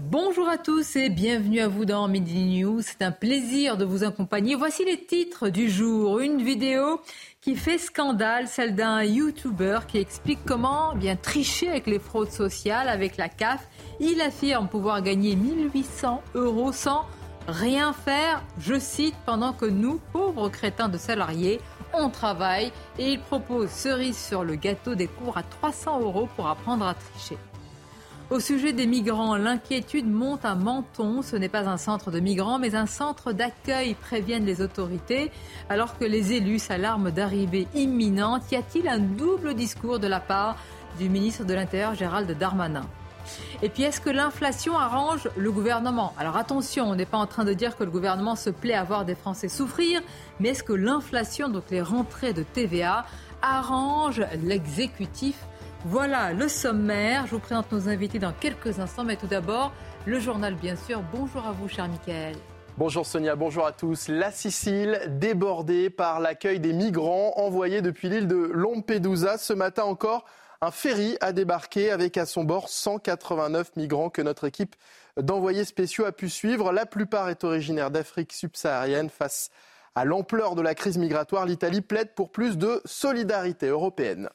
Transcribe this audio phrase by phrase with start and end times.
[0.00, 2.80] Bonjour à tous et bienvenue à vous dans Midi News.
[2.80, 4.54] C'est un plaisir de vous accompagner.
[4.54, 6.20] Voici les titres du jour.
[6.20, 7.02] Une vidéo
[7.42, 12.88] qui fait scandale, celle d'un YouTuber qui explique comment bien tricher avec les fraudes sociales,
[12.88, 13.68] avec la CAF.
[14.00, 17.04] Il affirme pouvoir gagner 1800 euros sans
[17.46, 21.60] rien faire, je cite, pendant que nous, pauvres crétins de salariés,
[21.92, 26.48] on travaille et il propose cerise sur le gâteau des cours à 300 euros pour
[26.48, 27.36] apprendre à tricher.
[28.30, 31.20] Au sujet des migrants, l'inquiétude monte à Menton.
[31.22, 35.30] Ce n'est pas un centre de migrants, mais un centre d'accueil, préviennent les autorités.
[35.68, 40.56] Alors que les élus s'alarment d'arrivée imminente, y a-t-il un double discours de la part
[40.98, 42.86] du ministre de l'Intérieur, Gérald Darmanin?
[43.60, 46.12] Et puis, est-ce que l'inflation arrange le gouvernement?
[46.18, 48.82] Alors attention, on n'est pas en train de dire que le gouvernement se plaît à
[48.82, 50.00] voir des Français souffrir,
[50.40, 53.04] mais est-ce que l'inflation, donc les rentrées de TVA,
[53.42, 55.36] arrange l'exécutif
[55.84, 57.26] voilà le sommaire.
[57.26, 59.72] Je vous présente nos invités dans quelques instants, mais tout d'abord,
[60.06, 61.02] le journal, bien sûr.
[61.12, 62.36] Bonjour à vous, cher Michael.
[62.78, 64.08] Bonjour Sonia, bonjour à tous.
[64.08, 69.36] La Sicile débordée par l'accueil des migrants envoyés depuis l'île de Lampedusa.
[69.36, 70.24] Ce matin encore,
[70.62, 74.74] un ferry a débarqué avec à son bord 189 migrants que notre équipe
[75.20, 76.72] d'envoyés spéciaux a pu suivre.
[76.72, 79.10] La plupart est originaire d'Afrique subsaharienne.
[79.10, 79.50] Face
[79.94, 84.30] à l'ampleur de la crise migratoire, l'Italie plaide pour plus de solidarité européenne.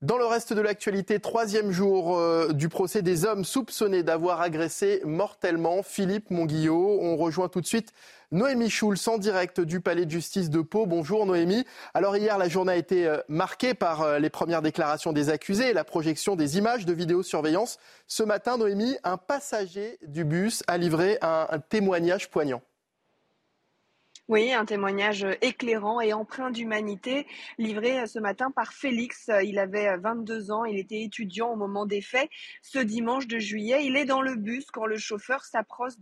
[0.00, 5.02] Dans le reste de l'actualité, troisième jour euh, du procès des hommes soupçonnés d'avoir agressé
[5.04, 7.00] mortellement Philippe Monguillot.
[7.02, 7.92] On rejoint tout de suite
[8.30, 10.86] Noémie Schulz en direct du palais de justice de Pau.
[10.86, 11.64] Bonjour Noémie.
[11.94, 15.70] Alors hier, la journée a été euh, marquée par euh, les premières déclarations des accusés
[15.70, 17.80] et la projection des images de vidéosurveillance.
[18.06, 22.62] Ce matin, Noémie, un passager du bus a livré un témoignage poignant.
[24.28, 29.30] Oui, un témoignage éclairant et empreint d'humanité livré ce matin par Félix.
[29.42, 32.28] Il avait 22 ans, il était étudiant au moment des faits.
[32.60, 35.94] Ce dimanche de juillet, il est dans le bus quand le chauffeur s'approche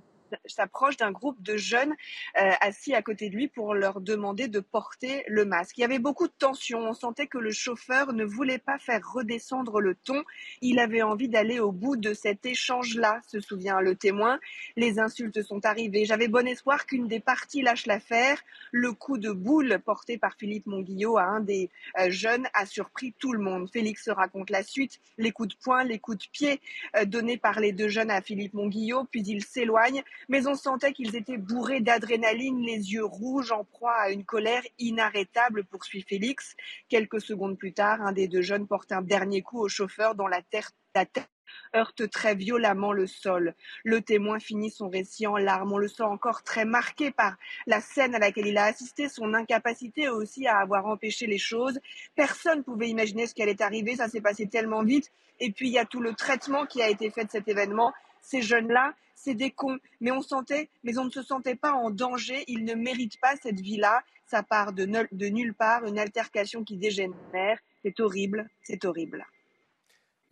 [0.46, 1.94] s'approche d'un groupe de jeunes
[2.40, 5.78] euh, assis à côté de lui pour leur demander de porter le masque.
[5.78, 6.80] Il y avait beaucoup de tension.
[6.80, 10.22] On sentait que le chauffeur ne voulait pas faire redescendre le ton.
[10.60, 14.38] Il avait envie d'aller au bout de cet échange-là, se souvient le témoin.
[14.76, 16.04] Les insultes sont arrivées.
[16.04, 18.42] J'avais bon espoir qu'une des parties lâche l'affaire.
[18.72, 23.14] Le coup de boule porté par Philippe Monguillot à un des euh, jeunes a surpris
[23.18, 23.70] tout le monde.
[23.70, 26.60] Félix raconte la suite, les coups de poing, les coups de pied
[26.96, 30.92] euh, donnés par les deux jeunes à Philippe Monguillot, puis il s'éloigne mais on sentait
[30.92, 36.56] qu'ils étaient bourrés d'adrénaline, les yeux rouges en proie à une colère inarrêtable, poursuit Félix.
[36.88, 40.26] Quelques secondes plus tard, un des deux jeunes porte un dernier coup au chauffeur dont
[40.26, 41.28] la, tête
[41.74, 43.54] heurte très violemment le sol.
[43.84, 45.72] Le témoin finit son récit en larmes.
[45.72, 49.34] On le sent encore très marqué par la scène à laquelle il a assisté, son
[49.34, 51.78] incapacité aussi à avoir empêché les choses.
[52.14, 55.10] Personne ne pouvait imaginer ce qui allait arriver, ça s'est passé tellement vite.
[55.38, 57.92] Et puis il y a tout le traitement qui a été fait de cet événement.
[58.26, 59.78] Ces jeunes-là, c'est des cons.
[60.00, 62.42] Mais on sentait, mais on ne se sentait pas en danger.
[62.48, 64.02] Ils ne méritent pas cette vie-là.
[64.26, 67.60] Ça part de, de nulle part, une altercation qui dégénère.
[67.84, 69.24] C'est horrible, c'est horrible.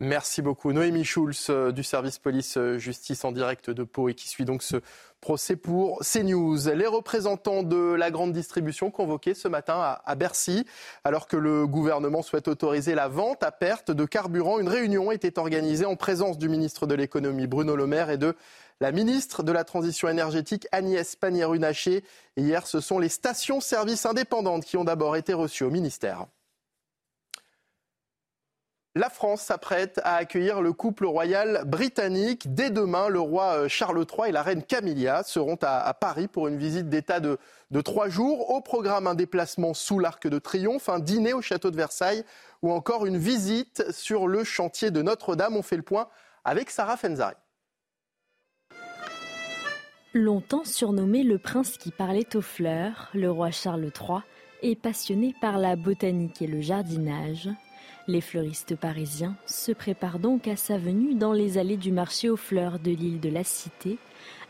[0.01, 0.73] Merci beaucoup.
[0.73, 4.61] Noémie Schulz euh, du service police-justice euh, en direct de Pau et qui suit donc
[4.61, 4.81] ce
[5.21, 6.67] procès pour CNews.
[6.75, 10.65] Les représentants de la grande distribution convoqués ce matin à Bercy,
[11.05, 15.39] alors que le gouvernement souhaite autoriser la vente à perte de carburant, une réunion était
[15.39, 18.35] organisée en présence du ministre de l'économie Bruno Le Maire et de
[18.81, 22.03] la ministre de la Transition énergétique Agnès Pannier-Runacher.
[22.35, 26.27] Hier, ce sont les stations-service indépendantes qui ont d'abord été reçues au ministère.
[28.97, 32.53] La France s'apprête à accueillir le couple royal britannique.
[32.53, 36.47] Dès demain, le roi euh, Charles III et la reine Camilla seront à, Paris pour
[36.47, 37.37] une visite d'État de,
[37.71, 38.51] de, trois jours.
[38.51, 42.23] Au programme, un déplacement sous l'Arc de Triomphe, un dîner au château de Versailles
[42.61, 45.57] ou encore une visite sur le chantier de Notre-Dame.
[45.57, 46.07] On fait le point
[46.45, 47.35] avec Sarah Fenzari.
[50.13, 54.19] Longtemps surnommé le prince qui parlait aux fleurs, le roi Charles III
[54.61, 57.49] est passionné par la botanique et le jardinage.
[58.07, 62.37] Les fleuristes parisiens se préparent donc à sa venue dans les allées du marché aux
[62.37, 63.97] fleurs de l'île de la Cité,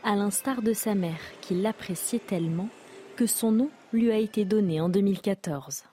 [0.04, 2.68] à l'instar de sa mère qui l'appréciait tellement
[3.16, 5.84] que son nom lui a été donné en 2014.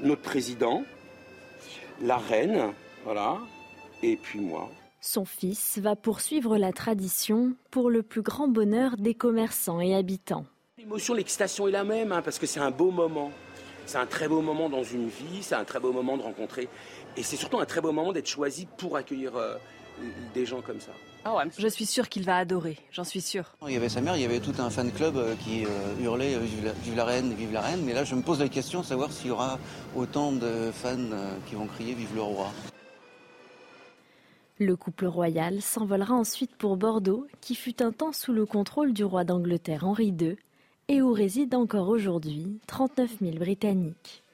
[0.00, 0.82] Notre président
[2.02, 2.72] la reine,
[3.04, 3.38] voilà,
[4.02, 4.70] et puis moi.
[5.00, 10.46] Son fils va poursuivre la tradition pour le plus grand bonheur des commerçants et habitants.
[10.78, 13.30] L'émotion, l'excitation est la même, hein, parce que c'est un beau moment.
[13.90, 16.68] C'est un très beau moment dans une vie, c'est un très beau moment de rencontrer.
[17.16, 19.56] Et c'est surtout un très beau moment d'être choisi pour accueillir euh,
[20.32, 20.92] des gens comme ça.
[21.24, 23.56] Ah je suis sûre qu'il va adorer, j'en suis sûre.
[23.66, 25.68] Il y avait sa mère, il y avait tout un fan club euh, qui euh,
[26.00, 27.82] hurlait vive la, reine, vive la reine.
[27.84, 29.58] Mais là, je me pose la question de savoir s'il y aura
[29.96, 31.10] autant de fans
[31.46, 32.52] qui vont crier vive le roi.
[34.60, 39.02] Le couple royal s'envolera ensuite pour Bordeaux, qui fut un temps sous le contrôle du
[39.02, 40.36] roi d'Angleterre Henri II,
[40.90, 44.24] et où résident encore aujourd'hui 39 000 Britanniques.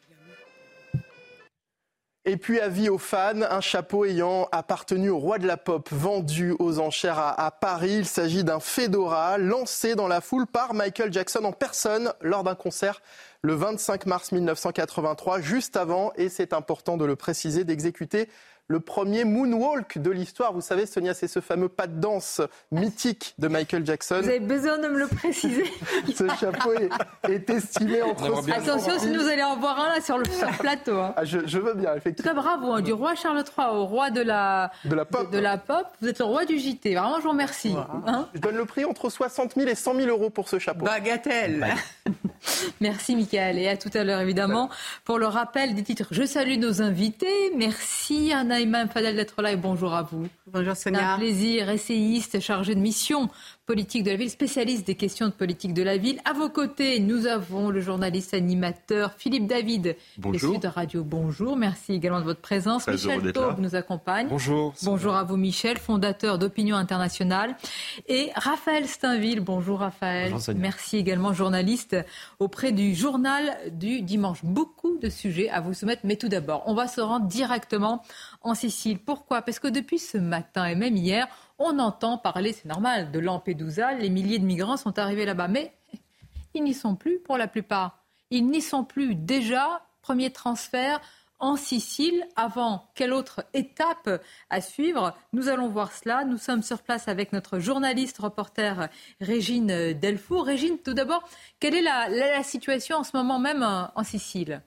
[2.25, 6.57] Et puis avis aux fans, un chapeau ayant appartenu au roi de la pop vendu
[6.59, 7.99] aux enchères à, Paris.
[7.99, 12.57] Il s'agit d'un Fedora lancé dans la foule par Michael Jackson en personne lors d'un
[12.57, 13.01] concert
[13.43, 18.29] le 25 mars 1983, juste avant, et c'est important de le préciser, d'exécuter
[18.69, 20.53] le premier moonwalk de l'histoire.
[20.53, 22.41] Vous savez, Sonia, c'est ce fameux pas de danse
[22.73, 24.21] mythique de Michael Jackson.
[24.23, 25.65] Vous avez besoin de me le préciser.
[26.15, 28.25] ce chapeau est, estimé entre...
[28.53, 30.25] Attention, si nous allons en voir un là sur le,
[30.59, 30.99] plateau.
[30.99, 31.15] Hein.
[31.17, 32.33] Ah, je, veux bien, effectivement.
[32.33, 35.31] Très bravo, hein, du roi Charles III au roi de la, de la, pop.
[35.31, 35.87] De, la pop.
[36.01, 36.95] Vous êtes le roi du JT.
[36.95, 37.75] Vraiment, je vous remercie.
[38.07, 38.29] Hein.
[38.35, 40.85] je donne le prix entre 60 000 et 100 000 euros pour ce chapeau.
[40.85, 41.67] Bagatelle.
[42.81, 43.26] Merci, Michael.
[43.35, 44.71] Et à tout à l'heure, évidemment,
[45.05, 46.09] pour le rappel des titres.
[46.11, 47.53] Je salue nos invités.
[47.57, 50.29] Merci, Anna Naïma Fadel d'être là et bonjour à vous.
[50.47, 51.15] Bonjour Sonia.
[51.15, 53.29] Un plaisir, essayiste, chargé de mission
[53.67, 56.21] politique de la ville, spécialiste des questions de politique de la ville.
[56.25, 60.61] À vos côtés, nous avons le journaliste animateur Philippe David, bonjour.
[60.61, 61.03] de Radio.
[61.03, 62.87] Bonjour, merci également de votre présence.
[62.87, 64.29] Michel Taube nous accompagne.
[64.29, 64.73] Bonjour.
[64.85, 67.57] Bonjour à vous Michel, fondateur d'Opinion Internationale.
[68.07, 70.33] Et Raphaël Steinville, bonjour Raphaël.
[70.55, 71.97] merci également, journaliste
[72.39, 74.45] auprès du journal du dimanche.
[74.45, 78.03] Beaucoup de sujets à vous soumettre, mais tout d'abord, on va se rendre directement
[78.43, 79.01] en Sicile.
[79.01, 79.43] Pourquoi?
[79.43, 81.27] Parce que depuis ce matin et même hier,
[81.59, 83.95] on entend parler, c'est normal, de Lampedusa.
[83.95, 85.73] Les milliers de migrants sont arrivés là-bas, mais
[86.55, 88.03] ils n'y sont plus pour la plupart.
[88.31, 89.83] Ils n'y sont plus déjà.
[90.03, 91.01] Premier transfert
[91.39, 92.27] en Sicile.
[92.37, 94.09] Avant, quelle autre étape
[94.51, 95.17] à suivre?
[95.33, 96.25] Nous allons voir cela.
[96.25, 98.89] Nous sommes sur place avec notre journaliste reporter
[99.21, 100.47] Régine Delfour.
[100.47, 101.29] Régine, tout d'abord,
[101.61, 104.63] quelle est la, situation en ce moment même en Sicile?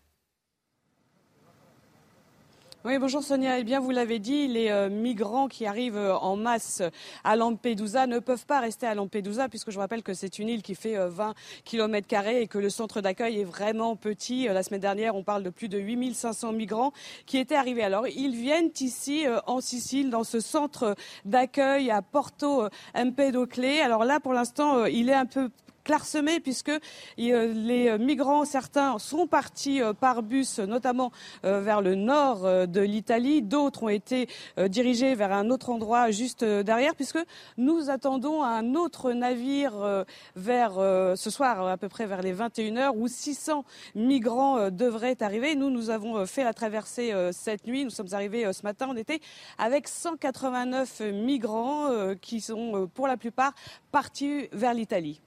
[2.85, 3.59] Oui, bonjour Sonia.
[3.59, 6.81] Eh bien, vous l'avez dit, les euh, migrants qui arrivent euh, en masse
[7.25, 10.61] à Lampedusa ne peuvent pas rester à Lampedusa, puisque je rappelle que c'est une île
[10.61, 11.33] qui fait 20 euh,
[11.65, 14.47] km et que le centre d'accueil est vraiment petit.
[14.47, 16.93] La semaine dernière, on parle de plus de 8500 migrants
[17.25, 17.83] qui étaient arrivés.
[17.83, 20.95] Alors, ils viennent ici en Sicile, dans ce centre
[21.25, 23.65] d'accueil à Porto Empedocle.
[23.83, 25.49] Alors là, pour l'instant, il est un peu
[25.89, 26.79] clairsemé puisque euh,
[27.17, 31.11] les migrants, certains sont partis euh, par bus, notamment
[31.45, 33.41] euh, vers le nord de l'Italie.
[33.41, 34.27] D'autres ont été
[34.67, 37.17] dirigés vers un autre endroit juste derrière puisque
[37.57, 40.05] nous attendons un autre navire
[40.35, 43.63] vers ce soir à peu près vers les 21h où 600
[43.95, 45.55] migrants devraient arriver.
[45.55, 47.83] Nous, nous avons fait la traversée cette nuit.
[47.83, 48.87] Nous sommes arrivés ce matin.
[48.89, 49.21] On était
[49.57, 53.53] avec 189 migrants qui sont pour la plupart
[53.91, 55.21] partis vers l'Italie.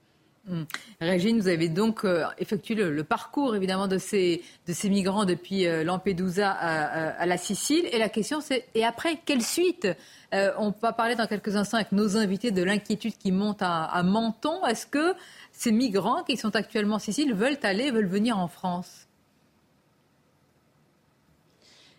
[0.45, 0.63] Mmh.
[0.99, 4.41] Régine, vous avez donc euh, effectué le, parcours évidemment de ces,
[4.83, 7.87] migrants depuis euh, Lampedusa à, la Sicile.
[7.93, 9.87] Et la question c'est, et après, quelle suite?
[10.33, 13.85] Euh, On va parler dans quelques instants avec nos invités de l'inquiétude qui monte à,
[13.85, 14.65] à Menton.
[14.65, 15.13] Est-ce que
[15.53, 19.07] ces migrants qui sont actuellement en Sicile veulent aller, veulent venir en France?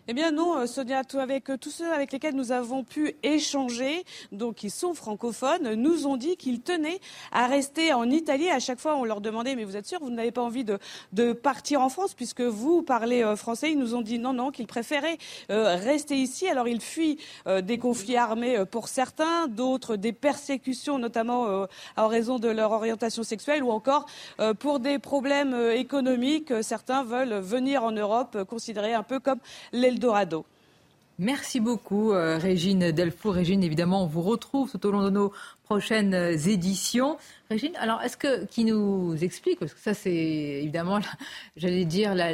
[0.07, 3.15] Eh bien non, euh, Sonia, tout avec euh, tous ceux avec lesquels nous avons pu
[3.23, 6.99] échanger, donc qui sont francophones, nous ont dit qu'ils tenaient
[7.31, 8.47] à rester en Italie.
[8.51, 10.77] À chaque fois, on leur demandait, mais vous êtes sûr, vous n'avez pas envie de,
[11.13, 13.71] de partir en France puisque vous parlez euh, français.
[13.71, 15.17] Ils nous ont dit non, non, qu'ils préféraient
[15.49, 16.47] rester ici.
[16.47, 17.17] Alors ils fuient
[17.63, 23.63] des conflits armés pour certains, d'autres des persécutions, notamment en raison de leur orientation sexuelle
[23.63, 24.05] ou encore
[24.59, 26.53] pour des problèmes économiques.
[26.61, 29.39] Certains veulent venir en Europe, considérés un peu comme
[29.71, 30.45] les Dorado.
[31.17, 33.35] Merci beaucoup, euh, Régine Delfour.
[33.35, 35.31] Régine, évidemment, on vous retrouve tout au long de nos
[35.63, 37.15] prochaines euh, éditions.
[37.49, 40.99] Régine, alors, est-ce que, qui nous explique, parce que ça, c'est évidemment,
[41.55, 42.33] j'allais dire, la,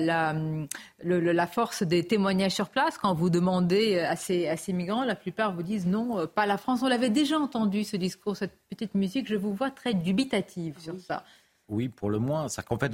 [1.03, 5.15] la, force des témoignages sur place, quand vous demandez à ces, à ces migrants, la
[5.15, 6.81] plupart vous disent non, euh, pas la France.
[6.81, 9.27] On l'avait déjà entendu, ce discours, cette petite musique.
[9.27, 11.23] Je vous vois très dubitative sur ça.
[11.69, 12.47] Oui, pour le moins.
[12.67, 12.91] qu'en fait,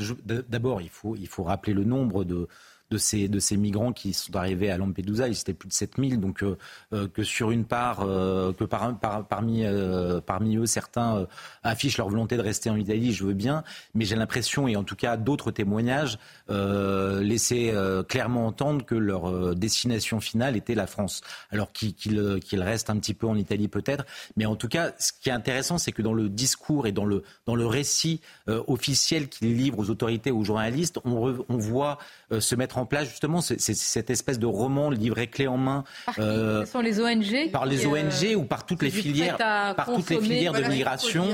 [0.50, 2.50] d'abord, il faut, il faut rappeler le nombre de
[2.90, 5.28] de ces, de ces migrants qui sont arrivés à Lampedusa.
[5.28, 6.44] Ils étaient plus de 7000, donc
[6.92, 9.64] que sur une part, que par, parmi,
[10.26, 11.28] parmi eux, certains
[11.64, 13.64] affichent leur volonté de rester en Italie, je veux bien,
[13.94, 16.18] mais j'ai l'impression, et en tout cas d'autres témoignages,
[16.50, 17.74] laissaient
[18.08, 21.22] clairement entendre que leur destination finale était la France.
[21.52, 25.30] Alors qu'ils restent un petit peu en Italie peut-être, mais en tout cas, ce qui
[25.30, 29.56] est intéressant, c'est que dans le discours et dans le, dans le récit officiel qu'il
[29.56, 31.98] livre aux autorités, aux journalistes, on, on voit
[32.32, 35.84] euh, se mettre en place justement cette espèce de roman livré clé en main.
[36.06, 39.38] Par euh, Ce sont les ONG Par les ONG euh, ou par toutes les filières,
[39.38, 41.28] par toutes les filières de migration.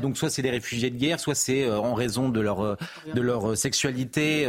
[0.00, 2.76] donc soit c'est des réfugiés de guerre, soit c'est en raison de leur
[3.14, 4.48] de leur sexualité.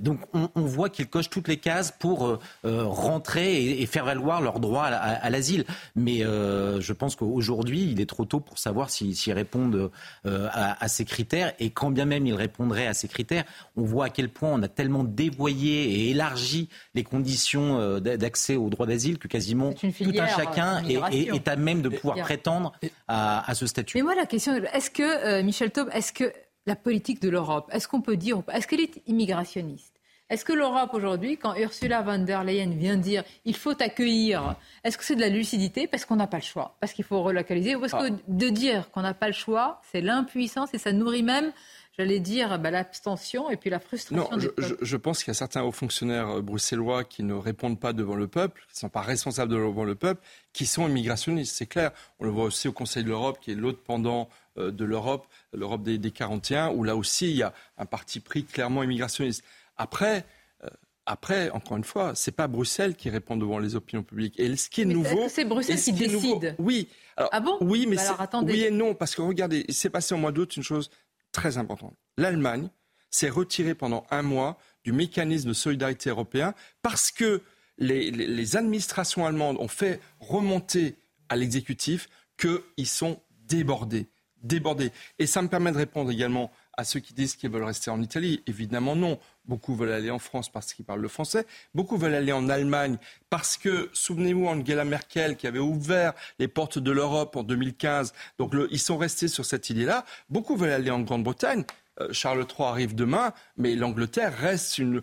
[0.00, 4.84] donc on, voit qu'ils cochent toutes les cases pour rentrer et, faire valoir leur droit
[4.84, 5.64] à, l'asile.
[5.96, 9.90] Mais je pense qu'aujourd'hui, il est trop tôt pour savoir s'ils répondent
[10.24, 11.52] à, à, ces critères.
[11.58, 13.44] Et quand bien même ils répondraient à ces critères,
[13.76, 18.56] on voit à quel point on a tellement dévoyé et élargi les conditions euh, d'accès
[18.56, 22.72] au droit d'asile que quasiment tout un chacun est, à même de pouvoir prétendre
[23.08, 23.98] à, ce statut.
[23.98, 26.32] Mais moi, la question, est-ce que, euh, Michel Taube, est-ce que
[26.66, 29.94] la politique de l'Europe, est-ce qu'on peut dire, est-ce qu'elle est immigrationniste?
[30.30, 34.96] Est-ce que l'Europe aujourd'hui, quand Ursula von der Leyen vient dire il faut accueillir, est-ce
[34.96, 37.76] que c'est de la lucidité parce qu'on n'a pas le choix, parce qu'il faut relocaliser,
[37.76, 38.16] ou parce que ah.
[38.26, 41.52] de dire qu'on n'a pas le choix, c'est l'impuissance et ça nourrit même
[41.98, 44.28] j'allais dire, bah, l'abstention et puis la frustration.
[44.30, 44.38] Non,
[44.80, 48.16] je, pense qu'il y a certains hauts fonctionnaires euh, bruxellois qui ne répondent pas devant
[48.16, 50.20] le peuple, qui ne sont pas responsables devant le peuple,
[50.52, 51.92] qui sont immigrationnistes, c'est clair.
[52.18, 55.26] On le voit aussi au Conseil de l'Europe, qui est l'autre pendant euh, de l'Europe,
[55.52, 59.44] l'Europe des, des 41, où là aussi il y a un parti pris clairement immigrationniste.
[59.76, 60.24] Après,
[60.64, 60.68] euh,
[61.06, 64.38] après, encore une fois, c'est pas Bruxelles qui répond devant les opinions publiques.
[64.38, 66.56] Et ce qui est nouveau, c'est Bruxelles qui décide?
[66.58, 66.88] oui.
[67.16, 67.58] ah bon?
[67.60, 70.56] Oui, mais bah oui et non, parce que regardez, il s'est passé au mois d'août
[70.56, 70.90] une chose
[71.34, 71.96] très importante.
[72.16, 72.70] L'Allemagne
[73.10, 77.42] s'est retirée pendant un mois du mécanisme de solidarité européen parce que
[77.76, 80.96] les, administrations allemandes ont fait remonter
[81.28, 84.08] à l'exécutif qu'ils sont débordés.
[84.42, 84.92] Débordés.
[85.18, 88.00] Et ça me permet de répondre également à ceux qui disent qu'ils veulent rester en
[88.02, 88.42] Italie.
[88.46, 89.18] Évidemment, non.
[89.46, 91.46] Beaucoup veulent aller en France parce qu'ils parlent le français.
[91.74, 92.96] Beaucoup veulent aller en Allemagne
[93.30, 98.14] parce que, souvenez-vous, Angela Merkel qui avait ouvert les portes de l'Europe en 2015.
[98.38, 100.04] Donc, ils sont restés sur cette idée-là.
[100.30, 101.64] Beaucoup veulent aller en Grande-Bretagne
[102.10, 105.02] Charles III arrive demain, mais l'Angleterre reste une,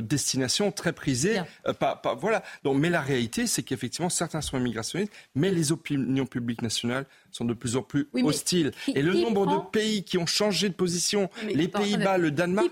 [0.00, 1.40] destination très prisée.
[1.66, 1.72] Euh,
[2.18, 2.42] voilà.
[2.64, 7.44] Donc, mais la réalité, c'est qu'effectivement, certains sont immigrationnistes, mais les opinions publiques nationales sont
[7.44, 8.72] de plus en plus hostiles.
[8.94, 12.68] Et le nombre de pays qui ont changé de position, les Pays-Bas, le Danemark,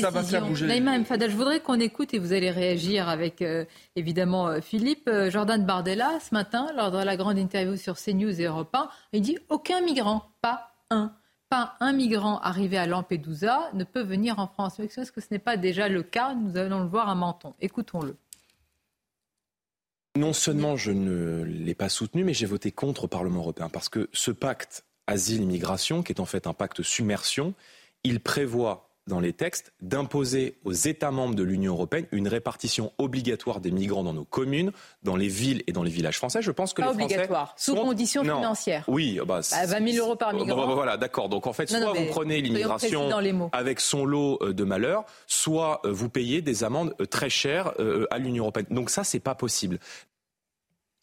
[0.00, 0.66] ça va faire bouger.
[0.68, 3.64] je voudrais qu'on écoute et vous allez réagir avec euh,
[3.96, 5.10] évidemment Philippe.
[5.28, 9.20] Jordan Bardella, ce matin, lors de la grande interview sur CNews et Europe 1, il
[9.20, 11.12] dit aucun migrant, pas un
[11.50, 14.78] pas un migrant arrivé à Lampedusa ne peut venir en France.
[14.78, 17.54] Est-ce que ce n'est pas déjà le cas Nous allons le voir à Menton.
[17.60, 18.16] Écoutons-le.
[20.16, 23.88] Non seulement je ne l'ai pas soutenu, mais j'ai voté contre au Parlement européen parce
[23.88, 27.54] que ce pacte asile-immigration, qui est en fait un pacte submersion,
[28.04, 33.60] il prévoit dans les textes d'imposer aux États membres de l'Union européenne une répartition obligatoire
[33.60, 36.40] des migrants dans nos communes, dans les villes et dans les villages français.
[36.40, 38.84] Je pense que Pas les Français obligatoire, sous conditions financières.
[38.88, 40.66] Oui, bah, 20 bah, 000 euros par migrant.
[40.66, 41.28] Bah, voilà, d'accord.
[41.28, 43.10] Donc en fait, soit vous prenez l'immigration
[43.52, 47.72] avec son lot euh, de malheurs, soit euh, vous payez des amendes euh, très chères
[48.10, 48.66] à l'Union européenne.
[48.70, 49.78] Donc ça, c'est pas possible.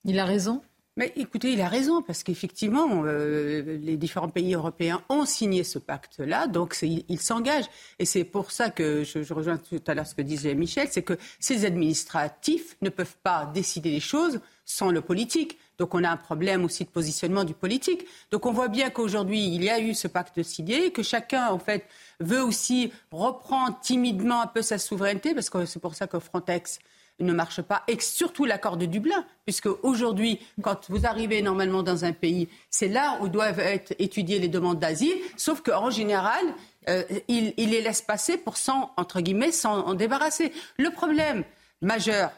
[0.06, 0.62] Il a raison.
[0.98, 5.78] Mais écoutez, il a raison, parce qu'effectivement, euh, les différents pays européens ont signé ce
[5.78, 7.70] pacte-là, donc ils s'engagent.
[8.00, 11.04] Et c'est pour ça que je, rejoins tout à l'heure ce que disait Michel, c'est
[11.04, 15.60] que ces administratifs ne peuvent pas décider les choses sans le politique.
[15.78, 18.08] Donc on a un problème aussi de positionnement du politique.
[18.32, 21.60] Donc on voit bien qu'aujourd'hui, il y a eu ce pacte signé, que chacun, en
[21.60, 21.86] fait,
[22.20, 26.80] veut aussi reprendre timidement un peu sa souveraineté, parce que c'est pour ça que Frontex
[27.20, 32.06] ne marche pas, et surtout l'accord de Dublin, puisque aujourd'hui, quand vous arrivez normalement dans
[32.06, 36.44] un pays, c'est là où doivent être étudiées les demandes d'asile, sauf qu'en général,
[36.90, 40.54] euh, il, les laisse passer pour s'en, entre guillemets, s'en en débarrasser.
[40.78, 41.44] Le problème
[41.82, 42.32] majeur,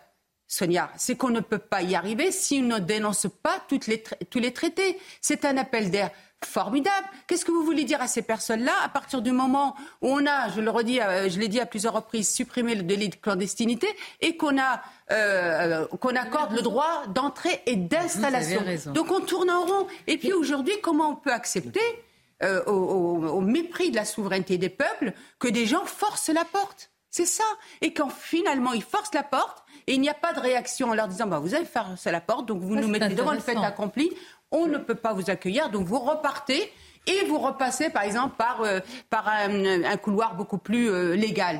[0.51, 4.03] Sonia, c'est qu'on ne peut pas y arriver si on ne dénonce pas toutes les
[4.31, 4.97] tous les traités.
[5.21, 6.09] C'est un appel d'air
[6.43, 7.07] formidable.
[7.27, 10.49] Qu'est-ce que vous voulez dire à ces personnes-là à partir du moment où on a,
[10.49, 13.87] je le redis, euh, je l'ai dit à plusieurs reprises, supprimé le délit de clandestinité
[14.21, 18.63] et qu'on a euh, qu'on accorde le droit d'entrée et d'installation.
[18.93, 19.87] Donc on tourne en rond.
[20.07, 21.81] Et puis aujourd'hui, comment on peut accepter
[22.41, 26.89] euh, au, mépris de la souveraineté des peuples que des gens forcent la porte?
[27.11, 27.43] C'est ça.
[27.81, 30.93] Et quand finalement ils forcent la porte, et il n'y a pas de réaction en
[30.93, 33.57] leur disant bah, vous allez faire la porte, donc vous nous mettez devant le fait
[33.57, 34.11] accompli
[34.51, 36.71] on ne peut pas vous accueillir, donc vous repartez
[37.07, 41.59] et vous repassez par exemple par, euh, par un, couloir beaucoup plus euh, légal.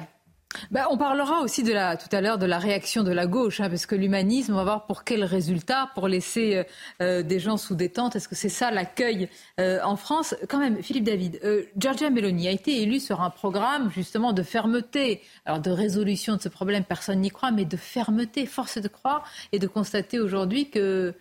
[0.72, 3.86] Bah, on parlera aussi tout à l'heure de la réaction de la gauche, hein, parce
[3.86, 6.64] que l'humanisme, on va voir pour quel résultat, pour laisser euh,
[7.02, 8.16] euh, des gens sous détente.
[8.16, 9.30] Est-ce que c'est ça l'accueil
[9.60, 10.36] euh, en France?
[10.48, 11.40] Quand même, Philippe David,
[11.78, 16.42] Giorgia Meloni a été élue sur un programme justement de fermeté, alors de résolution de
[16.42, 18.48] ce problème, personne n'y croit, mais de fermeté.
[18.48, 21.14] Force de croire et de constater aujourd'hui que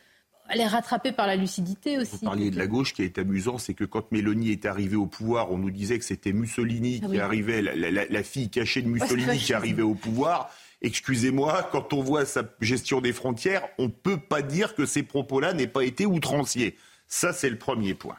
[0.49, 2.17] elle est rattrapée par la lucidité aussi.
[2.17, 5.07] Vous parliez de la gauche, qui est amusant, c'est que quand Mélanie est arrivée au
[5.07, 9.38] pouvoir, on nous disait que c'était Mussolini ah qui arrivait, la, fille cachée de Mussolini
[9.38, 10.50] qui arrivait au pouvoir.
[10.81, 15.02] Excusez-moi, quand on voit sa gestion des frontières, on ne peut pas dire que ces
[15.02, 16.76] propos-là n'aient pas été outranciers.
[17.09, 18.17] Ça, c'est le premier point.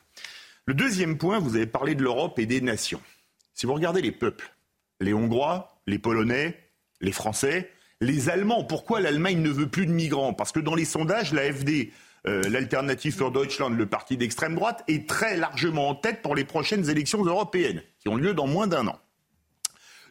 [0.65, 3.01] Le deuxième point, vous avez parlé de l'Europe et des nations.
[3.53, 4.53] Si vous regardez les peuples,
[4.99, 6.59] les Hongrois, les Polonais,
[7.01, 7.71] les Français,
[8.01, 10.33] les Allemands, pourquoi l'Allemagne ne veut plus de migrants?
[10.33, 11.91] Parce que dans les sondages, l'AFD
[12.27, 16.45] euh, l'Alternative für Deutschland, le parti d'extrême droite, est très largement en tête pour les
[16.45, 18.99] prochaines élections européennes, qui ont lieu dans moins d'un an.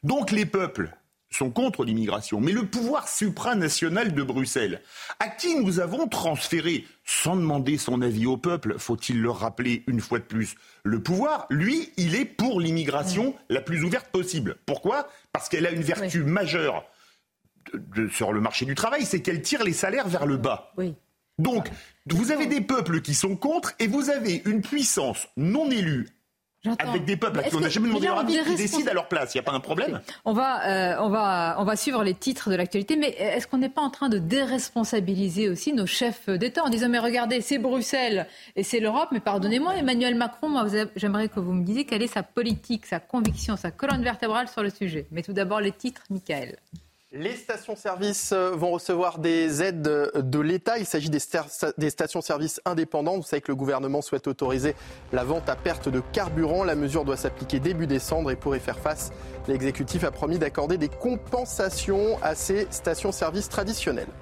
[0.02, 0.92] Donc les peuples
[1.30, 4.80] sont contre l'immigration, mais le pouvoir supranational de Bruxelles,
[5.20, 10.00] à qui nous avons transféré, sans demander son avis au peuple, faut-il le rappeler une
[10.00, 14.56] fois de plus, le pouvoir, lui, il est pour l'immigration la plus ouverte possible.
[14.64, 15.08] Pourquoi?
[15.32, 16.84] Parce qu'elle a une vertu majeure
[18.10, 20.72] sur le marché du travail, c'est qu'elle tire les salaires vers le bas.
[20.78, 20.94] Oui.
[21.38, 21.68] Donc,
[22.06, 26.08] vous avez des peuples qui sont contre et vous avez une puissance non élue
[26.78, 29.08] avec des peuples à qui on n'a jamais demandé leur avis qui décident à leur
[29.08, 29.34] place.
[29.34, 32.14] Il n'y a pas un problème on va, euh, on, va, on va suivre les
[32.14, 36.28] titres de l'actualité, mais est-ce qu'on n'est pas en train de déresponsabiliser aussi nos chefs
[36.28, 38.26] d'État en disant mais regardez, c'est Bruxelles
[38.56, 40.66] et c'est l'Europe, mais pardonnez-moi, Emmanuel Macron, moi
[40.96, 44.62] j'aimerais que vous me disiez quelle est sa politique, sa conviction, sa colonne vertébrale sur
[44.62, 45.06] le sujet.
[45.12, 46.56] Mais tout d'abord les titres, Michael.
[47.10, 50.78] Les stations-service euh, vont recevoir des aides de l'État.
[50.78, 53.16] Il s'agit des, stations-service indépendants.
[53.16, 54.74] Vous savez que le gouvernement souhaite autoriser
[55.14, 56.64] la vente à perte de carburant.
[56.64, 59.10] La mesure doit s'appliquer début décembre et pour y faire face,
[59.46, 64.12] l'exécutif a promis d'accorder des compensations à ces stations-service traditionnelles.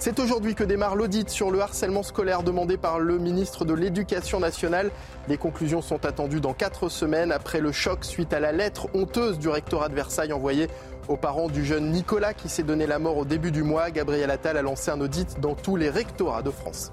[0.00, 4.40] C'est aujourd'hui que démarre l'audit sur le harcèlement scolaire demandé par le ministre de l'Éducation
[4.40, 4.90] nationale.
[5.28, 9.38] Les conclusions sont attendues dans quatre semaines après le choc suite à la lettre honteuse
[9.38, 10.68] du rectorat de Versailles envoyée
[11.08, 14.30] aux parents du jeune Nicolas qui s'est donné la mort au début du mois, Gabriel
[14.30, 16.90] Attal a lancé un audit dans tous les rectorats de France.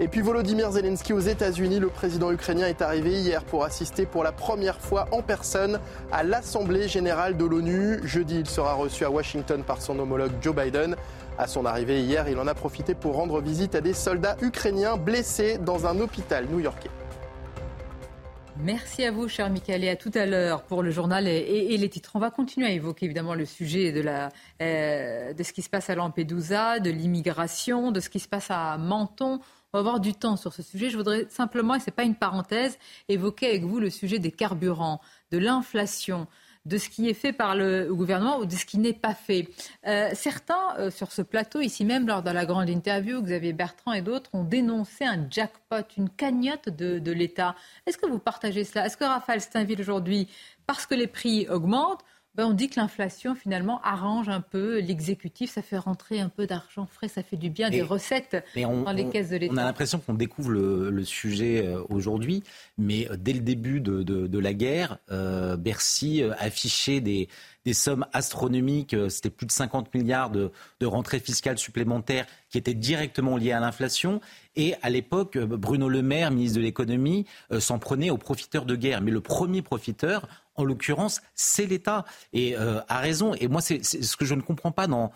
[0.00, 4.24] Et puis Volodymyr Zelensky aux États-Unis, le président ukrainien est arrivé hier pour assister pour
[4.24, 5.78] la première fois en personne
[6.10, 8.00] à l'Assemblée générale de l'ONU.
[8.02, 10.96] Jeudi, il sera reçu à Washington par son homologue Joe Biden.
[11.36, 14.96] À son arrivée hier, il en a profité pour rendre visite à des soldats ukrainiens
[14.96, 16.90] blessés dans un hôpital new-yorkais.
[18.60, 21.88] Merci à vous, cher Michael, et à tout à l'heure pour le journal et, les
[21.88, 22.12] titres.
[22.14, 24.28] On va continuer à évoquer évidemment le sujet de, la,
[24.62, 28.52] euh, de ce qui se passe à Lampedusa, de l'immigration, de ce qui se passe
[28.52, 29.40] à Menton.
[29.72, 30.88] On va avoir du temps sur ce sujet.
[30.88, 34.30] Je voudrais simplement, et ce n'est pas une parenthèse, évoquer avec vous le sujet des
[34.30, 35.00] carburants,
[35.32, 36.28] de l'inflation,
[36.64, 39.48] de ce qui est fait par le gouvernement ou de ce qui n'est pas fait.
[39.86, 43.92] Euh, certains, euh, sur ce plateau, ici même, lors de la grande interview, Xavier Bertrand
[43.92, 47.54] et d'autres ont dénoncé un jackpot, une cagnotte de, de l'État.
[47.86, 48.86] Est-ce que vous partagez cela?
[48.86, 50.28] Est-ce que Raphaël Steinville, aujourd'hui,
[50.66, 52.04] parce que les prix augmentent,
[52.36, 55.52] ben, on dit que l'inflation, finalement, arrange un peu l'exécutif.
[55.52, 59.08] Ça fait rentrer un peu d'argent frais, ça fait du bien, des recettes dans les
[59.08, 59.54] caisses de l'État.
[59.54, 62.42] On a l'impression qu'on découvre le, sujet euh, aujourd'hui,
[62.78, 67.28] mais euh, dès le début de, la guerre, euh, Bercy affichait des,
[67.72, 68.96] sommes astronomiques.
[69.08, 73.60] C'était plus de 50 milliards de, de rentrées fiscales supplémentaires qui étaient directement liées à
[73.60, 74.20] l'inflation.
[74.56, 77.26] Et à l'époque, Bruno Le Maire, ministre de l'économie,
[77.58, 79.00] s'en prenait aux profiteurs de guerre.
[79.00, 82.04] Mais le premier profiteur, en l'occurrence, c'est l'État.
[82.32, 83.34] Et euh, a raison.
[83.34, 85.10] Et moi, c'est ce que je ne comprends pas dans,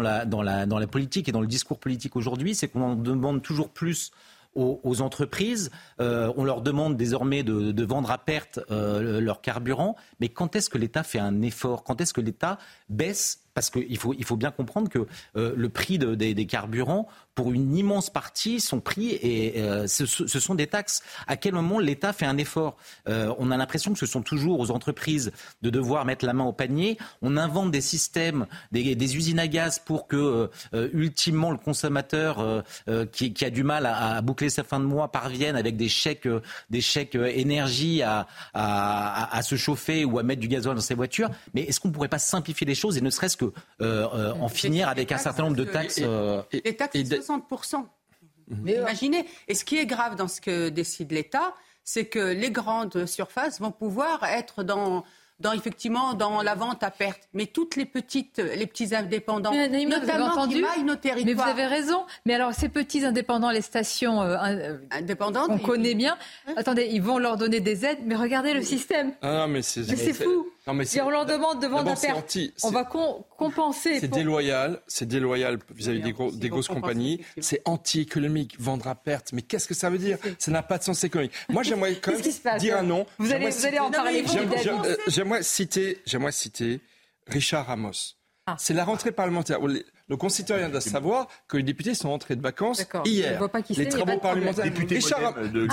[0.00, 4.12] la politique et dans le discours politique aujourd'hui, c'est qu'on en demande toujours plus
[4.54, 5.70] aux, entreprises.
[6.00, 9.96] Euh, on leur demande désormais de, vendre à perte euh, leur carburant.
[10.20, 11.84] Mais quand est-ce que l'État fait un effort?
[11.84, 15.98] Quand est-ce que l'État baisse parce qu'il faut, il faut bien comprendre que le prix
[15.98, 21.02] des, carburants pour une immense partie, son prix et euh, ce, sont des taxes.
[21.26, 22.76] À quel moment l'État fait un effort?
[23.08, 25.32] Euh, On a l'impression que ce sont toujours aux entreprises
[25.62, 26.98] de devoir mettre la main au panier.
[27.22, 32.64] On invente des systèmes, des, usines à gaz pour que, euh, ultimement, le consommateur
[33.12, 36.28] qui, a du mal à, boucler sa fin de mois parvienne avec des chèques,
[36.68, 41.30] des chèques énergie à, à, se chauffer ou à mettre du gasoil dans ses voitures.
[41.54, 44.88] Mais est-ce qu'on ne pourrait pas simplifier les choses et ne serait-ce que en finir
[44.88, 46.00] avec un certain nombre de taxes
[46.52, 47.84] Les taxes 60%.
[48.62, 49.26] Mais imaginez.
[49.48, 53.60] Et ce qui est grave dans ce que décide l'État, c'est que les grandes surfaces
[53.60, 55.04] vont pouvoir être dans
[55.40, 57.28] dans effectivement dans la vente à perte.
[57.32, 61.24] Mais toutes les petites, les petits indépendants, notamment entendu, qui nos territoires.
[61.24, 62.04] Mais vous avez raison.
[62.26, 66.16] Mais alors ces petits indépendants, les stations euh, euh indépendantes, on connaît bien.
[66.56, 69.12] Attendez, ils vont leur donner des aides, mais regardez le système.
[69.22, 70.46] Ah mais c'est fou.
[70.66, 74.00] Non, mais si on leur demande de vendre à perte, on va compenser.
[74.00, 77.24] C'est déloyal, c'est déloyal vis-à-vis des, des grosses compagnies.
[77.40, 79.32] C'est anti-économique, vendre à perte.
[79.32, 80.18] Mais qu'est-ce que ça veut dire?
[80.38, 81.32] Ça n'a pas de sens économique.
[81.48, 83.06] Moi, j'aimerais quand même dire un nom.
[83.18, 84.24] Vous allez, vous allez en parler.
[85.06, 86.80] J'aimerais citer, j'aimerais citer
[87.26, 88.16] Richard Ramos.
[88.46, 88.56] Ah.
[88.58, 89.58] C'est la rentrée parlementaire.
[90.10, 93.40] Nos concitoyens doivent savoir que les députés sont rentrés de vacances hier.
[93.70, 94.64] les travaux parlementaires.
[94.64, 95.68] Député Richard, de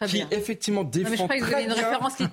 [0.00, 1.74] ah, qui effectivement défend très bien.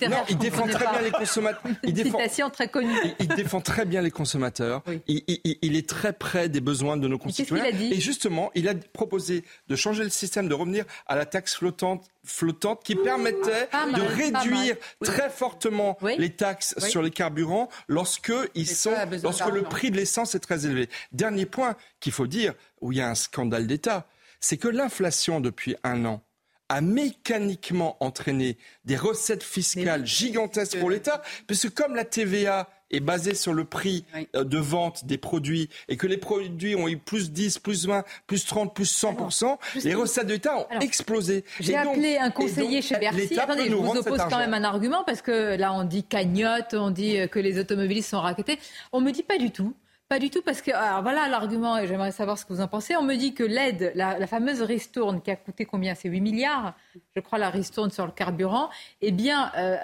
[0.10, 1.62] Non, il défend très bien les consommateurs.
[1.84, 2.96] Il défend, très connue.
[3.20, 4.82] Il, défend très bien les consommateurs.
[5.08, 5.24] Il,
[5.62, 7.66] il, est très près des besoins de nos concitoyens.
[7.66, 12.10] Et justement, il a proposé de changer le système, de revenir à la taxe flottante
[12.26, 18.94] flottante qui permettait de réduire très fortement les taxes sur les carburants lorsque ils sont,
[19.24, 20.90] lorsque le prix de l'essence est très élevé.
[21.12, 24.08] Dernier point qu'il faut dire, où il y a un scandale d'État,
[24.40, 26.22] c'est que l'inflation depuis un an
[26.70, 33.34] a mécaniquement entraîné des recettes fiscales gigantesques pour l'État, puisque comme la TVA est basée
[33.34, 37.32] sur le prix euh, de vente des produits et que les produits ont eu plus
[37.32, 41.44] 10, plus 20, plus 30, plus 100%, les recettes de l'État ont explosé.
[41.60, 43.38] J'ai appelé un conseiller chez Bercy.
[43.40, 46.92] Attendez, je vous oppose quand même un argument parce que là, on dit cagnotte, on
[46.92, 48.60] dit euh, que les automobilistes sont raquettés.
[48.92, 49.74] On me dit pas du tout.
[50.14, 52.68] Pas du tout, parce que alors voilà l'argument, et j'aimerais savoir ce que vous en
[52.68, 52.96] pensez.
[52.96, 55.96] On me dit que l'aide, la, fameuse ristourne, qui a coûté combien?
[55.96, 56.76] C'est 8 milliards,
[57.16, 58.70] je crois, la ristourne sur le carburant,
[59.02, 59.76] eh bien, euh,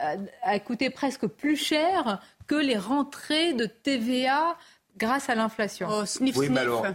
[0.44, 4.56] a coûté presque plus cher que les rentrées de TVA
[4.98, 5.88] grâce à l'inflation.
[5.90, 6.86] Oh, sniff, oui, mais alors,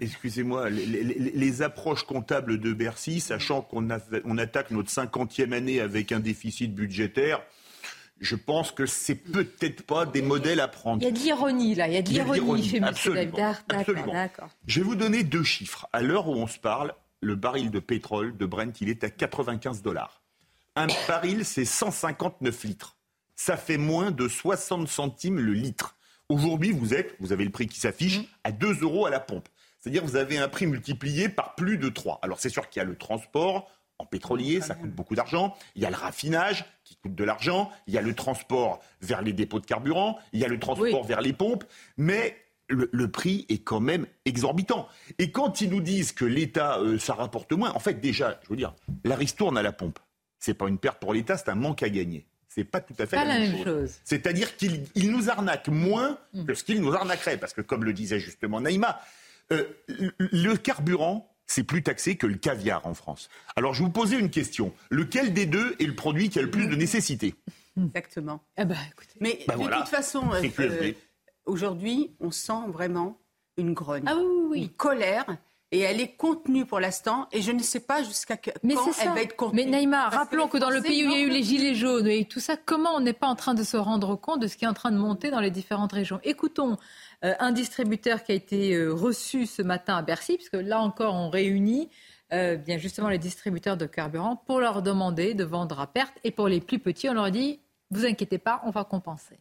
[0.00, 3.86] excusez-moi, les, approches comptables de Bercy, sachant qu'on
[4.24, 7.40] on attaque notre cinquantième année avec un déficit budgétaire,
[8.20, 11.02] je pense que c'est peut-être pas des modèles à prendre.
[11.02, 12.90] Il y a de l'ironie là, il y a de l'ironie chez M.
[13.04, 13.34] David.
[14.66, 15.88] Je vais vous donner deux chiffres.
[15.92, 19.10] À l'heure où on se parle, le baril de pétrole de Brent, il est à
[19.10, 20.22] 95 dollars.
[20.76, 22.96] Un baril, c'est 159 litres
[23.36, 25.96] ça fait moins de 60 centimes le litre.
[26.28, 29.48] Aujourd'hui, vous êtes, vous avez le prix qui s'affiche, à 2 euros à la pompe.
[29.80, 32.20] C'est-à-dire que vous avez un prix multiplié par plus de 3.
[32.22, 35.56] Alors c'est sûr qu'il y a le transport en pétrolier, ça coûte beaucoup d'argent.
[35.76, 37.70] Il y a le raffinage qui coûte de l'argent.
[37.86, 40.18] Il y a le transport vers les dépôts de carburant.
[40.32, 41.64] Il y a le transport vers les pompes.
[41.96, 42.36] Mais
[42.68, 44.88] le, prix est quand même exorbitant.
[45.18, 48.48] Et quand ils nous disent que l'État, euh, ça rapporte moins, en fait déjà, je
[48.48, 49.98] veux dire, la ristourne à la pompe,
[50.38, 52.26] c'est pas une perte pour l'État, c'est un manque à gagner.
[52.48, 53.98] C'est pas tout à fait la, même, chose.
[54.04, 56.44] C'est-à-dire qu'il nous arnaque moins mm.
[56.44, 57.36] que ce qu'il nous arnaquerait.
[57.36, 59.00] Parce que, comme le disait justement Naïma,
[59.50, 59.64] euh,
[60.18, 63.28] le carburant, c'est plus taxé que le caviar en France.
[63.56, 64.72] Alors, je vous posais une question.
[64.90, 67.34] Lequel des deux est le produit qui a le plus de nécessité
[67.76, 68.40] Exactement.
[68.56, 68.76] Eh ben,
[69.20, 70.92] Mais bah, de toute façon, euh,
[71.44, 73.18] aujourd'hui, on sent vraiment
[73.56, 74.16] une grogne, ah,
[74.48, 75.26] oui, une colère
[75.74, 77.26] et elle est contenue pour l'instant.
[77.32, 79.64] Et je ne sais pas jusqu'à quand elle va être contenue.
[79.64, 82.06] Mais Naïma, rappelons que dans le pays où il y a eu les gilets jaunes
[82.06, 84.56] et tout ça, comment on n'est pas en train de se rendre compte de ce
[84.56, 86.20] qui est en train de monter dans les différentes régions?
[86.22, 86.76] Écoutons
[87.24, 91.14] euh, un distributeur qui a été euh, reçu ce matin à Bercy, puisque là encore
[91.14, 91.88] on réunit
[92.32, 96.14] euh, bien justement les distributeurs de carburant pour leur demander de vendre à perte.
[96.22, 97.58] Et pour les plus petits on leur dit
[97.90, 99.40] vous inquiétez pas, on va compenser.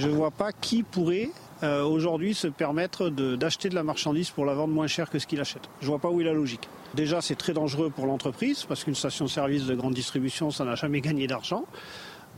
[0.00, 1.28] Je ne vois pas qui pourrait
[1.62, 5.26] euh, aujourd'hui se permettre d'acheter de, la marchandise pour la vendre moins cher que ce
[5.26, 5.68] qu'il achète.
[5.80, 6.70] Je ne vois pas où est la logique.
[6.94, 11.02] Déjà, c'est très dangereux pour l'entreprise parce qu'une station-service de grande distribution, ça n'a jamais
[11.02, 11.66] gagné d'argent.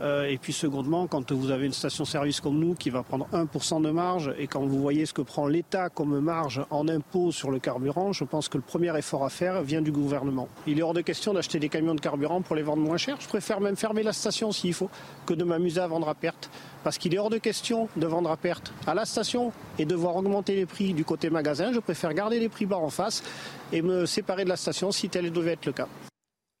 [0.01, 3.81] Euh, et puis secondement, quand vous avez une station-service comme nous qui va prendre 1%
[3.81, 7.51] de marge et quand vous voyez ce que prend l'État comme marge en impôt sur
[7.51, 10.47] le carburant, je pense que le premier effort à faire vient du gouvernement.
[10.67, 13.17] Il est hors de question d'acheter des camions de carburant pour les vendre moins cher.
[13.19, 14.89] Je préfère même fermer la station s'il faut
[15.25, 16.49] que de m'amuser à vendre à perte.
[16.83, 19.95] Parce qu'il est hors de question de vendre à perte à la station et de
[19.95, 21.71] voir augmenter les prix du côté magasin.
[21.71, 23.23] Je préfère garder les prix bas en face
[23.71, 25.87] et me séparer de la station si tel devait être le cas.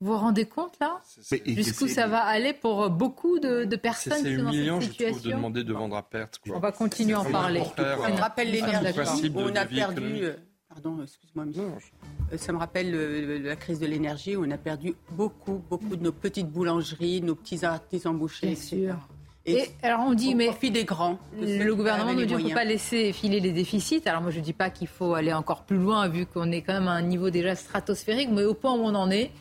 [0.03, 0.99] Vous vous rendez compte là
[1.45, 5.35] Jusqu'où ça va aller pour beaucoup de, personnes qui sont dans cette situation je de
[5.35, 6.41] demander de vendre à perte.
[6.53, 7.63] On va continuer à en parler.
[7.77, 9.31] Ça me rappelle l'énergie.
[9.33, 10.25] On a perdu.
[10.25, 10.33] Euh,
[10.67, 15.63] pardon, excuse-moi, euh, Ça me rappelle la crise de l'énergie où on a perdu beaucoup,
[15.69, 18.47] beaucoup de nos petites boulangeries, nos petits artisans bouchers.
[18.47, 18.95] Bien sûr.
[19.45, 21.17] Et, alors on dit, mais des grands.
[21.39, 24.01] Le gouvernement ne peut pas laisser filer les déficits.
[24.05, 26.61] Alors moi je ne dis pas qu'il faut aller encore plus loin vu qu'on est
[26.61, 29.31] quand même à un niveau déjà stratosphérique, mais au point où on en est,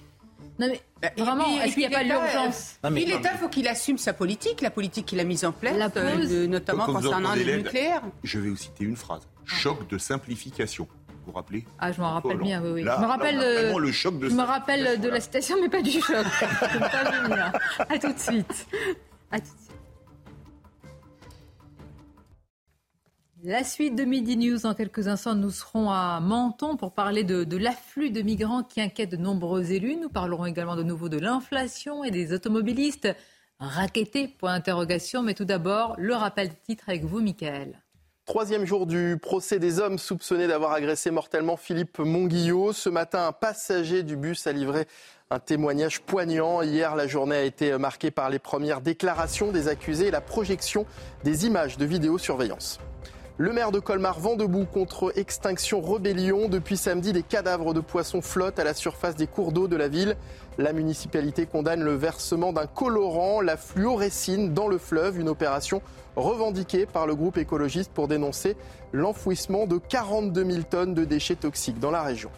[0.62, 4.12] non mais bah, vraiment, est-ce qu'il n'y a pas d'urgence L'État, faut qu'il assume sa
[4.12, 8.03] politique, la politique qu'il a mise en place, euh, notamment concernant le nucléaire.
[8.22, 9.22] Je vais vous citer une phrase.
[9.44, 10.87] Choc de simplification.
[11.09, 12.83] Vous vous rappelez Ah, je m'en rappelle bien, oui, oui.
[12.83, 13.38] je me rappelle,
[13.77, 16.07] le choc de je me rappelle de la citation, mais pas du choc.
[16.07, 17.53] pas venir.
[17.79, 18.66] À tout de suite.
[19.31, 19.62] À tout de suite.
[23.44, 27.57] La suite de Midi News, en quelques instants, nous serons à Menton pour parler de,
[27.57, 29.96] l'afflux de migrants qui inquiète de nombreux élus.
[29.96, 33.09] Nous parlerons également de nouveau de l'inflation et des automobilistes
[33.59, 35.22] rackettés Point d'interrogation.
[35.22, 37.83] Mais tout d'abord, le rappel de titre avec vous, Michael.
[38.26, 42.72] Troisième jour du procès des hommes soupçonnés d'avoir agressé mortellement Philippe Monguillot.
[42.72, 44.87] Ce matin, un passager du bus a livré
[45.31, 46.62] un témoignage poignant.
[46.62, 50.87] Hier, la journée a été marquée par les premières déclarations des accusés et la projection
[51.24, 52.78] des images de vidéosurveillance.
[53.42, 56.48] Le maire de Colmar vend debout contre Extinction Rebellion.
[56.48, 59.88] Depuis samedi, des cadavres de poissons flottent à la surface des cours d'eau de la
[59.88, 60.16] ville.
[60.59, 65.83] La municipalité condamne le versement d'un colorant, la fluorescine, dans le fleuve, une opération
[66.14, 68.57] revendiquée par le groupe écologiste pour dénoncer
[68.92, 72.31] l'enfouissement de 42 000 tonnes de déchets toxiques dans la région.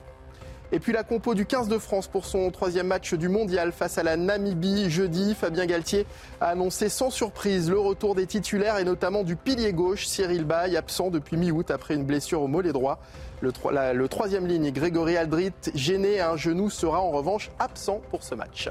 [0.75, 3.97] Et puis la compo du 15 de France pour son troisième match du mondial face
[3.97, 5.37] à la Namibie jeudi.
[5.37, 6.05] Fabien Galtier
[6.41, 10.77] a annoncé sans surprise le retour des titulaires et notamment du pilier gauche Cyril Bay,
[10.77, 12.99] absent depuis mi-août après une blessure au mollet droit.
[13.41, 13.53] Le,
[13.93, 18.35] le troisième ligne, Grégory Aldrit, gêné à un genou, sera en revanche absent pour ce
[18.35, 18.69] match.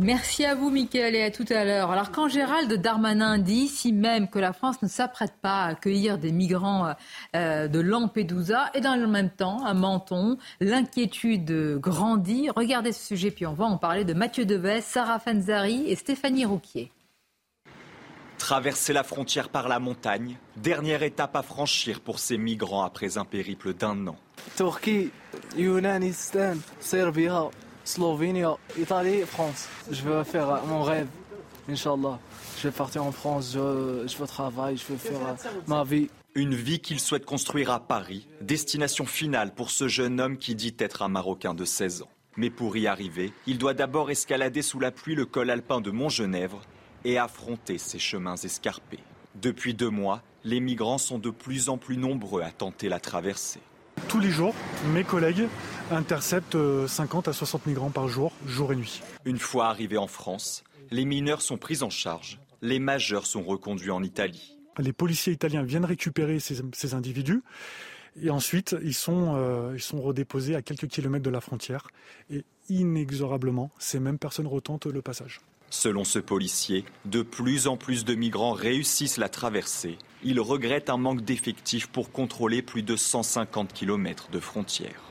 [0.00, 1.92] Merci à vous, Mickaël, et à tout à l'heure.
[1.92, 6.18] Alors, quand Gérald Darmanin dit, si même que la France ne s'apprête pas à accueillir
[6.18, 6.94] des migrants
[7.36, 12.50] euh, de Lampedusa, et dans le même temps, à Menton, l'inquiétude grandit.
[12.56, 16.44] Regardez ce sujet, puis on va en parler de Mathieu Deves, Sarah Fanzari et Stéphanie
[16.44, 16.90] Rouquier.
[18.38, 23.24] Traverser la frontière par la montagne, dernière étape à franchir pour ces migrants après un
[23.24, 24.16] périple d'un an.
[24.56, 25.12] Turquie,
[25.56, 27.28] Yunanistan, Serbie,
[27.84, 28.42] Slovénie,
[28.78, 29.68] Italie, France.
[29.90, 31.06] Je veux faire mon rêve,
[31.68, 32.18] Inch'Allah.
[32.58, 35.20] Je vais partir en France, je, je veux travailler, je veux faire
[35.66, 36.08] ma vie.
[36.34, 40.74] Une vie qu'il souhaite construire à Paris, destination finale pour ce jeune homme qui dit
[40.78, 42.10] être un Marocain de 16 ans.
[42.36, 45.90] Mais pour y arriver, il doit d'abord escalader sous la pluie le col alpin de
[45.90, 46.62] Montgenèvre
[47.04, 48.98] et affronter ces chemins escarpés.
[49.36, 53.60] Depuis deux mois, les migrants sont de plus en plus nombreux à tenter la traversée.
[54.08, 54.54] Tous les jours,
[54.92, 55.48] mes collègues
[55.90, 59.02] interceptent 50 euh, à 60 migrants par jour, jour et nuit.
[59.24, 63.90] Une fois arrivés en France, les mineurs sont pris en charge, les majeurs sont reconduits
[63.90, 64.56] en Italie.
[64.78, 67.42] Les policiers italiens viennent récupérer ces, individus
[68.20, 71.88] et ensuite ils sont, euh, ils sont redéposés à quelques kilomètres de la frontière
[72.30, 75.40] et inexorablement, ces mêmes personnes retentent le passage.
[75.74, 79.98] Selon ce policier, de plus en plus de migrants réussissent la traversée.
[80.22, 85.02] Il regrette un manque d'effectifs pour contrôler plus de 150 km de frontières.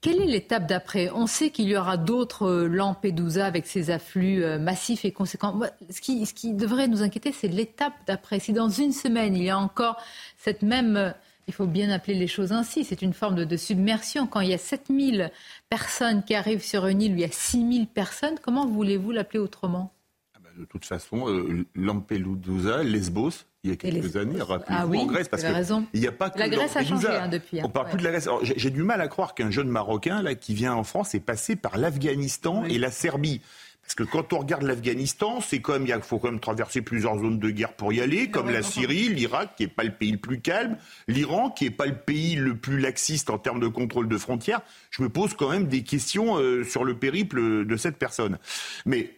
[0.00, 1.10] Quelle est l'étape d'après?
[1.10, 5.60] On sait qu'il y aura d'autres euh, Lampedusa avec ces afflux euh, massifs et conséquents.
[5.90, 8.38] Ce qui, ce qui devrait nous inquiéter, c'est l'étape d'après.
[8.38, 9.96] Si dans une semaine, il y a encore
[10.38, 11.14] cette même
[11.48, 12.84] il faut bien appeler les choses ainsi.
[12.84, 14.26] C'est une forme de, submersion.
[14.26, 15.30] Quand il y a 7000
[15.68, 19.40] personnes qui arrivent sur une île où il y a 6000 personnes, comment voulez-vous l'appeler
[19.40, 19.92] autrement?
[20.34, 24.98] Ah bah, De toute façon, euh, Lampedusa, Lesbos, il y a quelques années, ah oui,
[24.98, 27.60] en Grèce, parce qu'il n'y a pas que la Grèce a changé hein, depuis.
[27.60, 27.64] Hein.
[27.66, 28.28] On parle plus de la Grèce.
[28.42, 31.54] J'ai du mal à croire qu'un jeune Marocain là qui vient en France est passé
[31.54, 33.40] par l'Afghanistan et la Serbie.
[33.82, 37.38] Parce que quand on regarde l'Afghanistan, c'est comme il faut quand même traverser plusieurs zones
[37.38, 40.18] de guerre pour y aller, comme la Syrie, l'Irak, qui n'est pas le pays le
[40.18, 44.08] plus calme, l'Iran, qui n'est pas le pays le plus laxiste en termes de contrôle
[44.08, 44.62] de frontières.
[44.90, 48.38] Je me pose quand même des questions euh, sur le périple de cette personne.
[48.86, 49.10] Mais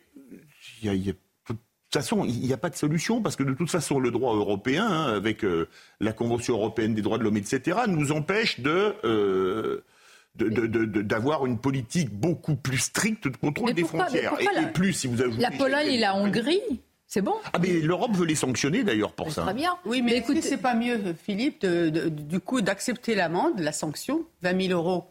[0.82, 1.16] il y a, de
[1.52, 1.58] toute
[1.92, 4.86] façon, il n'y a pas de solution parce que de toute façon, le droit européen,
[4.86, 5.68] hein, avec euh,
[6.00, 9.83] la Convention européenne des droits de l'homme, etc., nous empêche de euh,
[10.36, 14.34] d'avoir une politique beaucoup plus stricte de contrôle des frontières.
[14.40, 15.40] Et, plus, si vous ajoutez...
[15.40, 16.60] La Pologne et la Hongrie
[17.06, 19.42] c'est bon Ah mais l'Europe veut les sanctionner d'ailleurs pour ça.
[19.42, 19.76] Très bien.
[19.84, 24.72] Oui, mais, écoutez, c'est pas mieux, Philippe, du coup d'accepter l'amende, la sanction, 20 000
[24.72, 25.04] euros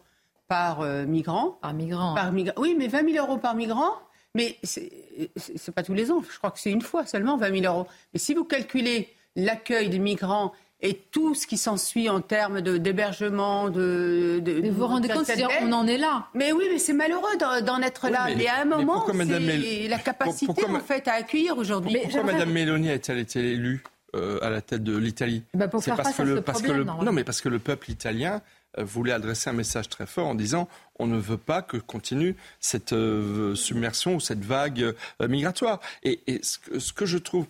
[0.46, 1.58] par euh, migrant.
[1.62, 2.14] Par migrant.
[2.14, 2.54] Par migrant.
[2.58, 3.92] Oui, mais 20 000 euros par migrant,
[4.34, 6.22] mais c'est pas tous les ans.
[6.30, 7.86] Je crois que c'est une fois seulement 20 000 euros.
[8.12, 10.52] Mais si vous calculez l'accueil des migrants
[10.84, 15.26] et tout ce qui s'ensuit en termes d'hébergement, de, de, Mais vous vous rendez compte,
[15.62, 16.28] on en est là.
[16.34, 18.28] Mais oui, mais c'est malheureux d'en être là.
[18.36, 21.98] Mais, à un moment, c'est la capacité en fait à accueillir aujourd'hui.
[22.02, 23.82] Pourquoi Mme Mélanie a-t-elle été élue
[24.14, 25.42] euh, à la tête de l'Italie?
[25.54, 28.42] Ben, C'est parce que le, parce que le, non, mais parce que le peuple italien
[28.78, 30.68] euh, voulait adresser un message très fort en disant
[30.98, 35.80] on ne veut pas que continue cette euh, submersion ou cette vague migratoire.
[36.02, 37.46] Et, ce, que, je trouve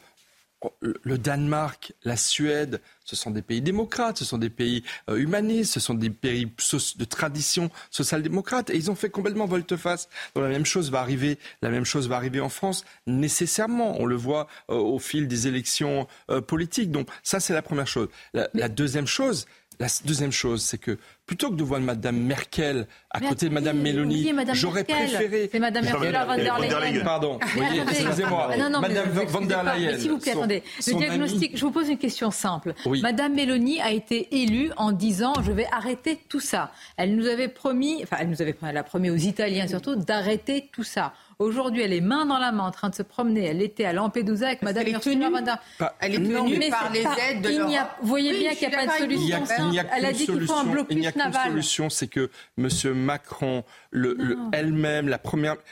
[0.81, 5.75] le Danemark, la Suède, ce sont des pays démocrates, ce sont des pays euh, humanistes,
[5.75, 10.09] ce sont des pays de tradition social-démocrate, et ils ont fait complètement volte-face.
[10.35, 14.01] la même chose va arriver, la même chose va arriver en France nécessairement.
[14.01, 16.91] On le voit euh, au fil des élections euh, politiques.
[16.91, 18.09] Donc ça, c'est la première chose.
[18.33, 19.47] La deuxième chose,
[19.81, 23.79] la deuxième chose, c'est que plutôt que de voir Madame Merkel à côté de Madame
[23.79, 25.49] Mélanie, j'aurais préféré.
[25.51, 27.05] C'est Madame Merkel von der Leyen.
[27.05, 27.39] Pardon,
[27.89, 28.51] excusez-moi.
[28.81, 29.99] Madame von der Leyen.
[29.99, 30.63] S'il vous plaît, attendez.
[30.87, 32.75] Le diagnostic, je vous pose une question simple.
[33.03, 36.73] Madame Mélanie a été élue en disant je vais arrêter tout ça.
[36.97, 39.97] Elle nous avait promis, enfin elle nous avait promis, elle a promis aux Italiens surtout
[39.97, 41.13] d'arrêter tout ça.
[41.41, 43.47] Aujourd'hui, elle est main dans la main en train de se promener.
[43.47, 45.59] Elle était à Lampedusa avec Madame Ursula von der
[46.01, 47.51] Elle est tenue par les aides de
[48.03, 49.43] Vous voyez bien qu'il n'y a pas de solution.
[49.97, 52.69] Elle a dit qu'il faut un blocus qu'une solution, c'est que M.
[52.95, 53.65] Macron,
[54.53, 55.17] elle-même,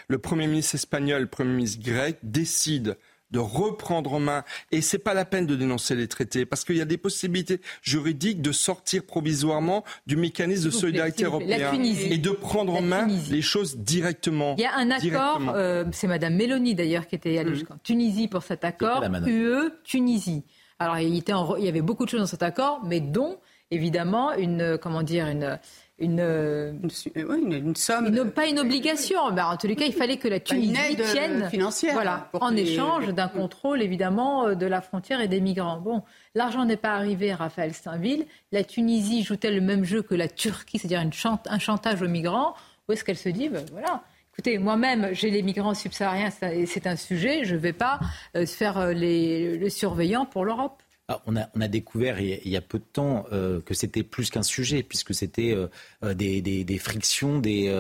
[0.09, 2.97] le Premier ministre espagnol, le Premier ministre grec, décide
[3.33, 4.45] de reprendre en main.
[4.71, 7.61] Et c'est pas la peine de dénoncer les traités, parce qu'il y a des possibilités
[7.83, 13.43] juridiques de sortir provisoirement du mécanisme de solidarité européen et de prendre en main les
[13.43, 14.55] choses directement.
[14.59, 17.55] Il y a un accord, euh, c'est Madame Mélanie d'ailleurs qui était allée mmh.
[17.55, 20.45] jusqu'en Tunisie pour cet accord, UE-Tunisie.
[20.79, 23.39] Alors il, il y avait beaucoup de choses dans cet accord, mais dont
[23.73, 25.59] évidemment une, comment dire, une
[26.03, 26.73] une, euh,
[27.17, 28.31] une, somme.
[28.31, 29.31] pas une obligation.
[29.33, 31.49] mais en tous les cas, il fallait que la Tunisie euh, tienne.
[31.49, 31.95] financière.
[31.95, 35.79] Voilà, en échange d'un contrôle, évidemment, euh, de la frontière et des migrants.
[35.79, 36.03] Bon,
[36.35, 38.27] l'argent n'est pas arrivé, Raphaël Steinville.
[38.51, 41.01] La Tunisie joue-t-elle le même jeu que la Turquie, c'est-à-dire
[41.47, 42.55] un chantage aux migrants?
[42.89, 43.49] Où est-ce qu'elle se dit?
[43.49, 44.03] Ben, voilà.
[44.33, 47.45] Écoutez, moi-même, j'ai les migrants subsahariens, c'est un sujet.
[47.45, 48.01] Je ne vais pas
[48.47, 50.82] faire les, le surveillant pour l'Europe.
[51.09, 54.45] Ah, on, a, découvert il y a, peu de temps euh, que c'était plus qu'un
[54.45, 55.67] sujet, puisque c'était euh,
[56.05, 57.73] euh, des, frictions, des,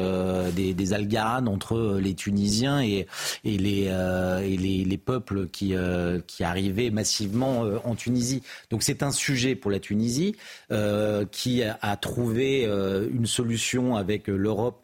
[0.52, 3.06] des, algaranes entre les Tunisiens et,
[3.44, 5.74] les, peuples qui,
[6.26, 8.42] qui arrivaient massivement en Tunisie.
[8.70, 10.34] Donc c'est un sujet pour la Tunisie
[11.30, 14.82] qui a trouvé une solution avec l'Europe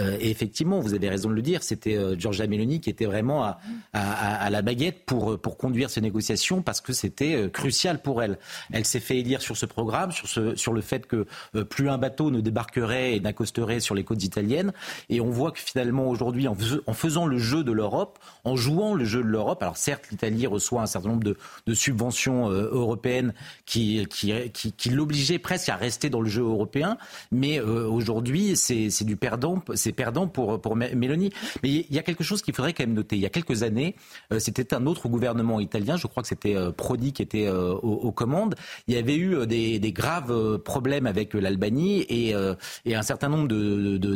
[0.00, 3.04] euh, et effectivement, vous avez raison de le dire, c'était euh, Giorgia Meloni qui était
[3.04, 3.44] vraiment
[3.92, 8.38] à, la baguette pour, pour conduire ces négociations parce que c'était euh, crucial pour elle.
[8.72, 11.26] Elle s'est fait élire sur ce programme, sur, le fait que
[11.68, 14.72] plus un bateau ne débarquerait et n'accosterait sur les côtes italiennes.
[15.08, 16.54] Et on voit que finalement aujourd'hui, en,
[16.92, 20.82] faisant le jeu de l'Europe, en jouant le jeu de l'Europe, alors certes l'Italie reçoit
[20.82, 21.36] un certain nombre de,
[21.74, 23.32] subventions européennes
[23.64, 26.98] qui, qui, l'obligeaient presque à rester dans le jeu européen,
[27.32, 31.32] mais aujourd'hui c'est du perdant perdant pour, pour Mélanie.
[31.62, 33.16] Mais il y a quelque chose qu'il faudrait quand même noter.
[33.16, 33.94] Il y a quelques années,
[34.32, 37.72] euh, c'était un autre gouvernement italien, je crois que c'était euh, Prodi qui était euh,
[37.72, 38.54] aux, commandes.
[38.86, 43.48] Il y avait eu des, graves problèmes avec l'Albanie et, un certain nombre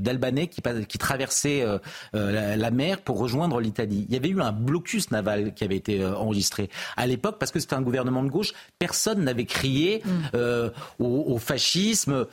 [0.00, 1.64] d'Albanais qui, qui traversaient
[2.12, 4.06] la, mer pour rejoindre l'Italie.
[4.08, 7.60] Il y avait eu un blocus naval qui avait été enregistré à l'époque parce que
[7.60, 8.52] c'était un gouvernement de gauche.
[8.78, 10.70] Personne n'avait crié mm.
[10.98, 12.26] au, fascisme.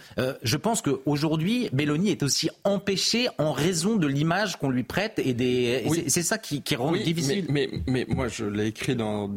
[0.44, 5.34] je pense qu'aujourd'hui, Mélanie est aussi empêchée en raison de l'image qu'on lui prête et
[5.34, 5.86] des.
[6.08, 7.46] C'est ça qui, rend difficile.
[7.50, 9.28] Mais, mais, moi, je l'ai écrit dans,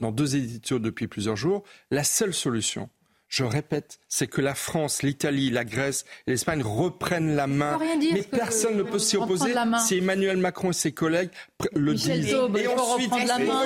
[0.00, 1.62] dans deux éditions depuis plusieurs jours.
[1.90, 2.88] La seule solution,
[3.32, 7.78] je répète, c'est que la France, l'Italie, la Grèce et l'Espagne reprennent la main.
[8.12, 9.54] mais personne ne peut s'y opposer
[9.86, 11.30] si Emmanuel Macron et ses collègues
[11.74, 12.28] le disent.
[12.28, 13.62] et ensuite, la main,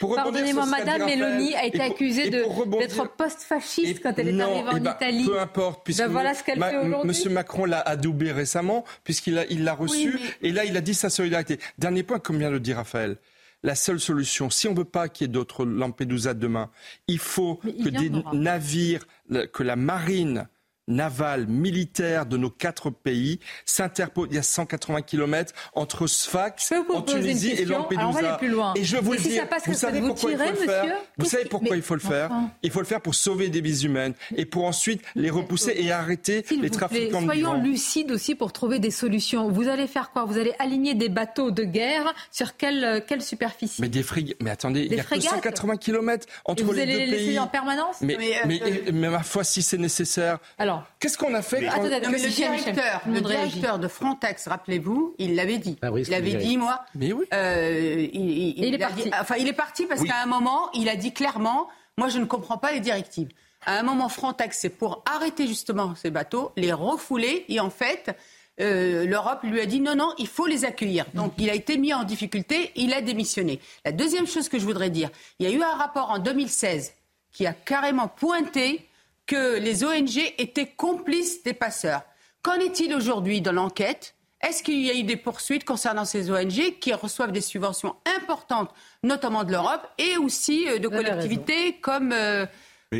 [0.00, 4.94] Pardonnez-moi, Madame Mélanie a été accusée d'être post-fasciste quand elle est arrivée en eh ben,
[4.96, 5.26] Italie.
[5.26, 7.08] Peu importe, puisque ben voilà ce qu'elle fait aujourd'hui.
[7.08, 11.10] Monsieur Macron l'a adoubé récemment, puisqu'il l'a il reçu, et là il a dit sa
[11.10, 11.58] solidarité.
[11.76, 13.18] Dernier point, comme vient de le dire Raphaël
[13.62, 14.50] la seule solution.
[14.50, 16.70] Si on ne veut pas qu'il y ait d'autres Lampedusa demain,
[17.08, 19.06] il faut que des navires,
[19.52, 20.48] que la marine
[20.88, 24.28] navale, militaire de nos quatre pays s'interpose.
[24.30, 28.38] Il y a 180 km entre Sfax, en Tunisie et Lampedusa.
[28.76, 31.76] Et je vous le dis, vous savez pourquoi il faut le faire Vous savez pourquoi
[31.76, 32.30] il faut le faire
[32.62, 35.92] Il faut le faire pour sauver des vies humaines et pour ensuite les repousser et
[35.92, 39.48] arrêter les trafiquants de Soyons lucides aussi pour trouver des solutions.
[39.48, 43.80] Vous allez faire quoi Vous allez aligner des bateaux de guerre sur quelle, quelle superficie
[43.80, 44.36] Mais des frigates.
[44.40, 46.84] Mais attendez, il y a que 180 km entre les deux pays.
[46.84, 48.16] Vous allez les laisser en permanence mais,
[48.46, 48.60] mais,
[48.92, 50.38] mais, ma foi, si c'est nécessaire.
[50.58, 55.78] Alors, Qu'est-ce qu'on a fait le directeur, de Frontex, rappelez-vous, il l'avait dit.
[55.82, 56.84] Ah il avait dit, moi.
[56.94, 57.24] Mais oui.
[57.32, 59.10] Euh, il, est parti.
[59.18, 62.24] enfin, il est parti parce qu'à un moment, il a dit clairement moi, je ne
[62.24, 63.28] comprends pas les directives.
[63.64, 68.16] À un moment, Frontex, c'est pour arrêter justement ces bateaux, les refouler, et en fait.
[68.60, 71.06] Euh, L'Europe lui a dit non, non, il faut les accueillir.
[71.14, 73.60] Donc il a été mis en difficulté, il a démissionné.
[73.82, 75.08] La deuxième chose que je voudrais dire,
[75.38, 76.92] il y a eu un rapport en 2016
[77.32, 78.86] qui a carrément pointé
[79.32, 82.02] que les ONG étaient complices des passeurs.
[82.42, 84.14] Qu'en est-il aujourd'hui dans l'enquête?
[84.46, 88.74] Est-ce qu'il y a eu des poursuites concernant ces ONG qui reçoivent des subventions importantes,
[89.02, 92.44] notamment de l'Europe, et aussi euh, de collectivités comme, euh,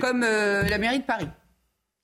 [0.00, 1.28] comme euh, la mairie de Paris?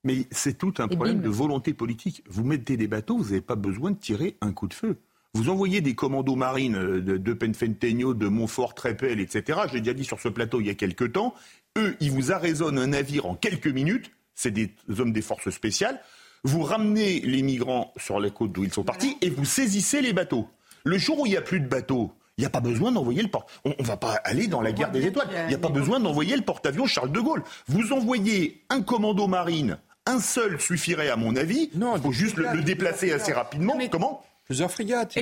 [0.04, 2.22] Mais c'est tout un problème de volonté politique.
[2.28, 4.98] Vous mettez des bateaux, vous n'avez pas besoin de tirer un coup de feu.
[5.32, 9.60] Vous envoyez des commandos marines de, de Penfentenio, de Montfort, Trépel, etc.
[9.68, 11.34] Je l'ai déjà dit sur ce plateau il y a quelques temps.
[11.78, 16.00] Eux, ils vous arraisonnent un navire en quelques minutes c'est des hommes des forces spéciales.
[16.44, 20.12] Vous ramenez les migrants sur la côte d'où ils sont partis et vous saisissez les
[20.12, 20.48] bateaux.
[20.84, 23.20] Le jour où il n'y a plus de bateaux, il n'y a pas besoin d'envoyer
[23.20, 23.50] le porte.
[23.64, 25.28] On ne va pas aller dans la guerre des étoiles.
[25.42, 27.42] Il n'y a pas besoin d'envoyer le porte-avions Charles de Gaulle.
[27.66, 31.70] Vous envoyez un commando marine, un seul suffirait à mon avis.
[31.74, 33.76] Non, il faut juste le, déplacer assez rapidement.
[33.90, 34.24] Comment?
[34.48, 35.14] Plusieurs frégates.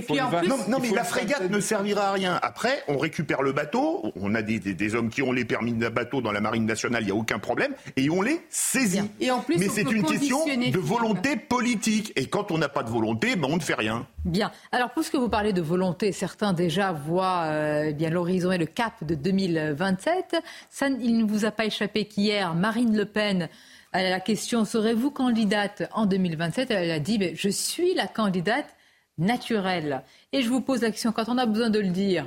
[0.68, 2.38] non, mais la frégate ne servira à rien.
[2.42, 4.12] Après, on récupère le bateau.
[4.14, 7.06] On a des, hommes qui ont les permis de bateau dans la marine nationale, il
[7.06, 9.02] n'y a aucun problème, et on les saisit.
[9.20, 12.12] mais c'est une question de volonté politique.
[12.14, 14.06] Et quand on n'a pas de volonté, ben on ne fait rien.
[14.24, 14.52] Bien.
[14.70, 19.02] Alors, puisque vous parlez de volonté, certains déjà voient euh, bien l'horizon et le cap
[19.02, 20.36] de 2027.
[20.70, 23.48] Ça, il ne vous a pas échappé qu'hier, Marine Le Pen
[23.92, 28.75] à la question serez-vous candidate en 2027 Elle a dit je suis la candidate
[29.18, 30.02] naturel.
[30.32, 32.26] Et je vous pose la question, quand on a besoin de le dire,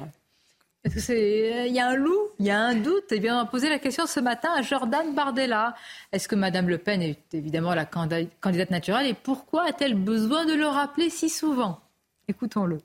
[0.83, 3.11] que c'est, il y a un loup, il y a un doute?
[3.11, 5.75] Eh bien, on a posé la question ce matin à Jordan Bardella.
[6.11, 9.07] Est-ce que Madame Le Pen est évidemment la candidate naturelle?
[9.07, 11.81] Et pourquoi a-t-elle besoin de le rappeler si souvent?
[12.27, 12.79] Écoutons-le.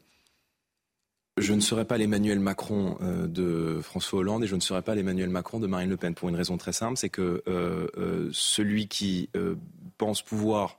[1.36, 4.94] Je ne serai pas l'Emmanuel Macron euh, de François Hollande et je ne serai pas
[4.94, 8.28] l'Emmanuel Macron de Marine Le Pen pour une raison très simple, c'est que euh, euh,
[8.32, 9.30] celui qui
[9.98, 10.78] pense pouvoir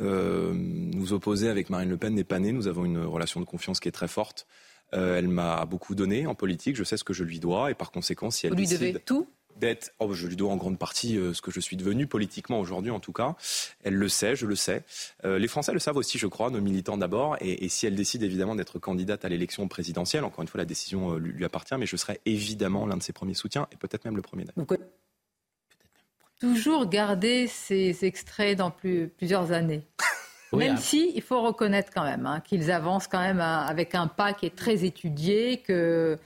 [0.00, 2.52] euh, nous opposer avec Marine Le Pen n'est pas né.
[2.52, 4.46] Nous avons une relation de confiance qui est très forte.
[4.92, 6.76] Euh, elle m'a beaucoup donné en politique.
[6.76, 8.94] Je sais ce que je lui dois et par conséquent, si elle Vous lui devez
[8.94, 9.26] tout?
[9.56, 12.60] d'être, oh, je lui dois en grande partie euh, ce que je suis devenu politiquement
[12.60, 13.36] aujourd'hui en tout cas.
[13.82, 14.84] Elle le sait, je le sais.
[15.22, 17.36] les Français le savent aussi, je crois, nos militants d'abord.
[17.40, 21.16] Et, si elle décide évidemment d'être candidate à l'élection présidentielle, encore une fois, la décision
[21.16, 24.22] lui, appartient, mais je serai évidemment l'un de ses premiers soutiens et peut-être même le
[24.22, 24.46] premier
[26.40, 29.82] toujours garder ces extraits dans plusieurs années.
[30.52, 33.94] même s'il si, il faut reconnaître quand même hein, qu'ils avancent quand même hein, avec
[33.94, 36.18] un pas qui est très étudié, que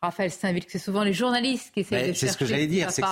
[0.00, 3.02] Raphaël Saint-Ville, c'est souvent les journalistes qui essaient de C'est ce que j'allais dire, c'est
[3.02, 3.08] que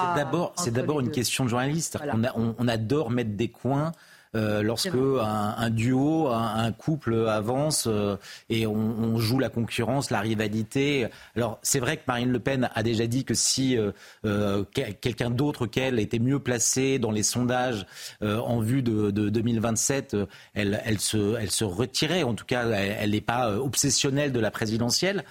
[0.56, 1.98] c'est d'abord, une question de journaliste.
[2.36, 3.92] on, adore mettre des coins
[4.36, 8.16] euh, lorsque un, duo, un, couple avance euh,
[8.48, 11.08] et on, joue la concurrence, la rivalité.
[11.34, 13.76] Alors c'est vrai que Marine Le Pen a déjà dit que si
[14.24, 14.64] euh,
[15.00, 17.86] quelqu'un d'autre qu'elle était mieux placé dans les sondages
[18.22, 20.16] en vue de, 2027,
[20.54, 22.22] elle, elle, se, elle se retirait.
[22.22, 25.24] En tout cas, elle n'est pas obsessionnelle de la présidentielle.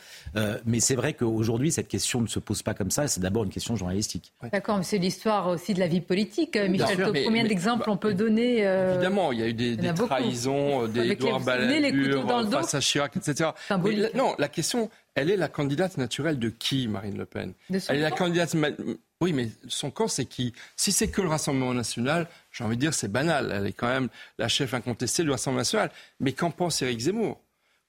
[0.65, 3.07] mais c'est vrai qu'aujourd'hui, cette question ne se pose pas comme ça.
[3.07, 4.33] C'est d'abord une question journalistique.
[4.51, 6.57] D'accord, mais c'est l'histoire aussi de la vie politique.
[6.57, 11.11] Michel, combien d'exemples bah, on peut donner Évidemment, il y a eu des, trahisons, des
[11.11, 13.51] Edouard Balladur face à Chirac, etc.
[14.15, 17.53] non, la question, elle est la candidate naturelle de qui, Marine Le Pen?
[17.69, 18.55] Elle est la candidate.
[19.21, 20.53] Oui, mais son camp, c'est qui?
[20.77, 23.51] Si c'est que le Rassemblement national, j'ai envie de dire, c'est banal.
[23.53, 25.91] Elle est quand même la chef incontestée du Rassemblement national.
[26.21, 27.41] Mais qu'en pense Éric Zemmour?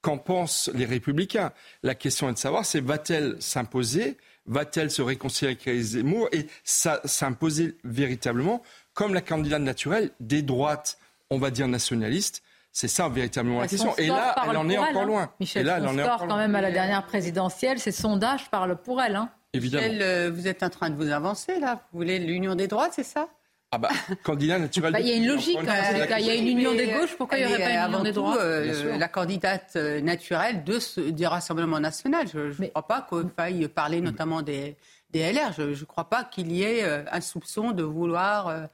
[0.03, 1.53] Qu'en pensent les Républicains?
[1.85, 4.17] La question est de savoir, c'est va-t-elle s'imposer?
[4.47, 6.29] Va-t-elle se réconcilier avec Éric Zemmour?
[6.33, 8.61] Et s'imposer véritablement
[9.01, 10.99] comme la candidate naturelle des droites,
[11.31, 12.43] on va dire nationalistes.
[12.71, 13.97] C'est ça véritablement la question.
[13.97, 15.33] Et là, elle en est encore loin.
[15.41, 17.79] Michel, et là, elle en est encore quand même à la dernière présidentielle.
[17.79, 19.17] Ces sondages parlent pour elle.
[19.17, 19.31] Hein.
[19.55, 19.85] Évidemment.
[19.85, 21.81] Michel, euh, vous êtes en train de vous avancer là.
[21.93, 23.29] Vous voulez l'union des droites, c'est ça?
[23.71, 23.89] Ah bah,
[24.23, 24.93] candidat naturel.
[24.93, 25.59] Bah, il y a une logique.
[25.59, 27.17] Il y a une union des gauches.
[27.17, 30.79] Pourquoi il n'y aurait pas une union des droits euh, La candidate euh, naturelle de
[30.79, 32.27] ce, du Rassemblement national.
[32.31, 34.77] Je ne crois pas qu'il faille parler notamment des,
[35.09, 35.55] des LR.
[35.57, 38.69] Je ne crois pas qu'il y ait un soupçon de vouloir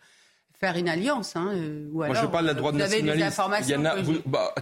[0.58, 1.36] faire une alliance.
[1.36, 3.40] Hein, euh, ou alors, Moi, je parle de la droite nationaliste.
[3.62, 4.54] Il y en a, vous, bah,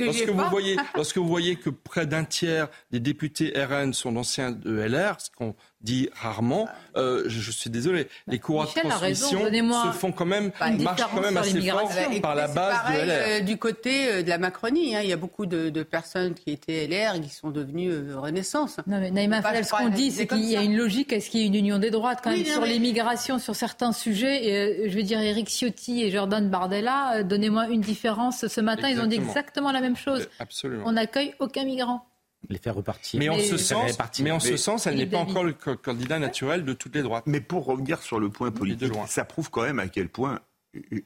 [0.00, 4.52] lorsque, vous voyez, lorsque vous voyez que près d'un tiers des députés RN sont d'anciens
[4.52, 5.54] de LR, ce qu'on
[5.84, 6.68] dit rarement.
[6.96, 8.08] Euh, je, suis désolé.
[8.26, 11.90] Les courants de transmission se font quand même, marchent quand même assez fort
[12.22, 13.10] par la base de LR.
[13.10, 16.34] Euh, du côté euh, de la Macronie, hein, il y a beaucoup de, de, personnes
[16.34, 18.78] qui étaient LR qui sont devenues euh, Renaissance.
[18.86, 21.30] Non, mais Naïma Fadel, ce qu'on dit, c'est qu'il y a une logique est ce
[21.30, 24.46] qu'il y a une union des droites quand même sur l'immigration, sur certains sujets.
[24.46, 28.46] Et, je veux dire, Eric Ciotti et Jordan Bardella, donnez-moi une différence.
[28.46, 30.28] Ce matin, ils ont dit exactement la même chose.
[30.38, 30.84] Absolument.
[30.86, 32.06] On n'accueille aucun migrant
[32.48, 33.18] les faire repartir.
[33.18, 36.64] Mais en ce sens, mais en ce sens, elle n'est pas encore le candidat naturel
[36.64, 37.24] de toutes les droites.
[37.26, 40.40] Mais pour revenir sur le point politique, ça prouve quand même à quel point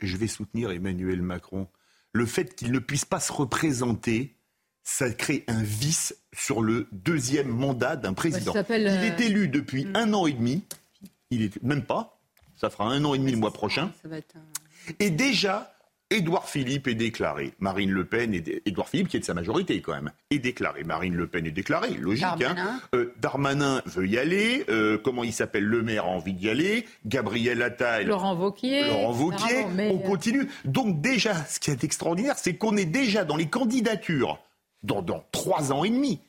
[0.00, 1.68] je vais soutenir Emmanuel Macron.
[2.12, 4.34] Le fait qu'il ne puisse pas se représenter,
[4.82, 8.54] ça crée un vice sur le deuxième mandat d'un président.
[8.54, 9.96] il est euh, élu depuis hmm.
[9.96, 10.64] un an et demi.
[11.30, 12.18] Il est même pas.
[12.56, 13.92] Ça fera un an et demi le mois prochain.
[14.98, 15.76] Et déjà,
[16.10, 17.52] Édouard Philippe est déclaré.
[17.58, 20.82] Marine Le Pen, est Édouard Philippe, qui est de sa majorité quand même, est déclaré.
[20.82, 22.24] Marine Le Pen est déclarée, logique.
[22.24, 22.36] Hein.
[22.38, 24.64] Darmanin, euh, Darmanin veut y aller.
[24.70, 25.64] Euh, comment il s'appelle?
[25.64, 26.86] Le maire a envie d'y aller.
[27.04, 28.06] Gabriel Attal.
[28.06, 28.86] Laurent Vauquier.
[28.86, 29.64] Laurent Vauquier.
[29.90, 30.48] On continue.
[30.64, 34.38] Donc déjà, ce qui est extraordinaire, c'est qu'on est déjà dans les candidatures
[34.82, 36.20] dans, dans trois ans et demi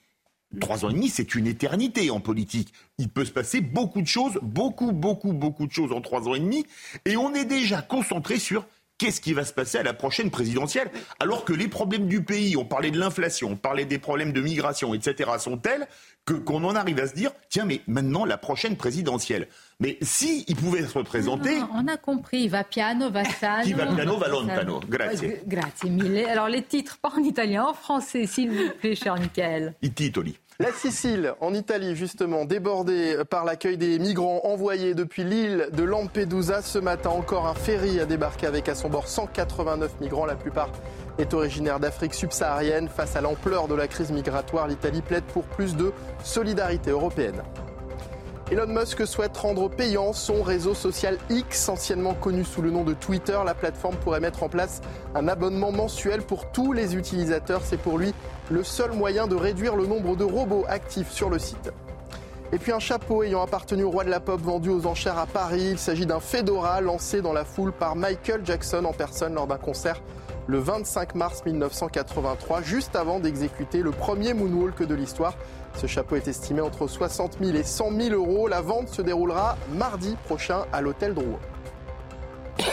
[0.59, 2.73] Trois ans et demi, c'est une éternité en politique.
[2.97, 6.33] Il peut se passer beaucoup de choses, beaucoup, beaucoup, beaucoup de choses en trois ans
[6.33, 6.65] et demi.
[7.05, 8.65] Et on est déjà concentré sur
[8.99, 12.55] qu'est-ce qui va se passer à la prochaine présidentielle Alors que les problèmes du pays,
[12.55, 15.87] on parlait de l'inflation, on parlait des problèmes de migration, etc., sont tels
[16.25, 19.47] que qu'on en arrive à se dire tiens, mais maintenant la prochaine présidentielle.
[19.79, 21.57] Mais si il pouvait se représenter.
[21.73, 23.63] on a compris, va piano, va sano.
[23.63, 24.81] Qui va piano, va lontano.
[24.87, 25.39] Grazie.
[25.47, 26.25] Grazie mille.
[26.27, 29.73] Alors les titres, pas en italien, en français, s'il vous plaît, cher Michael.
[29.81, 30.37] I titoli.
[30.61, 36.61] La Sicile, en Italie, justement, débordée par l'accueil des migrants envoyés depuis l'île de Lampedusa.
[36.61, 40.25] Ce matin, encore un ferry a débarqué avec à son bord 189 migrants.
[40.25, 40.69] La plupart
[41.17, 42.89] est originaire d'Afrique subsaharienne.
[42.89, 45.93] Face à l'ampleur de la crise migratoire, l'Italie plaide pour plus de
[46.25, 47.41] solidarité européenne.
[48.51, 52.95] Elon Musk souhaite rendre payant son réseau social X, anciennement connu sous le nom de
[52.95, 53.37] Twitter.
[53.45, 54.81] La plateforme pourrait mettre en place
[55.13, 57.61] un abonnement mensuel pour tous les utilisateurs.
[57.63, 58.11] C'est pour lui
[58.49, 61.71] le seul moyen de réduire le nombre de robots actifs sur le site.
[62.51, 65.27] Et puis un chapeau ayant appartenu au roi de la pop vendu aux enchères à
[65.27, 65.67] Paris.
[65.73, 69.59] Il s'agit d'un fedora lancé dans la foule par Michael Jackson en personne lors d'un
[69.59, 70.01] concert
[70.49, 75.35] le 25 mars 1983, juste avant d'exécuter le premier moonwalk de l'histoire.
[75.79, 78.49] Ce chapeau est estimé entre 60 000 et 100 000 euros.
[78.49, 81.39] La vente se déroulera mardi prochain à l'hôtel Drouot.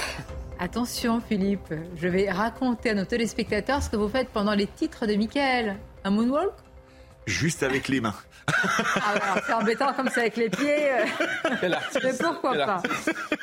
[0.59, 5.07] Attention Philippe, je vais raconter à nos téléspectateurs ce que vous faites pendant les titres
[5.07, 5.77] de Michael.
[6.03, 6.53] Un moonwalk?
[7.27, 8.15] Juste avec les mains.
[8.49, 10.91] Ah, c'est embêtant comme ça avec les pieds.
[11.63, 12.83] Mais pourquoi pas?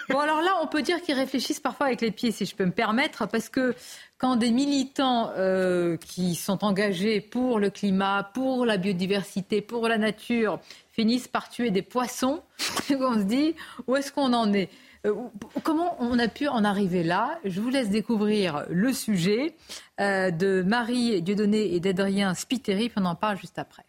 [0.09, 2.65] Bon alors là, on peut dire qu'ils réfléchissent parfois avec les pieds, si je peux
[2.65, 3.75] me permettre, parce que
[4.23, 9.97] quand des militants euh, qui sont engagés pour le climat, pour la biodiversité, pour la
[9.97, 10.61] nature,
[10.93, 12.41] finissent par tuer des poissons,
[12.89, 13.53] on se dit
[13.85, 14.69] où est-ce qu'on en est?
[15.05, 15.13] Euh,
[15.63, 17.37] Comment on a pu en arriver là?
[17.43, 19.55] Je vous laisse découvrir le sujet
[19.99, 23.83] euh, de Marie Dieudonné et d'Adrien Spiteri, puis on en parle juste après.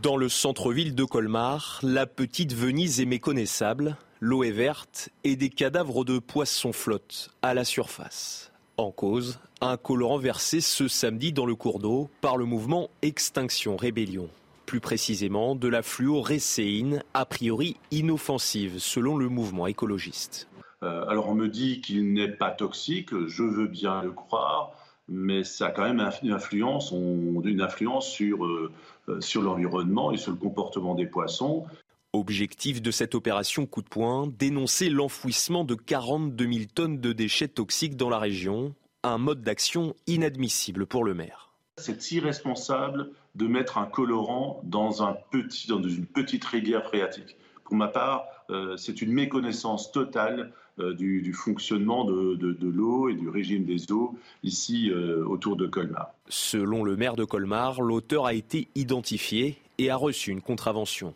[0.00, 5.50] Dans le centre-ville de Colmar, la petite Venise est méconnaissable, l'eau est verte et des
[5.50, 8.52] cadavres de poissons flottent à la surface.
[8.76, 13.76] En cause, un colorant versé ce samedi dans le cours d'eau par le mouvement Extinction
[13.76, 14.28] Rébellion.
[14.66, 20.48] Plus précisément, de la fluorécéine, a priori inoffensive selon le mouvement écologiste.
[20.82, 24.72] Euh, alors on me dit qu'il n'est pas toxique, je veux bien le croire,
[25.08, 28.70] mais ça a quand même une influence, euh,
[29.08, 31.66] euh, sur l'environnement et sur le comportement des poissons.
[32.14, 37.48] Objectif de cette opération coup de poing, dénoncer l'enfouissement de 42 000 tonnes de déchets
[37.48, 41.50] toxiques dans la région, un mode d'action inadmissible pour le maire.
[41.76, 47.36] C'est irresponsable de mettre un colorant dans, un petit, dans une petite rivière phréatique.
[47.64, 53.28] Pour ma part, euh, c'est une méconnaissance totale euh, du, fonctionnement de, l'eau et du
[53.28, 56.14] régime des eaux ici euh, autour de Colmar.
[56.30, 61.12] Selon le maire de Colmar, l'auteur a été identifié et a reçu une contravention.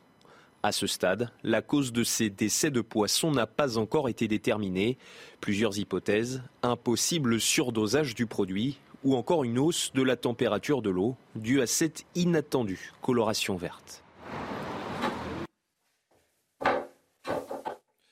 [0.64, 4.96] À ce stade, la cause de ces décès de poissons n'a pas encore été déterminée.
[5.40, 10.90] Plusieurs hypothèses, un possible surdosage du produit ou encore une hausse de la température de
[10.90, 14.04] l'eau due à cette inattendue coloration verte.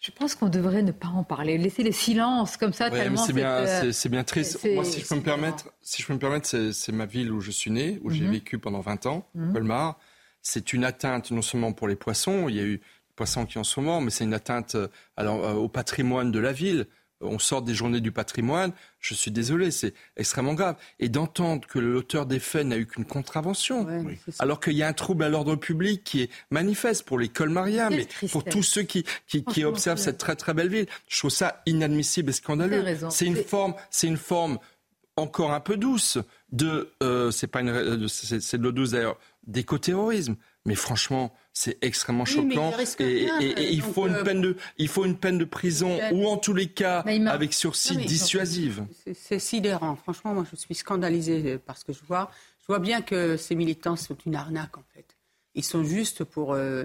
[0.00, 3.32] Je pense qu'on devrait ne pas en parler, laisser les silences comme ça tellement c'est
[3.32, 4.66] bien, euh, bien triste.
[4.74, 7.40] Moi, si je peux me permettre, si je peux me permettre, c'est ma ville où
[7.40, 8.32] je suis né, où j'ai mhm.
[8.32, 9.52] vécu pendant 20 ans, mhm.
[9.52, 10.00] Colmar.
[10.42, 13.58] C'est une atteinte non seulement pour les poissons, il y a eu des poissons qui
[13.58, 16.86] en sont morts, mais c'est une atteinte euh, alors, euh, au patrimoine de la ville.
[17.22, 20.76] On sort des journées du patrimoine, je suis désolé, c'est extrêmement grave.
[21.00, 23.86] Et d'entendre que l'auteur des faits n'a eu qu'une contravention,
[24.38, 27.90] alors qu'il y a un trouble à l'ordre public qui est manifeste pour l'école Maria,
[27.90, 31.60] mais pour tous ceux qui, qui, observent cette très très belle ville, je trouve ça
[31.66, 32.96] inadmissible et scandaleux.
[33.10, 34.58] C'est une forme, c'est une forme
[35.16, 36.18] encore un peu douce
[36.52, 40.36] de, euh, c'est pas une, c'est de l'eau douce d'ailleurs, d'écoterrorisme.
[40.66, 42.72] Mais franchement, c'est extrêmement choquant.
[42.98, 46.36] et, il, faut une euh, peine de, il faut une peine de prison ou en
[46.36, 48.86] tous les cas avec sursis dissuasive.
[49.14, 49.96] C'est sidérant.
[49.96, 52.30] Franchement, moi, je suis scandalisée par ce que je vois.
[52.60, 55.16] Je vois bien que ces militants sont une arnaque, en fait.
[55.54, 56.84] Ils sont juste pour, euh,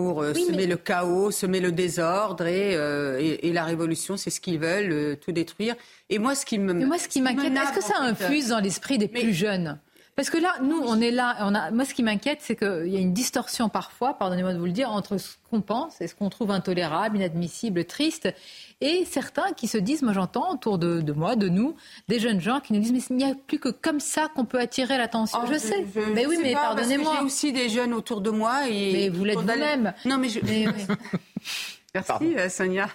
[0.00, 4.16] pour euh, semer le chaos, semer le désordre et, la révolution.
[4.16, 5.74] C'est ce qu'ils veulent, tout détruire.
[6.08, 6.72] Et moi, ce qui me.
[6.72, 9.78] moi, ce qui m'inquiète, est-ce que ça infuse dans l'esprit des plus jeunes?
[10.16, 11.36] Parce que là, nous, on est là.
[11.40, 11.70] On a...
[11.70, 14.72] Moi, ce qui m'inquiète, c'est qu'il y a une distorsion parfois, pardonnez-moi de vous le
[14.72, 18.28] dire, entre ce qu'on pense et ce qu'on trouve intolérable, inadmissible, triste,
[18.80, 21.76] et certains qui se disent, moi j'entends autour de, moi, de nous,
[22.08, 24.44] des jeunes gens qui nous disent, mais il n'y a plus que comme ça qu'on
[24.44, 25.38] peut attirer l'attention.
[25.42, 25.86] Oh, je, sais.
[26.14, 27.16] mais oui, mais pardonnez-moi.
[27.18, 28.68] J'ai aussi des jeunes autour de moi.
[28.68, 29.92] Et mais vous l'êtes vous-même.
[30.04, 30.40] Non, mais je.
[31.94, 32.88] Merci, euh, Sonia.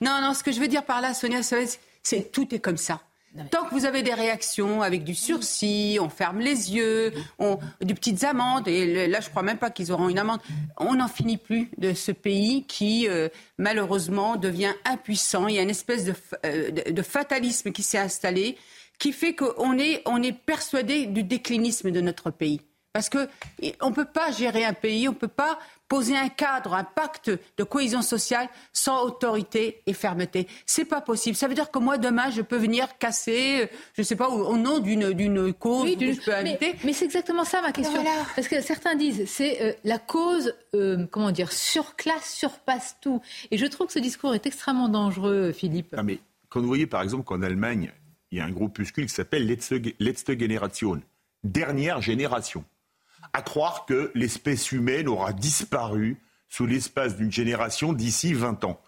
[0.00, 3.00] Non, non, ce que je veux dire par là, Sonia, c'est tout est comme ça.
[3.50, 7.94] Tant que vous avez des réactions avec du sursis, on ferme les yeux, on, des
[7.94, 10.40] petites amendes, et là je crois même pas qu'ils auront une amende,
[10.78, 15.46] on n'en finit plus de ce pays qui euh, malheureusement devient impuissant.
[15.46, 16.14] Il y a une espèce de,
[16.44, 18.56] euh, de fatalisme qui s'est installé
[19.00, 22.60] qui fait qu'on est, on est persuadé du déclinisme de notre pays.
[22.92, 23.26] Parce qu'on
[23.88, 25.58] ne peut pas gérer un pays, on ne peut pas
[25.90, 30.46] poser un cadre, un pacte de cohésion sociale sans autorité et fermeté.
[30.64, 31.36] C'est pas possible.
[31.36, 34.56] Ça veut dire que moi, demain, je peux venir casser, je ne sais pas, au,
[34.56, 38.04] nom d'une, d'une cause oui, je peux mais, Mais c'est exactement ça ma question.
[38.36, 43.20] Parce que certains disent, c'est euh, la cause, euh, comment dire, surclasse, surpasse tout.
[43.50, 45.92] Et je trouve que ce discours est extrêmement dangereux, Philippe.
[45.98, 46.20] Ah, mais
[46.50, 47.90] quand vous voyez, par exemple, qu'en Allemagne,
[48.30, 51.02] il y a un groupuscule qui s'appelle Letzte Generation,
[51.42, 52.64] dernière génération
[53.32, 56.18] à croire que l'espèce humaine aura disparu
[56.48, 58.80] sous l'espace d'une génération d'ici 20 ans.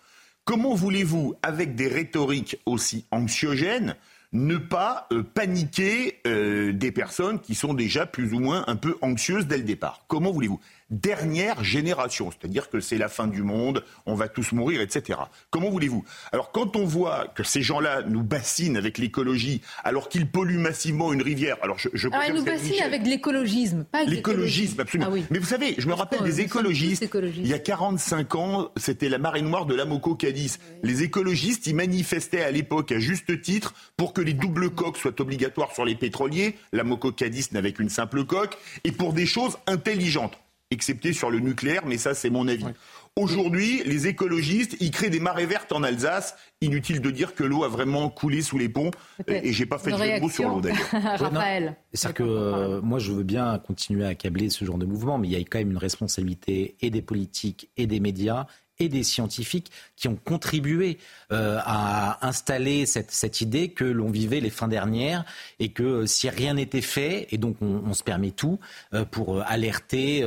[0.45, 3.97] Comment voulez-vous, avec des rhétoriques aussi anxiogènes,
[4.33, 8.97] ne pas euh, paniquer euh, des personnes qui sont déjà plus ou moins un peu
[9.03, 10.05] anxieuses dès le départ?
[10.09, 10.59] Comment voulez-vous?
[10.93, 15.18] Dernière génération, c'est-à-dire que c'est la fin du monde, on va tous mourir, etc.
[15.51, 16.05] Comment voulez-vous?
[16.32, 21.12] Alors quand on voit que ces gens-là nous bassinent avec l'écologie, alors qu'ils polluent massivement
[21.12, 25.11] une rivière, alors je, je alors ils nous bassinent avec l'écologisme, pas l'écologisme, absolument.
[25.12, 27.09] Ah Mais vous savez, je me rappelle des écologistes.
[27.36, 30.59] Il y a 45 ans, c'était la marée noire de l'Amoco Cadiz.
[30.82, 35.20] Les écologistes, ils manifestaient à l'époque à juste titre pour que les doubles coques soient
[35.20, 36.57] obligatoires sur les pétroliers.
[36.72, 40.38] L'Amoco Cadiz n'avait qu'une simple coque et pour des choses intelligentes
[40.73, 42.66] excepté sur le nucléaire, mais ça c'est mon avis.
[43.14, 46.35] Aujourd'hui, les écologistes, ils créent des marées vertes en Alsace.
[46.62, 48.91] Inutile de dire que l'eau a vraiment coulé sous les ponts.
[49.29, 50.89] Et j'ai pas fait de jeu de mots sur l'eau d'ailleurs.
[50.93, 51.77] Raphaël.
[51.93, 55.29] C'est que euh, moi, je veux bien continuer à accabler ce genre de mouvement, mais
[55.29, 58.47] il y a quand même une responsabilité et des politiques et des médias
[58.83, 60.99] et des scientifiques qui ont contribué
[61.30, 65.24] euh, à installer cette, idée que l'on vivait les fins dernières
[65.61, 68.59] et que euh, si rien n'était fait, et donc on, se permet tout
[68.95, 70.24] euh, pour alerter,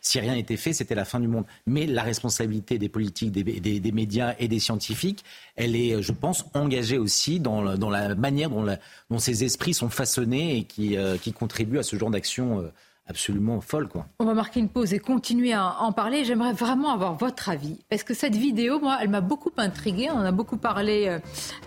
[0.00, 1.44] si rien n'était fait, c'était la fin du monde.
[1.66, 5.24] Mais la responsabilité des politiques, des, médias et des scientifiques,
[5.56, 10.64] elle est, je pense, engagée aussi dans, la manière dont, ces esprits sont façonnés et
[10.64, 12.70] qui, qui contribuent à ce genre d'action
[13.06, 13.88] absolument folle.
[13.88, 14.06] Quoi.
[14.18, 16.24] On va marquer une pause et continuer à en parler.
[16.24, 17.78] J'aimerais vraiment avoir votre avis.
[17.90, 20.08] Parce que cette vidéo, moi, elle m'a beaucoup intriguée.
[20.10, 21.18] On en a beaucoup parlé euh,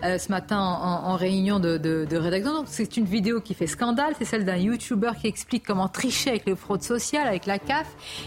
[0.04, 2.64] euh, ce matin en, réunion de, rédaction.
[2.66, 4.14] C'est une vidéo qui fait scandale.
[4.18, 7.86] C'est celle d'un YouTuber qui explique comment tricher avec les fraudes sociales, avec la CAF.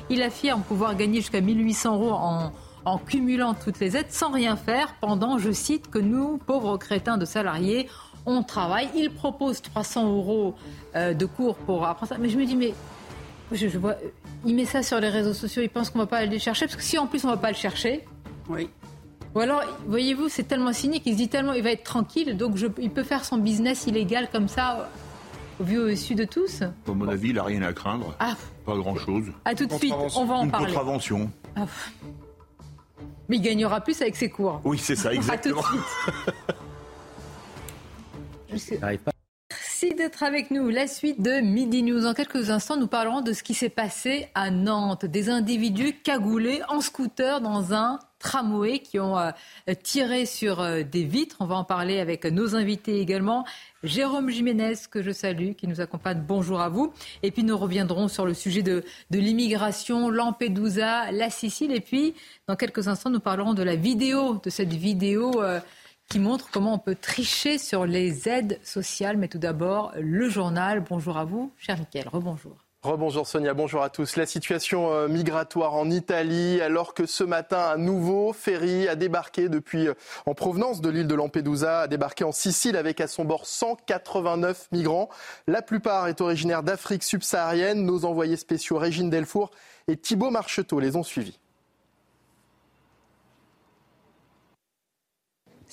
[0.09, 2.51] Il affirme pouvoir gagner jusqu'à 1800 euros en
[2.86, 7.18] en cumulant toutes les aides sans rien faire pendant, je cite, que nous, pauvres crétins
[7.18, 7.88] de salariés,
[8.26, 8.89] on travaille.
[8.95, 10.55] Il propose 300 euros
[10.95, 12.18] euh, de cours pour apprendre ça.
[12.20, 12.74] Mais je me dis, mais
[13.52, 13.95] je, vois,
[14.45, 16.66] il met ça sur les réseaux sociaux, il pense qu'on va pas aller le chercher,
[16.66, 18.06] parce que si en plus on va pas le chercher.
[18.49, 18.70] Oui.
[19.36, 22.58] Ou alors, voyez-vous, c'est tellement cynique, il se dit tellement, il va être tranquille, donc
[22.80, 24.89] il peut faire son business illégal comme ça,
[25.60, 26.64] au vu au dessus de tous.
[26.64, 28.16] À mon avis, il n'a rien à craindre.
[28.20, 28.36] Ah.
[28.66, 29.26] Pas grand-chose.
[29.45, 30.68] À tout de suite, on va en Une parler.
[30.68, 31.32] contravention.
[31.56, 31.66] Ah.
[33.30, 34.60] Mais il gagnera plus avec ses cours.
[34.66, 35.62] Oui, c'est ça, exactement.
[35.62, 35.78] à tout
[38.54, 38.80] de suite.
[38.82, 39.12] Je pas.
[39.82, 40.69] Merci d'être avec nous.
[40.69, 42.05] La suite de Midi News.
[42.05, 45.05] En quelques instants, nous parlerons de ce qui s'est passé à Nantes.
[45.05, 49.32] Des individus cagoulés en scooter dans un tramway qui ont euh,
[49.82, 51.38] tiré sur euh, des vitres.
[51.39, 53.43] On va en parler avec nos invités également.
[53.82, 56.21] Jérôme Jiménez, que je salue, qui nous accompagne.
[56.27, 56.93] Bonjour à vous.
[57.23, 61.71] Et puis nous reviendrons sur le sujet de, l'immigration, Lampedusa, la Sicile.
[61.71, 62.13] Et puis,
[62.47, 65.41] dans quelques instants, nous parlerons de la vidéo, de cette vidéo.
[65.41, 65.59] Euh,
[66.12, 69.16] qui montre comment on peut tricher sur les aides sociales.
[69.16, 70.84] Mais tout d'abord, le journal.
[70.89, 72.09] Bonjour à vous, cher Mickaël.
[72.09, 72.51] Rebonjour.
[72.84, 74.18] Rebonjour Sonia, bonjour à tous.
[74.18, 79.49] La situation euh, migratoire en Italie, alors que ce matin, un nouveau ferry a débarqué
[79.49, 79.93] depuis, euh,
[80.26, 84.68] en provenance de l'île de Lampedusa, a débarqué en Sicile avec à son bord 189
[84.72, 85.09] migrants.
[85.47, 87.86] La plupart est originaire d'Afrique subsaharienne.
[87.86, 89.51] Nos envoyés spéciaux Régine Delfour
[89.88, 91.39] et Thibault Marcheteau les ont suivis.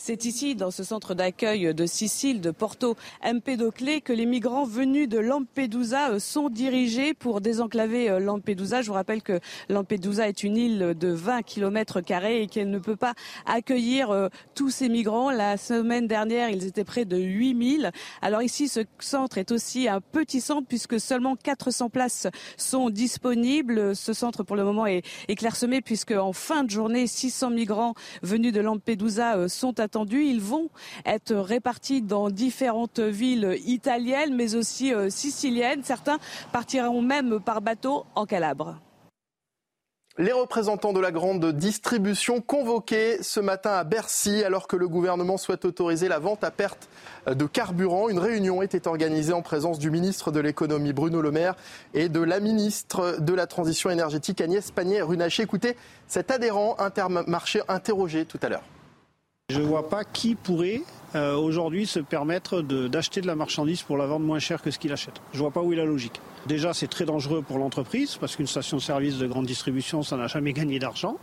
[0.01, 5.09] C'est ici, dans ce centre d'accueil de Sicile, de Porto Empedoclé, que les migrants venus
[5.09, 8.81] de Lampedusa euh, sont dirigés pour désenclaver euh, Lampedusa.
[8.81, 12.95] Je vous rappelle que Lampedusa est une île de 20 km et qu'elle ne peut
[12.95, 15.33] pas accueillir euh, tous ces migrants.
[15.33, 17.91] La semaine dernière, ils étaient près de 8000.
[18.23, 23.97] Alors ici, ce centre est aussi un petit centre puisque seulement 400 places sont disponibles.
[23.97, 27.95] Ce centre, pour le moment, est, est clairsemé puisque en fin de journée, 600 migrants
[28.23, 30.69] venus de Lampedusa sont attendus ils vont
[31.07, 35.83] être répartis dans différentes villes italiennes, mais aussi euh, siciliennes.
[35.83, 36.19] Certains
[36.53, 38.77] partiront même par bateau en Calabre.
[40.19, 45.37] Les représentants de la grande distribution convoqués ce matin à Bercy alors que le gouvernement
[45.37, 46.89] souhaite autoriser la vente à perte
[47.29, 48.09] de carburant.
[48.09, 51.55] Une réunion était organisée en présence du ministre de l'économie Bruno Le Maire
[51.95, 55.45] et de la ministre de la transition énergétique Agnès Pannier-Runacher.
[55.45, 55.77] Écoutez
[56.09, 58.65] cet adhérent intermarché interrogé tout à l'heure.
[59.51, 60.83] Je ne vois pas qui pourrait
[61.15, 64.79] euh, aujourd'hui se permettre d'acheter de, la marchandise pour la vendre moins cher que ce
[64.79, 65.23] qu'il achète.
[65.33, 66.21] Je ne vois pas où est la logique.
[66.47, 70.53] Déjà, c'est très dangereux pour l'entreprise parce qu'une station-service de grande distribution, ça n'a jamais
[70.53, 71.17] gagné d'argent.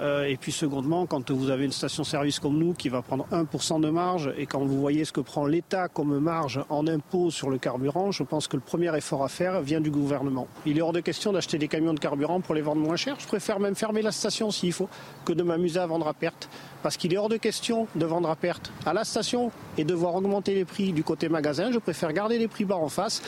[0.00, 3.80] Euh, et puis secondement, quand vous avez une station-service comme nous qui va prendre 1%
[3.80, 7.50] de marge et quand vous voyez ce que prend l'État comme marge en impôt sur
[7.50, 10.46] le carburant, je pense que le premier effort à faire vient du gouvernement.
[10.66, 13.16] Il est hors de question d'acheter des camions de carburant pour les vendre moins cher.
[13.18, 14.88] Je préfère même fermer la station s'il faut
[15.24, 16.48] que de m'amuser à vendre à perte.
[16.82, 19.94] Parce qu'il est hors de question de vendre à perte à la station et de
[19.94, 21.72] voir augmenter les prix du côté magasin.
[21.72, 23.22] Je préfère garder les prix bas en face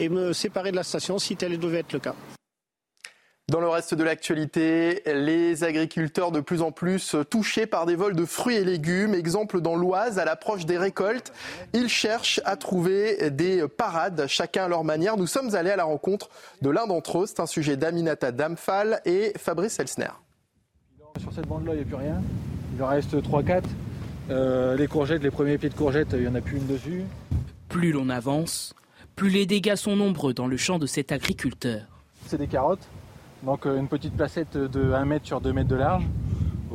[0.00, 2.14] et me séparer de la station si tel devait être le cas.
[3.48, 8.16] Dans le reste de l'actualité, les agriculteurs de plus en plus touchés par des vols
[8.16, 9.14] de fruits et légumes.
[9.14, 11.32] Exemple dans l'Oise, à l'approche des récoltes,
[11.72, 15.16] ils cherchent à trouver des parades, chacun à leur manière.
[15.16, 16.28] Nous sommes allés à la rencontre
[16.60, 17.26] de l'un d'entre eux.
[17.28, 20.10] C'est un sujet d'Aminata Damphal et Fabrice Elsner.
[21.20, 22.20] Sur cette bande-là, il n'y a plus rien.
[22.74, 23.62] Il en reste 3-4.
[24.28, 27.04] Euh, les courgettes, les premiers pieds de courgettes, il n'y en a plus une dessus.
[27.68, 28.74] Plus l'on avance,
[29.14, 31.82] plus les dégâts sont nombreux dans le champ de cet agriculteur.
[32.26, 32.88] C'est des carottes.
[33.46, 36.04] Donc euh, une petite placette de 1 mètre sur 2 mètres de large.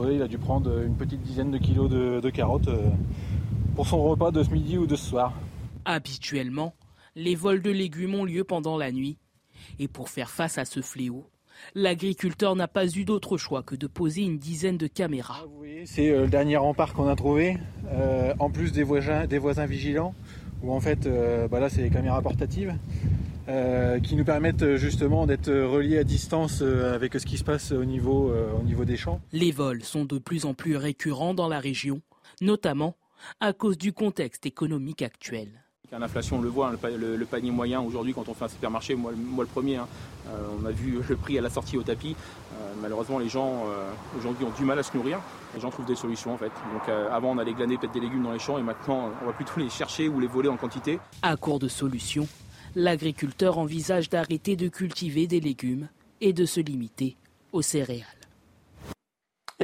[0.10, 2.90] il a dû prendre une petite dizaine de kilos de, carottes euh,
[3.76, 5.34] pour son repas de ce midi ou de ce soir.
[5.84, 6.74] Habituellement,
[7.14, 9.18] les vols de légumes ont lieu pendant la nuit.
[9.80, 11.30] Et pour faire face à ce fléau,
[11.76, 15.42] l'agriculteur n'a pas eu d'autre choix que de poser une dizaine de caméras.
[15.44, 17.58] Ah, c'est euh, le dernier rempart qu'on a trouvé,
[18.40, 20.16] en plus des voisins, des voisins vigilants,
[20.64, 21.10] où en fait,
[21.50, 22.74] bah là c'est les caméras portatives.
[23.48, 27.44] Euh, qui nous permettent euh, justement d'être reliés à distance euh, avec ce qui se
[27.44, 29.20] passe au niveau, au niveau des champs.
[29.32, 32.02] Les vols sont de plus en plus récurrents dans la région,
[32.40, 32.96] notamment
[33.40, 35.50] à cause du contexte économique actuel.
[35.92, 39.12] L'inflation, on le voit, hein, le, panier moyen aujourd'hui, quand on fait un supermarché, moi,
[39.12, 39.88] le premier, hein,
[40.62, 42.16] on a vu le prix à la sortie au tapis.
[42.82, 43.66] malheureusement, les gens
[44.18, 45.20] aujourd'hui ont du mal à se nourrir.
[45.54, 46.46] Les gens trouvent des solutions en fait.
[46.74, 49.34] Donc avant, on allait glaner peut-être des légumes dans les champs et maintenant, on va
[49.34, 50.98] plutôt les chercher ou les voler en quantité.
[51.24, 52.26] À court de solutions,
[52.76, 55.90] l'agriculteur envisage d'arrêter de cultiver des légumes
[56.22, 57.18] et de se limiter
[57.52, 58.06] aux céréales.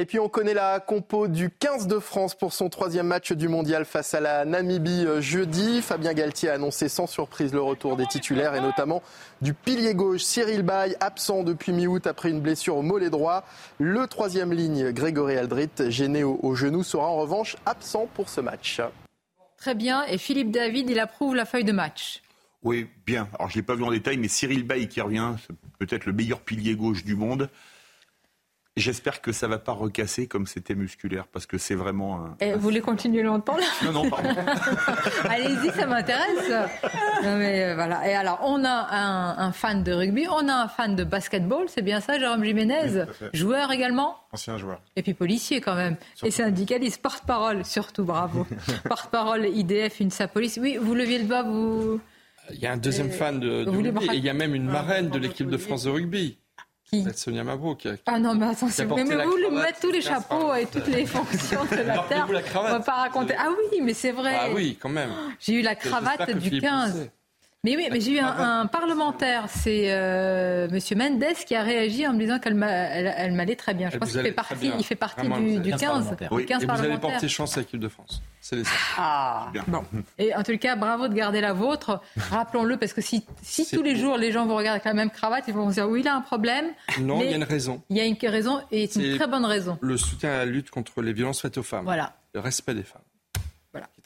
[0.00, 3.48] Et puis on connaît la compo du 15 de France pour son troisième match du
[3.48, 5.82] mondial face à la Namibie euh, jeudi.
[5.82, 9.02] Fabien Galtier a annoncé sans surprise le retour des titulaires et notamment
[9.42, 13.42] du pilier gauche Cyril Bay, absent depuis mi-août après une blessure au mollet droit.
[13.80, 18.40] Le troisième ligne Grégory Aldrit, gêné au, au genou, sera en revanche absent pour ce
[18.40, 18.80] match.
[19.56, 20.04] Très bien.
[20.04, 22.22] Et Philippe David, il approuve la feuille de match.
[22.68, 23.28] Oui, bien.
[23.38, 25.32] Alors, je ne l'ai pas vu en détail, mais Cyril Bay qui revient,
[25.78, 27.48] peut-être le meilleur pilier gauche du monde.
[28.76, 32.26] J'espère que ça ne va pas recasser comme c'était musculaire, parce que c'est vraiment.
[32.26, 32.36] Un...
[32.40, 33.64] Et vous voulez continuer longtemps là?
[33.86, 34.28] Non, non, pardon.
[35.30, 36.52] Allez-y, ça m'intéresse.
[37.22, 38.06] mais euh, voilà.
[38.06, 41.80] Et alors, on a un, fan de rugby, on a un fan de basketball, c'est
[41.80, 44.18] bien ça, Jérôme Jiménez Joueur également?
[44.30, 44.82] Ancien joueur.
[44.94, 45.96] Et puis policier quand même.
[46.22, 48.46] Et syndicaliste, porte-parole, surtout, bravo.
[48.84, 50.58] porte-parole IDF, une police.
[50.60, 51.98] Oui, vous leviez le bas, vous.
[52.52, 55.10] Il y a un deuxième fan de, rugby et il y a même une marraine
[55.10, 56.38] de l'équipe de France de rugby.
[56.84, 57.86] Qui Sonia Mabrouk.
[58.06, 61.62] ah non, mais attention, mais, vous le mettez tous les chapeaux et toutes les fonctions
[61.66, 62.26] de la Terre.
[62.30, 63.34] On va pas raconter.
[63.38, 64.34] Ah oui, mais c'est vrai.
[64.34, 65.10] Ah oui, quand même.
[65.38, 67.10] J'ai eu la cravate du 15.
[67.64, 72.12] Mais oui, mais j'ai eu un, parlementaire, c'est euh, Monsieur Mendes, qui a réagi en
[72.12, 73.90] me disant qu'elle m'allait très bien.
[73.90, 76.16] Je pense qu'il fait partie, il fait partie du, du 15.
[76.30, 76.46] Oui.
[76.48, 78.22] et vous allez porter chance à l'équipe de France.
[78.40, 78.62] C'est
[78.96, 79.82] Ah, bon.
[80.18, 82.00] Et en tout cas, bravo de garder la vôtre.
[82.30, 85.10] Rappelons-le, parce que si, si tous les jours les gens vous regardent avec la même
[85.10, 86.66] cravate, ils vont se dire oui, il a un problème.
[87.00, 87.82] Non, il y a une raison.
[87.90, 89.78] Il y a une raison, et c'est une très bonne raison.
[89.80, 91.84] Le soutien à la lutte contre les violences faites aux femmes.
[91.84, 92.14] Voilà.
[92.34, 93.02] Le respect des femmes.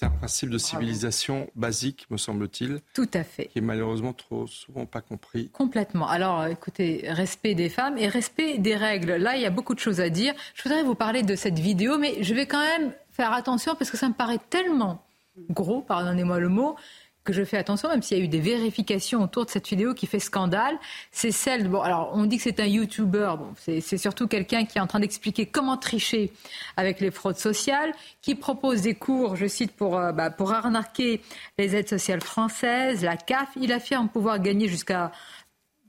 [0.02, 0.08] Voilà.
[0.10, 2.80] Qui est un principe de civilisation basique, me semble-t-il.
[2.94, 3.46] Tout à fait.
[3.46, 5.48] Qui est malheureusement trop souvent pas compris.
[5.50, 6.08] Complètement.
[6.08, 9.12] Alors, écoutez, respect des femmes et respect des règles.
[9.12, 10.34] Là, il y a beaucoup de choses à dire.
[10.54, 13.90] Je voudrais vous parler de cette vidéo, mais je vais quand même faire attention parce
[13.90, 15.02] que ça me paraît tellement
[15.50, 16.76] gros, pardonnez-moi le mot,
[17.24, 19.94] que je fais attention, même s'il y a eu des vérifications autour de cette vidéo
[19.94, 20.76] qui fait scandale,
[21.12, 21.68] c'est celle.
[21.68, 23.34] Bon, alors on dit que c'est un YouTuber.
[23.38, 26.32] Bon, c'est surtout quelqu'un qui est en train d'expliquer comment tricher
[26.76, 27.92] avec les fraudes sociales,
[28.22, 31.22] qui propose des cours, je cite, pour, euh, bah, arnaquer
[31.58, 33.48] les aides sociales françaises, la CAF.
[33.56, 35.12] Il affirme pouvoir gagner jusqu'à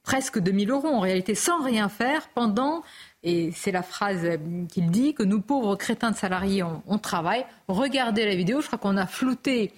[0.04, 2.84] presque 2000 euros en réalité sans rien faire pendant
[3.24, 4.38] et c'est la phrase
[4.70, 7.46] qu'il dit que nous pauvres crétins de salariés on, on travaille.
[7.70, 9.72] Regardez la vidéo, je crois qu'on a flouté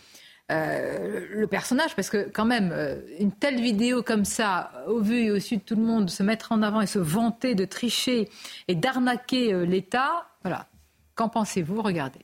[0.50, 2.74] le personnage, parce que quand même,
[3.20, 6.24] une telle vidéo comme ça, au vu et au sud de tout le monde, se
[6.24, 8.30] mettre en avant et se vanter de tricher
[8.68, 10.68] et d'arnaquer l'État, voilà.
[11.16, 11.82] Qu'en pensez-vous?
[11.82, 12.20] Regardez.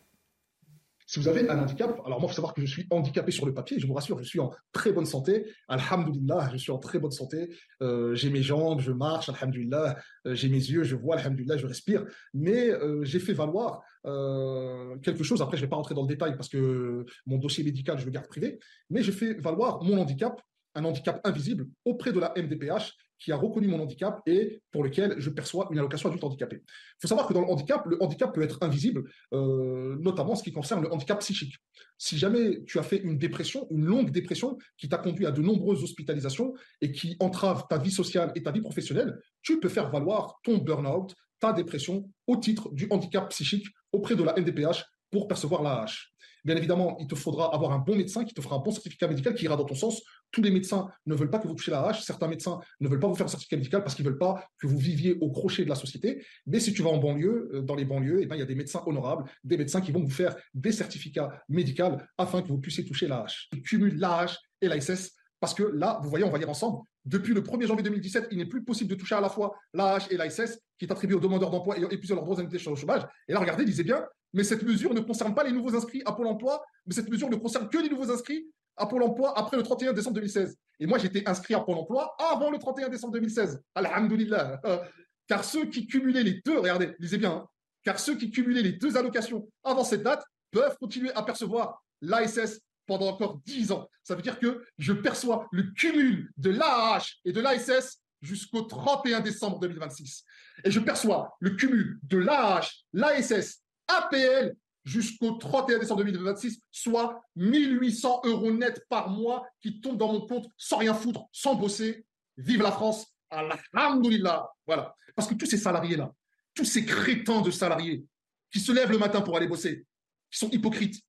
[1.08, 3.46] Si vous avez un handicap, alors moi, il faut savoir que je suis handicapé sur
[3.46, 5.46] le papier, je vous rassure, je suis en très bonne santé.
[5.68, 7.50] Alhamdulillah, je suis en très bonne santé.
[7.82, 9.98] Euh, j'ai mes jambes, je marche, alhamdulillah.
[10.26, 12.06] Euh, j'ai mes yeux, je vois, alhamdulillah, je respire.
[12.34, 15.42] Mais euh, j'ai fait valoir quelque chose.
[15.42, 18.06] Après, je ne vais pas rentrer dans le détail parce que mon dossier médical, je
[18.06, 18.60] le garde privé.
[18.90, 20.42] Mais j'ai fait valoir mon handicap
[20.76, 25.14] un handicap invisible auprès de la MDPH qui a reconnu mon handicap et pour lequel
[25.20, 26.56] je perçois une allocation adulte handicapé.
[26.64, 30.36] Il faut savoir que dans le handicap, le handicap peut être invisible, euh, notamment en
[30.36, 31.56] ce qui concerne le handicap psychique.
[32.00, 35.42] Si jamais tu as fait une dépression, une longue dépression qui t'a conduit à de
[35.42, 39.92] nombreuses hospitalisations et qui entrave ta vie sociale et ta vie professionnelle, tu peux faire
[39.92, 45.28] valoir ton burn-out, ta dépression au titre du handicap psychique auprès de la NDPH pour
[45.28, 46.12] percevoir l'AH.
[46.44, 49.08] Bien évidemment, il te faudra avoir un bon médecin qui te fera un bon certificat
[49.08, 50.02] médical qui ira dans ton sens.
[50.32, 52.02] Tous les médecins ne veulent pas que vous touchiez la hache.
[52.02, 54.44] Certains médecins ne veulent pas vous faire un certificat médical parce qu'ils ne veulent pas
[54.58, 56.26] que vous viviez au crochet de la société.
[56.48, 58.48] Mais si tu vas en banlieue, euh, dans les banlieues, eh ben, il y a
[58.48, 62.60] des médecins honorables, des médecins qui vont vous faire des certificats médicaux afin que vous
[62.60, 63.48] puissiez toucher la hache.
[63.54, 67.34] Ils cumulent l'AH et l'ASS parce que là, vous voyez, on va lire ensemble, depuis
[67.34, 70.18] le 1er janvier 2017, il n'est plus possible de toucher à la fois l'AH et
[70.18, 73.02] l'ASS, qui est attribué aux demandeurs d'emploi et épuisant leurs droits sur le chômage.
[73.28, 76.14] Et là, regardez, disait bien, mais cette mesure ne concerne pas les nouveaux inscrits à
[76.14, 78.48] Pôle emploi, mais cette mesure ne concerne que les nouveaux inscrits
[78.78, 80.58] à Pôle emploi après le 31 décembre 2016.
[80.80, 83.62] Et moi, j'étais inscrit à Pôle emploi avant le 31 décembre 2016.
[83.76, 84.62] Alhamdulillah.
[85.28, 87.48] Car ceux qui cumulaient les deux, regardez, lisez bien, hein,
[87.84, 92.60] car ceux qui cumulaient les deux allocations avant cette date peuvent continuer à percevoir l'ASS
[92.92, 93.90] pendant encore 10 ans.
[94.04, 99.22] Ça veut dire que je perçois le cumul de l'AAH et de l'ASS jusqu'au 31
[99.22, 100.26] décembre 2026.
[100.66, 108.24] Et je perçois le cumul de l'AAH, l'ASS, APL jusqu'au 31 décembre 2026, soit 1800
[108.26, 112.06] euros net par mois qui tombent dans mon compte sans rien foutre, sans bosser.
[112.36, 114.50] Vive la France, alhamdoulilah.
[114.68, 114.94] Voilà.
[115.16, 116.12] Parce que tous ces salariés-là,
[116.54, 118.04] tous ces crétins de salariés
[118.52, 119.86] qui se lèvent le matin pour aller bosser,
[120.30, 121.02] qui sont hypocrites,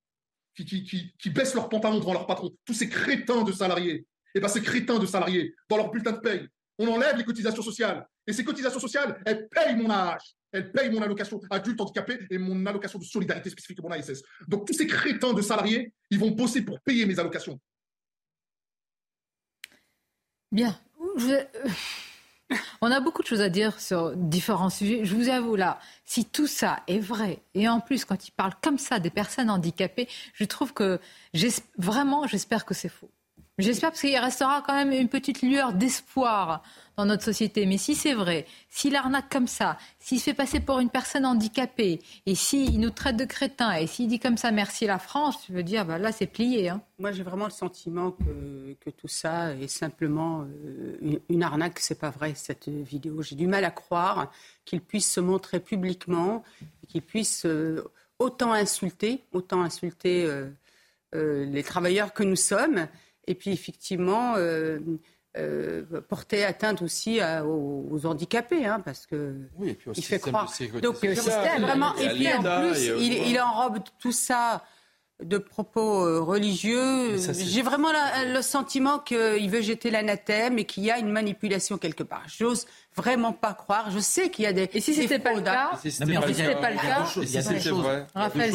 [0.54, 4.48] qui, baissent leurs pantalons devant leur patron, tous ces crétins de salariés, et eh bien
[4.48, 6.48] ces crétins de salariés, dans leur bulletin de paye,
[6.78, 8.06] on enlève les cotisations sociales.
[8.26, 10.18] Et ces cotisations sociales, elles payent mon AH,
[10.52, 14.22] elles payent mon allocation adulte handicapé et mon allocation de solidarité spécifique et mon ASS.
[14.48, 17.60] Donc tous ces crétins de salariés, ils vont bosser pour payer mes allocations.
[20.50, 20.78] Bien.
[22.80, 25.04] On a beaucoup de choses à dire sur différents sujets.
[25.04, 28.52] Je vous avoue là, si tout ça est vrai, et en plus quand il parle
[28.62, 31.00] comme ça des personnes handicapées, je trouve que
[31.78, 33.10] vraiment, j'espère que c'est faux.
[33.62, 36.62] J'espère parce qu'il restera quand même une petite lueur d'espoir
[36.96, 37.64] dans notre société.
[37.64, 41.24] Mais si c'est vrai, s'il arnaque comme ça, s'il se fait passer pour une personne
[41.24, 45.36] handicapée, et s'il nous traite de crétins, et s'il dit comme ça merci la France,
[45.48, 46.70] je veux dire, bah là c'est plié.
[46.70, 46.82] Hein.
[46.98, 52.10] Moi j'ai vraiment le sentiment que, tout ça est simplement euh, une, arnaque, c'est pas
[52.10, 53.22] vrai cette vidéo.
[53.22, 54.30] J'ai du mal à croire
[54.64, 56.42] qu'il puisse se montrer publiquement,
[56.88, 57.84] qu'il puisse euh,
[58.18, 60.26] autant insulter, autant insulter
[61.14, 62.88] euh, les travailleurs que nous sommes
[63.26, 64.78] et puis effectivement euh,
[65.36, 70.52] euh, porter atteinte aussi aux, handicapés, hein, parce que il fait croire.
[70.82, 71.94] Donc le système, vraiment.
[71.96, 74.62] Et puis en plus, il, il, enrobe tout ça
[75.22, 77.16] de propos euh, religieux.
[77.16, 77.90] J'ai vraiment
[78.26, 82.24] le sentiment qu'il veut jeter l'anathème et qu'il y a une manipulation quelque part.
[82.26, 82.66] J'ose
[82.96, 83.90] vraiment pas croire.
[83.90, 84.68] Je sais qu'il y a des.
[84.74, 87.60] Et si c'était pas, le cas, si c'était pas le cas, il y a des
[87.60, 87.86] choses.
[88.14, 88.52] Raphaël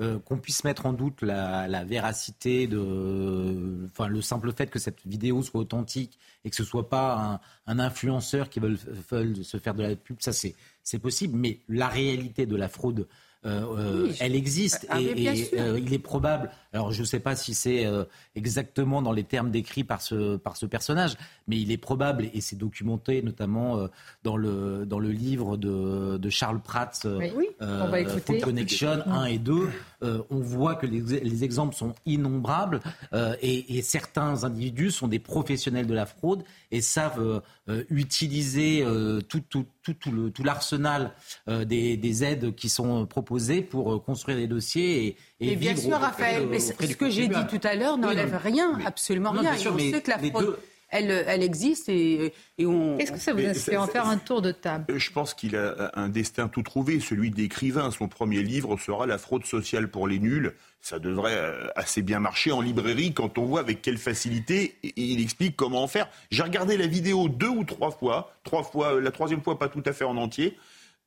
[0.00, 5.06] euh, qu'on puisse mettre en doute la, véracité de, enfin le simple fait que cette
[5.06, 9.82] vidéo soit authentique et que ce soit pas un, influenceur qui veut, se faire de
[9.82, 11.36] la pub, ça c'est c'est possible.
[11.38, 13.06] Mais la réalité de la fraude
[13.46, 16.50] euh, euh, elle existe ah, et, euh, il est probable.
[16.72, 17.86] Alors je ne sais pas si c'est
[18.34, 21.16] exactement dans les termes décrits par ce par ce personnage,
[21.46, 23.88] mais il est probable et c'est documenté notamment
[24.22, 29.68] dans le dans le livre de, de Charles Pratt, oui, Connection 1 et 2.
[30.02, 32.80] on voit que les, les exemples sont innombrables
[33.40, 36.42] et, et, certains individus sont des professionnels de la fraude
[36.72, 37.42] et savent
[37.90, 38.84] utiliser
[39.28, 41.12] tout, tout, tout, tout l'arsenal
[41.48, 45.98] des, des aides qui sont proposées pour euh, construire des dossiers et, et bien sûr,
[45.98, 49.52] Raphaël, mais ce que j'ai dit tout à l'heure n'enlève rien, absolument rien.
[49.54, 50.58] on sait que la fraude,
[50.94, 52.96] elle, elle, existe et, et on.
[52.96, 54.86] Qu'est-ce que ça vous inspire en faire un tour de table?
[54.96, 57.90] Je pense qu'il a un destin tout trouvé, celui d'écrivain.
[57.90, 60.54] Son premier livre sera La fraude sociale pour les nuls.
[60.80, 65.20] Ça devrait euh, assez bien marcher en librairie quand on voit avec quelle facilité il
[65.22, 66.08] explique comment en faire.
[66.30, 69.82] J'ai regardé la vidéo deux ou trois fois, trois fois, la troisième fois pas tout
[69.86, 70.58] à fait en entier.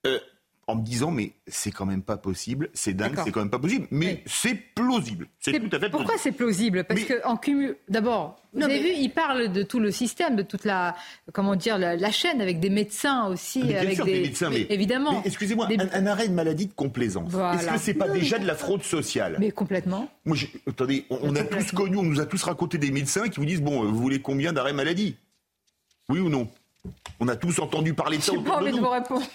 [0.06, 0.20] Euh,
[0.68, 3.60] en me disant mais c'est quand même pas possible, c'est dingue, c'est quand même pas
[3.60, 5.28] possible, mais c'est plausible.
[5.40, 6.84] C'est tout à fait Pourquoi c'est plausible?
[6.84, 10.42] Parce que en cumul, d'abord, vous avez vu, il parle de tout le système, de
[10.42, 10.96] toute la,
[11.32, 15.22] comment dire, la, chaîne avec des médecins aussi, ah, avec des, médecins, mais, évidemment.
[15.24, 17.34] Excusez-moi, un, arrêt de maladie de complaisance.
[17.34, 19.38] Est-ce que c'est pas déjà de la fraude sociale?
[19.40, 20.10] Mais complètement.
[20.26, 20.38] Moi,
[20.68, 23.62] attendez, on, a tous connu, on nous a tous raconté des médecins qui vous disent
[23.62, 25.16] bon, vous voulez combien d'arrêts maladie?
[26.10, 26.50] Oui ou non?
[27.20, 28.86] On a tous entendu parler de ça autour de nous.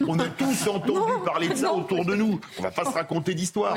[0.07, 2.41] on a tous entendu parler de ça autour de nous.
[2.59, 3.77] On va pas se raconter d'histoire.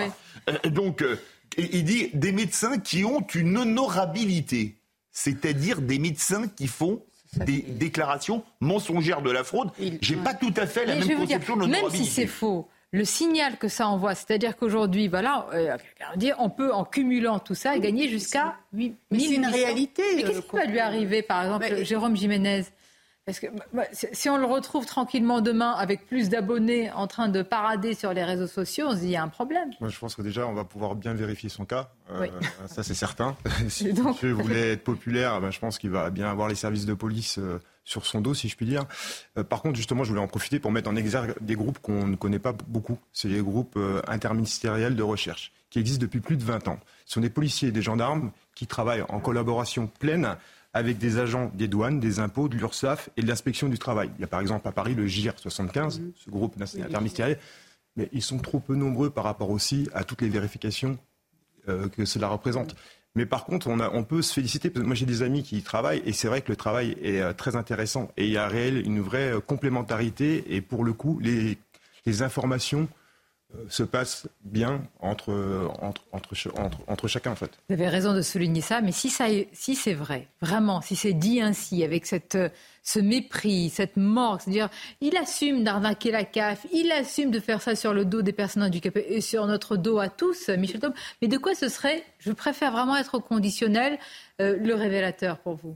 [0.50, 1.20] Euh, donc, euh,
[1.58, 4.76] il dit des médecins qui ont une honorabilité,
[5.12, 7.02] c'est-à-dire des médecins qui font
[7.38, 9.70] des déclarations mensongères de la fraude.
[10.02, 11.98] J'ai pas tout à fait la même conception de l'honorabilité.
[11.98, 15.76] Même si c'est faux, le signal que ça envoie, c'est-à-dire qu'aujourd'hui, voilà, euh,
[16.38, 20.04] on peut en cumulant tout ça gagner jusqu'à 8 000 C'est une réalité.
[20.18, 22.64] qu'est-ce qui va lui arriver, par exemple, Jérôme Jiménez?
[23.26, 27.42] Parce que bah, si on le retrouve tranquillement demain avec plus d'abonnés en train de
[27.42, 29.72] parader sur les réseaux sociaux, on se dit il y a un problème.
[29.82, 31.90] Moi, je pense que déjà, on va pouvoir bien vérifier son cas.
[32.12, 32.28] Euh,
[32.68, 33.36] ça, c'est certain.
[33.68, 34.16] si Donc...
[34.16, 37.40] monsieur voulait être populaire, ben, je pense qu'il va bien avoir les services de police
[37.40, 38.86] euh, sur son dos, si je puis dire.
[39.40, 42.06] Euh, par contre, justement, je voulais en profiter pour mettre en exergue des groupes qu'on
[42.06, 43.00] ne connaît pas beaucoup.
[43.12, 46.80] C'est les groupes interministériels de recherche qui existent depuis plus de 20 ans.
[47.06, 50.38] Ce sont des policiers et des gendarmes qui travaillent en collaboration pleine
[50.76, 54.12] avec des agents des douanes, des impôts, de l'URSSAF et de l'inspection du travail.
[54.18, 56.12] Il y a par exemple à Paris le GIR 75, mhm.
[56.16, 57.40] ce groupe interministériel,
[57.96, 61.00] mais ils sont trop peu nombreux par rapport aussi à toutes les vérifications
[61.70, 62.76] euh, que cela représente.
[63.16, 65.44] Mais par contre, on, a, on, peut se féliciter, parce que moi j'ai des amis
[65.44, 68.32] qui y travaillent, et c'est vrai que le travail est euh, très intéressant, et il
[68.32, 71.58] y a réel, une vraie euh, complémentarité, et pour le coup, les,
[72.06, 72.90] les informations
[73.70, 77.52] se passe bien entre, entre, entre, entre, chacun en fait.
[77.70, 81.14] Vous avez raison de souligner ça, mais si, ça, si c'est vrai, vraiment, si c'est
[81.14, 82.38] dit ainsi, avec cette,
[82.84, 84.70] ce mépris, cette mort, c'est-à-dire
[85.02, 88.64] il assume d'arnaquer la CAF, il assume de faire ça sur le dos des personnes
[88.64, 92.32] handicapées et sur notre dos à tous, Michel Thom, mais de quoi ce serait, je
[92.32, 93.98] préfère vraiment être au conditionnel,
[94.42, 95.76] euh, le révélateur pour vous?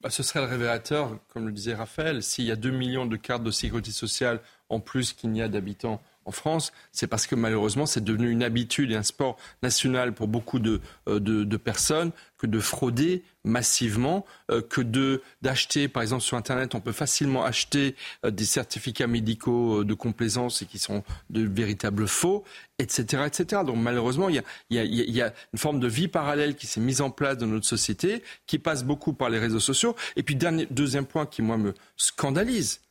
[0.00, 3.16] Bah, Ce serait le révélateur, comme le disait Raphaël, s'il y a 2 millions de
[3.16, 7.34] cartes de sécurité sociale en plus qu'il n'y a d'habitants en France, c'est parce que
[7.34, 12.12] malheureusement, c'est devenu une habitude et un sport national pour beaucoup de, euh, de, personnes
[12.36, 17.44] que de frauder massivement, euh, que de d'acheter, par exemple sur Internet, on peut facilement
[17.46, 22.44] acheter euh, des certificats médicaux de complaisance et qui sont de véritables faux,
[22.78, 23.62] etc., etc.
[23.64, 27.00] Donc malheureusement, il y a, y a, une forme de vie parallèle qui s'est mise
[27.00, 29.96] en place dans notre société, qui passe beaucoup par les réseaux sociaux.
[30.16, 32.82] Et puis deuxième point qui moi me scandalise,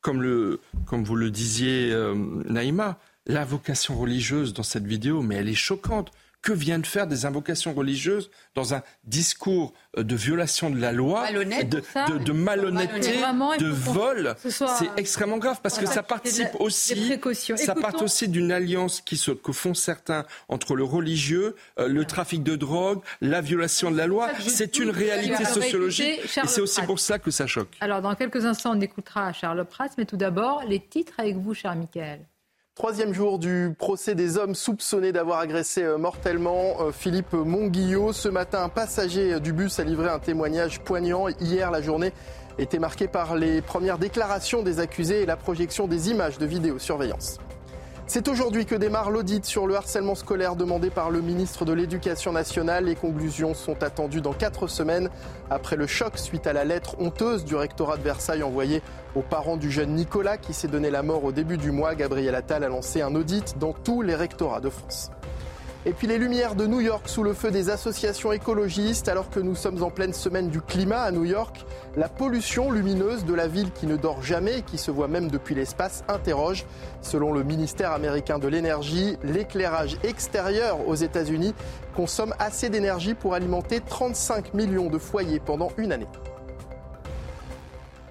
[0.00, 2.14] comme, le, comme vous le disiez, euh,
[2.46, 6.12] Naïma, la vocation religieuse dans cette vidéo, mais elle est choquante
[6.42, 11.26] que viennent faire des invocations religieuses dans un discours euh, de violation de la loi,
[11.32, 13.18] de, malhonnêteté,
[13.58, 14.34] de vol.
[14.38, 17.18] C'est extrêmement grave parce que ça participe aussi,
[17.56, 22.04] ça part aussi d'une alliance qui se, que font certains entre le religieux, euh, le
[22.04, 24.30] trafic de drogue, la violation de la loi.
[24.38, 27.76] C'est une réalité sociologique et c'est aussi pour ça que ça choque.
[27.80, 31.54] Alors dans quelques instants, on écoutera Charles Prats, mais tout d'abord les titres avec vous,
[31.54, 32.20] cher Michael.
[32.78, 38.12] Troisième jour du procès des hommes soupçonnés d'avoir agressé euh, mortellement euh, Philippe Monguillot.
[38.12, 41.26] Ce matin, un passager du bus a livré un témoignage poignant.
[41.40, 42.12] Hier, la journée
[42.56, 47.40] était marquée par les premières déclarations des accusés et la projection des images de vidéosurveillance.
[48.10, 52.32] C'est aujourd'hui que démarre l'audit sur le harcèlement scolaire demandé par le ministre de l'Éducation
[52.32, 52.86] nationale.
[52.86, 55.10] Les conclusions sont attendues dans quatre semaines
[55.50, 58.82] après le choc suite à la lettre honteuse du rectorat de Versailles envoyée
[59.14, 61.94] aux parents du jeune Nicolas qui s'est donné la mort au début du mois.
[61.94, 65.10] Gabriel Attal a lancé un audit dans tous les rectorats de France.
[65.86, 69.38] Et puis les lumières de New York sous le feu des associations écologistes alors que
[69.38, 71.64] nous sommes en pleine semaine du climat à New York.
[71.96, 75.30] La pollution lumineuse de la ville qui ne dort jamais et qui se voit même
[75.30, 76.66] depuis l'espace interroge.
[77.00, 81.54] Selon le ministère américain de l'énergie, l'éclairage extérieur aux États-Unis
[81.94, 86.08] consomme assez d'énergie pour alimenter 35 millions de foyers pendant une année.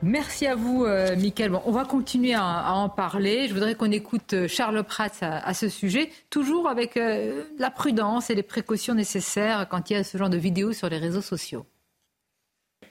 [0.04, 1.52] Merci à vous, euh, Mickaël.
[1.66, 3.48] on va continuer à, en parler.
[3.48, 8.30] Je voudrais qu'on écoute euh, Charles Prats à, ce sujet, toujours avec euh, la prudence
[8.30, 11.22] et les précautions nécessaires quand il y a ce genre de vidéos sur les réseaux
[11.22, 11.66] sociaux.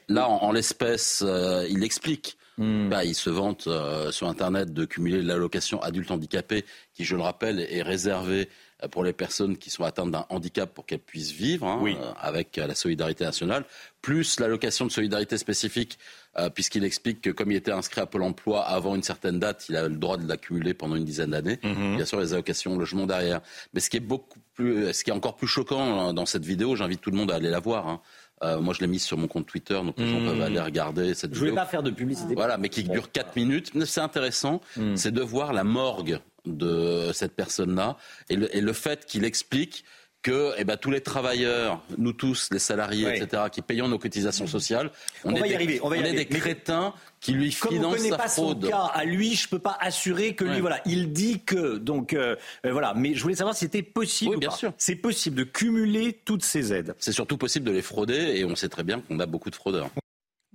[0.08, 1.24] Là, en, l'espèce,
[1.68, 2.38] il explique.
[2.58, 2.88] Hmm.
[2.88, 3.68] Bah, il se vante
[4.10, 8.48] sur Internet de cumuler l'allocation adulte handicapé, qui, je le rappelle, est réservée
[8.90, 12.74] pour les personnes qui sont atteintes d'un handicap pour qu'elles puissent vivre hein, avec la
[12.74, 13.64] solidarité nationale,
[14.00, 15.98] plus l'allocation de solidarité spécifique
[16.38, 19.66] euh, puisqu'il explique que comme il était inscrit à Pôle emploi avant une certaine date,
[19.68, 21.58] il a le droit de l'accumuler pendant une dizaine d'années.
[21.62, 21.96] Mhm.
[21.96, 23.40] Bien sûr, les allocations logement derrière.
[23.72, 26.76] Mais ce qui est beaucoup plus, ce qui est encore plus choquant dans cette vidéo,
[26.76, 27.88] j'invite tout le monde à aller la voir.
[27.88, 28.00] Hein.
[28.42, 30.26] Euh, moi, je l'ai mise sur mon compte Twitter, donc les gens mhm.
[30.26, 31.46] peuvent aller regarder cette vidéo.
[31.46, 32.34] Je voulais pas faire de publicité.
[32.34, 33.72] Voilà, mais qui dure 4 minutes.
[33.86, 34.96] C'est intéressant, mhm.
[34.96, 37.96] c'est de voir la morgue de cette personne-là
[38.28, 39.84] et le fait qu'il explique
[40.26, 44.48] que eh ben, tous les travailleurs, nous tous, les salariés, etc., qui payons nos cotisations
[44.48, 44.90] sociales,
[45.22, 48.64] on, est, des, on, est des crétins qui lui financent sa pas fraude.
[48.64, 52.12] Son cas à lui, je peux pas assurer que lui, voilà, il dit que, donc
[52.12, 52.92] euh, euh, voilà.
[52.96, 54.32] Mais je voulais savoir si c'était possible.
[54.32, 54.72] Oui, bien sûr.
[54.78, 56.96] C'est possible de cumuler toutes ces aides.
[56.98, 59.54] C'est surtout possible de les frauder, et on sait très bien qu'on a beaucoup de
[59.54, 59.90] fraudeurs.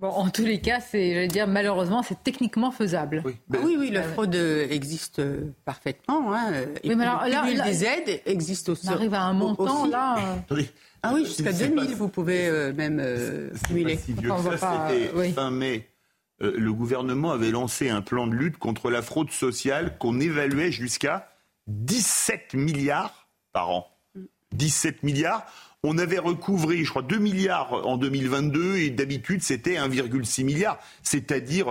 [0.02, 3.22] Bon, en tous les cas, c'est, je dire, malheureusement, c'est techniquement faisable.
[3.24, 5.22] Oui, ah oui, oui, la fraude existe
[5.64, 6.34] parfaitement.
[6.34, 6.54] Hein.
[6.84, 8.89] Et mais alors, là, des aides existe aussi.
[8.89, 10.18] On arrive à un montant là.
[10.49, 10.64] Euh.
[11.04, 13.97] Ah oui, jusqu'à 2000, vous pouvez euh, même euh, cumuler.
[13.97, 15.88] Si C'était fin mai.
[16.39, 21.30] le gouvernement avait lancé un plan de lutte contre la fraude sociale qu'on évaluait jusqu'à
[21.68, 23.88] 17 milliards par an.
[24.54, 25.45] 17 milliards.
[25.84, 31.70] On avait recouvré, je crois, 2 milliards en 2022 et d'habitude c'était 1,6 milliard, c'est-à-dire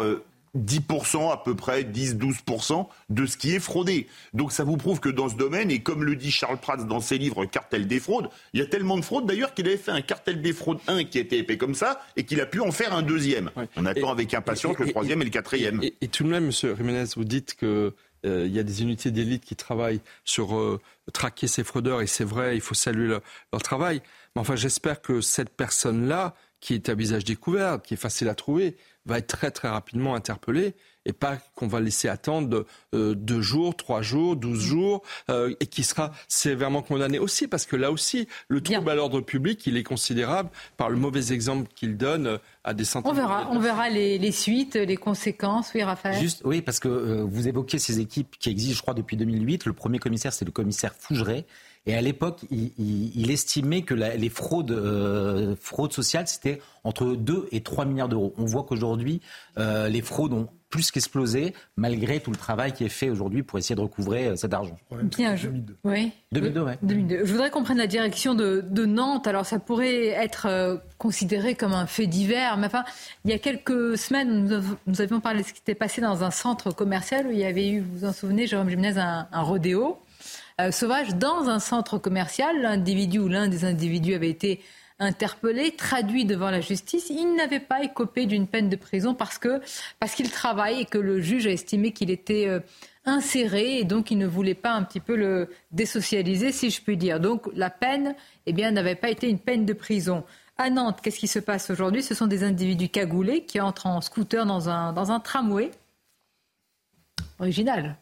[0.59, 4.09] 10% euh, à peu près, 10-12% de ce qui est fraudé.
[4.35, 6.99] Donc ça vous prouve que dans ce domaine, et comme le dit Charles Prats dans
[6.99, 9.93] ses livres Cartel des fraudes, il y a tellement de fraudes d'ailleurs qu'il avait fait
[9.93, 12.73] un cartel des fraudes 1 qui était épais comme ça et qu'il a pu en
[12.73, 13.53] faire un deuxième.
[13.77, 15.81] On attend avec impatience le troisième et, le quatrième.
[16.01, 17.95] Et, tout de même, Monsieur Jiménez, vous dites que
[18.27, 20.81] euh, il y a des unités d'élite qui travaillent sur euh,
[21.12, 24.03] traquer ces fraudeurs et c'est vrai, il faut saluer leur travail.
[24.35, 28.35] Mais enfin, j'espère que cette personne-là, qui est à visage découvert, qui est facile à
[28.35, 30.75] trouver, va être très très rapidement interpellée
[31.07, 35.67] et pas qu'on va laisser attendre euh, deux jours, trois jours, douze jours, euh, et
[35.67, 39.77] qui sera sévèrement condamné aussi, parce que là aussi, le trouble à l'ordre public, il
[39.77, 43.13] est considérable par le mauvais exemple qu'il donne euh, à des centaines.
[43.13, 45.73] On verra, on verra les, suites, les conséquences.
[45.75, 46.21] Oui, Raphaël.
[46.21, 46.89] Juste, oui, parce que
[47.23, 49.65] vous évoquiez ces équipes qui existent, je crois, depuis 2008.
[49.65, 51.47] Le premier commissaire, c'est le commissaire Fougeret.
[51.87, 57.63] Et à l'époque, il, estimait que les fraudes, euh, fraudes sociales, c'était entre 2 et
[57.63, 58.35] 3 milliards d'euros.
[58.37, 59.23] On voit qu'aujourd'hui,
[59.59, 63.59] euh, les fraudes ont plus qu'explosé, malgré tout le travail qui est fait aujourd'hui pour
[63.59, 64.77] essayer de recouvrer euh, cet argent.
[65.03, 65.49] Bien, je...
[65.49, 65.77] 2002.
[65.85, 66.12] Oui.
[66.33, 66.79] 2002, ouais.
[66.83, 67.25] 2002.
[67.25, 69.27] Je voudrais qu'on prenne la direction de, Nantes.
[69.27, 72.85] Alors, ça pourrait être considéré comme un fait divers, mais enfin,
[73.25, 76.31] il y a quelques semaines, nous, avions parlé de ce qui s'était passé dans un
[76.31, 79.43] centre commercial où il y avait eu, vous vous en souvenez, Jérôme Jiménez, un, un
[79.43, 79.99] rodéo.
[80.61, 82.61] Euh, sauvage dans un centre commercial.
[82.61, 84.61] L'individu ou l'un des individus avait été
[85.01, 87.11] interpellé, traduit devant la justice.
[87.11, 89.61] Il n'avait pas écopé d'une peine de prison parce que
[89.99, 92.61] parce qu'il travaille et que le juge a estimé qu'il était euh,
[93.05, 96.97] inséré et donc il ne voulait pas un petit peu le désocialiser, si je puis
[96.97, 97.19] dire.
[97.19, 98.15] Donc la peine,
[98.47, 100.23] eh bien, n'avait pas été une peine de prison.
[100.59, 102.03] À Nantes, qu'est-ce qui se passe aujourd'hui?
[102.03, 105.71] Ce sont des individus cagoulés qui entrent en scooter dans un, dans un tramway.
[107.39, 107.97] Original.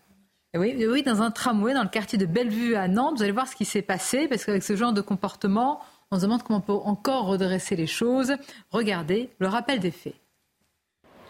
[0.56, 3.18] Oui, oui, dans un tramway dans le quartier de Bellevue à Nantes.
[3.18, 5.80] Vous allez voir ce qui s'est passé, parce qu'avec ce genre de comportement,
[6.10, 8.34] on se demande comment on peut encore redresser les choses.
[8.70, 10.14] Regardez le rappel des faits.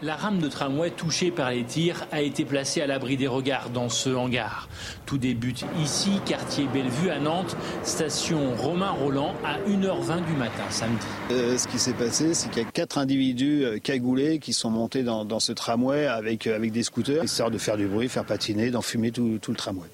[0.01, 3.69] La rame de tramway touchée par les tirs a été placée à l'abri des regards
[3.71, 4.69] dans ce hangar.
[5.07, 11.05] Tout débute ici, quartier Bellevue à Nantes, station Romain Roland à 1h20 du matin samedi.
[11.33, 14.71] Euh, ce qui s'est passé, c'est qu'il y a quatre individus euh, cagoulés qui sont
[14.71, 18.25] montés dans, ce tramway avec, euh, avec des scooters, histoire de faire du bruit, faire
[18.25, 19.89] patiner, d'enfumer tout, tout le tramway.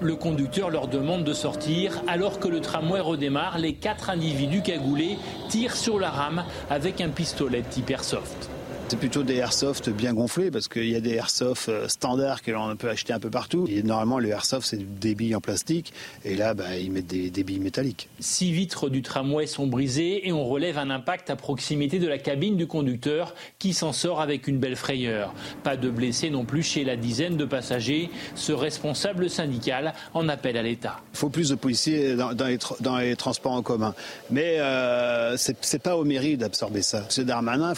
[0.00, 2.02] Le conducteur leur demande de sortir.
[2.06, 7.08] Alors que le tramway redémarre, les quatre individus cagoulés tirent sur la rame avec un
[7.08, 8.49] pistolet type airsoft.
[8.90, 12.50] C'est plutôt des airsoft bien gonflés parce qu'il y a des airsoft euh, standards que
[12.50, 13.68] l'on peut acheter un peu partout.
[13.70, 15.92] Et normalement, le airsoft, c'est des billes en plastique.
[16.24, 18.08] Et là, bah, ils mettent des, des, billes métalliques.
[18.18, 22.18] Six vitres du tramway sont brisées et on relève un impact à proximité de la
[22.18, 25.34] cabine du conducteur qui s'en sort avec une belle frayeur.
[25.62, 28.10] Pas de blessés non plus chez la dizaine de passagers.
[28.34, 30.98] Ce responsable syndical en appelle à l'État.
[31.12, 33.94] Il faut plus de policiers dans, les, dans les, transports en commun.
[34.32, 37.04] Mais euh, c'est pas au mairie d'absorber ça.
[37.08, 37.74] C'est Darmanin,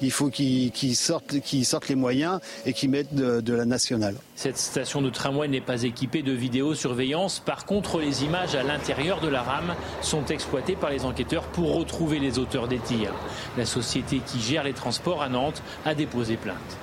[0.00, 4.16] il faut qu'il qui, sortent, qui sortent les moyens et qui mettent de, la nationale.
[4.34, 7.40] Cette station de tramway n'est pas équipée de vidéosurveillance.
[7.40, 11.74] Par contre, les images à l'intérieur de la rame sont exploitées par les enquêteurs pour
[11.74, 13.14] retrouver les auteurs des tirs.
[13.56, 16.76] La société qui gère les transports à Nantes a déposé plainte.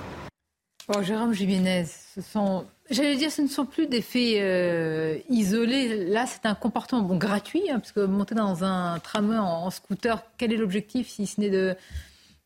[0.88, 6.08] Bon, Jérôme Jiménez, ce sont, j'allais dire, ce ne sont plus des faits euh, isolés.
[6.08, 10.22] Là, c'est un comportement bon, gratuit, hein, parce que monter dans un tramway en scooter,
[10.38, 11.76] quel est l'objectif si ce n'est de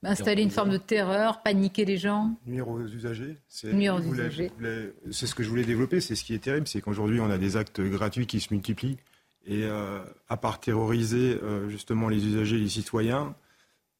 [0.04, 3.38] Installer une forme de terreur, paniquer les gens Nuire aux usagers.
[3.50, 7.38] C'est ce que je voulais développer, c'est ce qui est terrible, c'est qu'aujourd'hui on a
[7.38, 8.98] des actes gratuits qui se multiplient.
[9.48, 13.34] Et euh, à part terroriser euh, justement les usagers, les citoyens,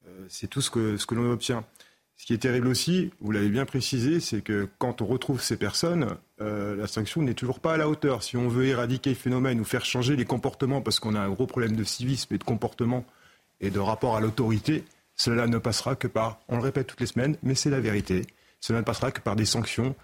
[0.06, 1.66] euh, c'est tout ce que, ce que l'on obtient.
[2.16, 5.56] Ce qui est terrible aussi, vous l'avez bien précisé, c'est que quand on retrouve ces
[5.56, 8.24] personnes, la sanction n'est toujours pas à la hauteur.
[8.24, 11.30] Si on veut éradiquer le phénomène ou faire changer les comportements, parce qu'on a un
[11.30, 13.06] gros problème de civisme et de comportement
[13.60, 14.84] et de rapport à l'autorité,
[15.18, 18.26] cela ne passera que par, on le répète toutes les semaines, mais c'est la vérité,
[18.62, 19.96] cela ne passera que par des sanctions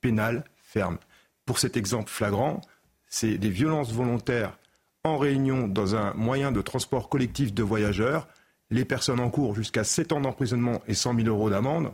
[0.00, 0.98] pénales fermes.
[1.46, 2.60] pour cet exemple flagrant,
[3.08, 4.56] c'est des violences volontaires
[5.04, 8.28] en réunion dans un moyen de transport collectif de voyageurs.
[8.70, 11.92] Les personnes en cours jusqu'à 7 ans d'emprisonnement et 100 000 euros d'amende.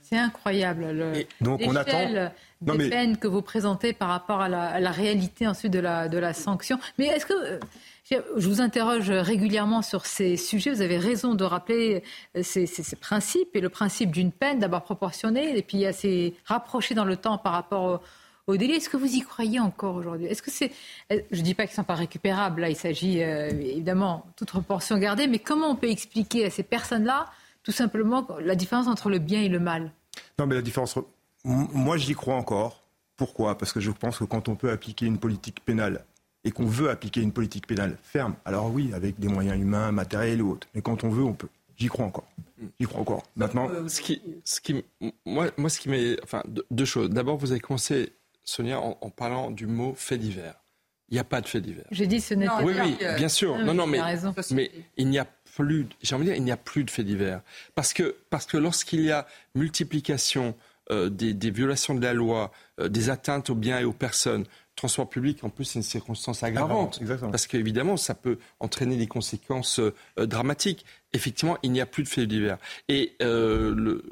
[0.00, 2.30] C'est incroyable le, donc on attend
[2.60, 6.32] des peines que vous présentez par rapport à la, réalité ensuite de la, de la
[6.32, 6.78] sanction.
[6.98, 7.58] Mais est-ce que euh,
[8.36, 10.70] je vous interroge régulièrement sur ces sujets.
[10.70, 12.02] Vous avez raison de rappeler
[12.36, 12.66] euh, ces,
[13.00, 17.38] principes et le principe d'une peine d'abord proportionnée et puis assez rapproché dans le temps
[17.38, 18.02] par rapport
[18.46, 18.74] au, délit.
[18.74, 20.26] Est-ce que vous y croyez encore aujourd'hui?
[20.26, 20.72] Est-ce que c'est
[21.10, 22.60] euh, Je ne dis pas qu'ils ne sont pas récupérables.
[22.62, 25.26] Là, il s'agit évidemment toute proportion gardée.
[25.26, 27.26] Mais comment on peut expliquer à ces personnes-là
[27.62, 29.92] tout simplement la différence entre le bien et le mal
[30.38, 30.98] Non, mais la différence.
[31.44, 32.82] Moi, j'y crois encore.
[33.16, 33.56] Pourquoi?
[33.58, 36.04] Parce que je pense que quand on peut appliquer une politique pénale
[36.44, 40.42] et qu'on veut appliquer une politique pénale ferme, alors oui, avec des moyens humains, matériels
[40.42, 40.66] ou autres.
[40.74, 41.48] Mais quand on veut, on peut.
[41.76, 42.26] J'y crois encore.
[42.80, 43.22] J'y crois encore.
[43.36, 43.68] Maintenant.
[43.70, 44.84] Euh, ce qui, ce qui,
[45.24, 46.22] moi, moi, ce qui m'est.
[46.22, 47.10] Enfin, deux, choses.
[47.10, 48.12] D'abord, vous avez commencé,
[48.44, 50.54] Sonia, en, parlant du mot fait divers.
[51.08, 51.84] Il n'y a pas de fait divers.
[51.90, 52.62] J'ai dit ce n'est pas.
[52.62, 53.58] Oui, oui, bien sûr.
[53.58, 54.00] non, non, mais,
[54.52, 57.06] mais il n'y a plus, j'ai envie de dire, il n'y a plus de faits
[57.06, 57.42] divers.
[57.74, 60.54] Parce que, parce que lorsqu'il y a multiplication
[60.90, 62.50] euh, des, violations de la loi,
[62.80, 66.42] euh, des atteintes aux biens et aux personnes, transport public, en plus, c'est une circonstance
[66.42, 67.00] aggravante.
[67.30, 69.94] parce qu'évidemment, ça peut entraîner des conséquences euh,
[70.26, 70.84] dramatiques.
[71.12, 72.58] Effectivement, il n'y a plus de faits divers.
[72.88, 74.02] Et le.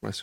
[0.00, 0.16] Voilà,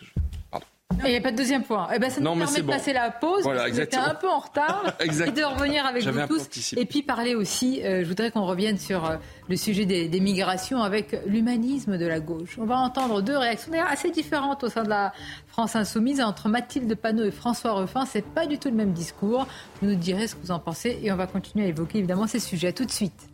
[0.51, 0.65] pardon.
[1.05, 1.87] Il n'y a pas de deuxième point.
[1.93, 3.43] Eh ben, ça nous permet de passer la pause.
[3.43, 4.93] Voilà, parce que un peu en retard.
[4.99, 6.73] et de revenir avec vous tous.
[6.75, 9.17] Et puis parler aussi, euh, je voudrais qu'on revienne sur euh,
[9.47, 12.57] le sujet des, migrations avec l'humanisme de la gauche.
[12.59, 15.13] On va entendre deux réactions assez différentes au sein de la
[15.47, 18.05] France insoumise entre Mathilde Panot et François Ruffin.
[18.05, 19.47] C'est pas du tout le même discours.
[19.81, 22.27] Vous nous direz ce que vous en pensez et on va continuer à évoquer évidemment
[22.27, 22.73] ces sujets.
[22.73, 23.29] tout de suite.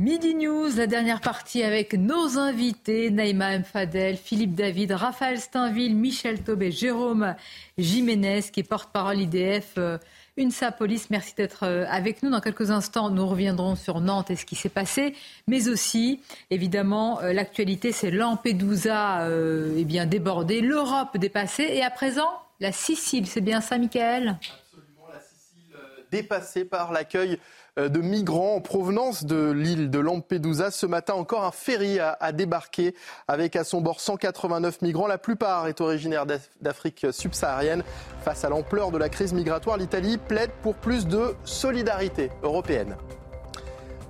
[0.00, 3.64] Midi News, la dernière partie avec nos invités, Naïma M.
[3.64, 7.34] Fadel, Philippe David, Raphaël Steinville, Michel Taubé, Jérôme
[7.76, 9.98] Jiménez, qui est porte-parole IDF, euh,
[10.38, 11.10] UNSA Police.
[11.10, 12.30] Merci d'être euh, avec nous.
[12.30, 15.14] Dans quelques instants, nous reviendrons sur Nantes et ce qui s'est passé,
[15.46, 22.30] mais aussi, évidemment, euh, l'actualité, c'est Lampedusa eh bien, débordée, l'Europe dépassée, et à présent,
[22.58, 23.26] la Sicile.
[23.26, 24.38] C'est bien ça, Michael?
[26.10, 27.38] Sicile dépassée par l'accueil
[27.78, 30.70] euh, de migrants en provenance de l'île de Lampedusa.
[30.70, 32.94] Ce matin encore, un ferry a, débarqué
[33.28, 35.06] avec à son bord 189 migrants.
[35.06, 36.26] La plupart est originaire
[36.60, 37.82] d'Afrique subsaharienne.
[38.22, 42.96] Face à l'ampleur de la crise migratoire, l'Italie plaide pour plus de solidarité européenne.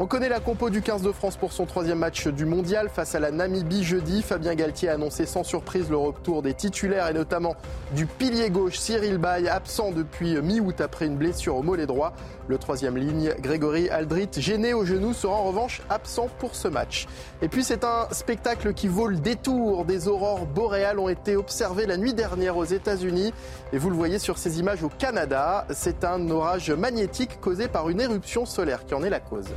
[0.02, 3.14] On connaît la compo du 15 de France pour son troisième match du mondial face
[3.14, 4.22] à la Namibie jeudi.
[4.22, 7.54] Fabien Galtier a annoncé sans surprise le retour des titulaires et notamment
[7.94, 12.14] du pilier gauche Cyril Bay, absent depuis mi-août après une blessure au mollet droit.
[12.48, 17.06] Le troisième ligne, Grégory Aldrit, gêné au genou, sera en revanche absent pour ce match.
[17.42, 19.84] Et puis c'est un spectacle qui vaut le détour.
[19.84, 23.34] Des aurores boréales ont été observées la nuit dernière aux États-Unis.
[23.74, 25.66] Et vous le voyez sur ces images au Canada.
[25.68, 29.48] C'est un orage magnétique causé par une éruption solaire qui en est la cause?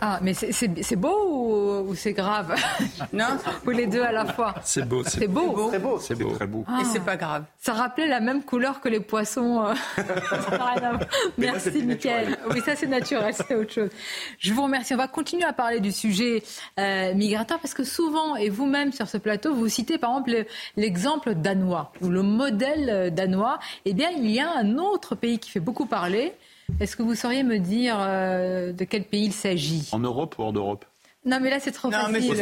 [0.00, 2.54] Ah, mais c'est beau ou, c'est grave
[3.12, 5.02] Non Ou les deux à la fois C'est beau.
[5.04, 5.70] C'est beau.
[5.70, 5.98] C'est beau.
[5.98, 6.30] C'est beau.
[6.32, 6.64] Très beau.
[6.80, 7.44] Et c'est pas grave.
[7.58, 9.64] Ça rappelait la même couleur que les poissons.
[9.64, 9.74] Euh.
[11.38, 12.36] Merci, Mickaël.
[12.50, 13.90] Oui, ça c'est naturel, c'est autre chose.
[14.38, 14.92] Je vous remercie.
[14.94, 16.42] On va continuer à parler du sujet
[16.78, 20.46] euh, migratoire parce que souvent, et vous-même sur ce plateau, vous citez par exemple
[20.76, 23.58] l'exemple danois ou le modèle euh, danois.
[23.86, 26.34] Eh bien, il y a un autre pays qui fait beaucoup parler
[26.80, 29.88] est-ce que vous sauriez me dire euh, de quel pays il s'agit?
[29.92, 30.84] En Europe ou hors d'Europe?
[31.26, 32.34] Non, mais là, c'est trop facile.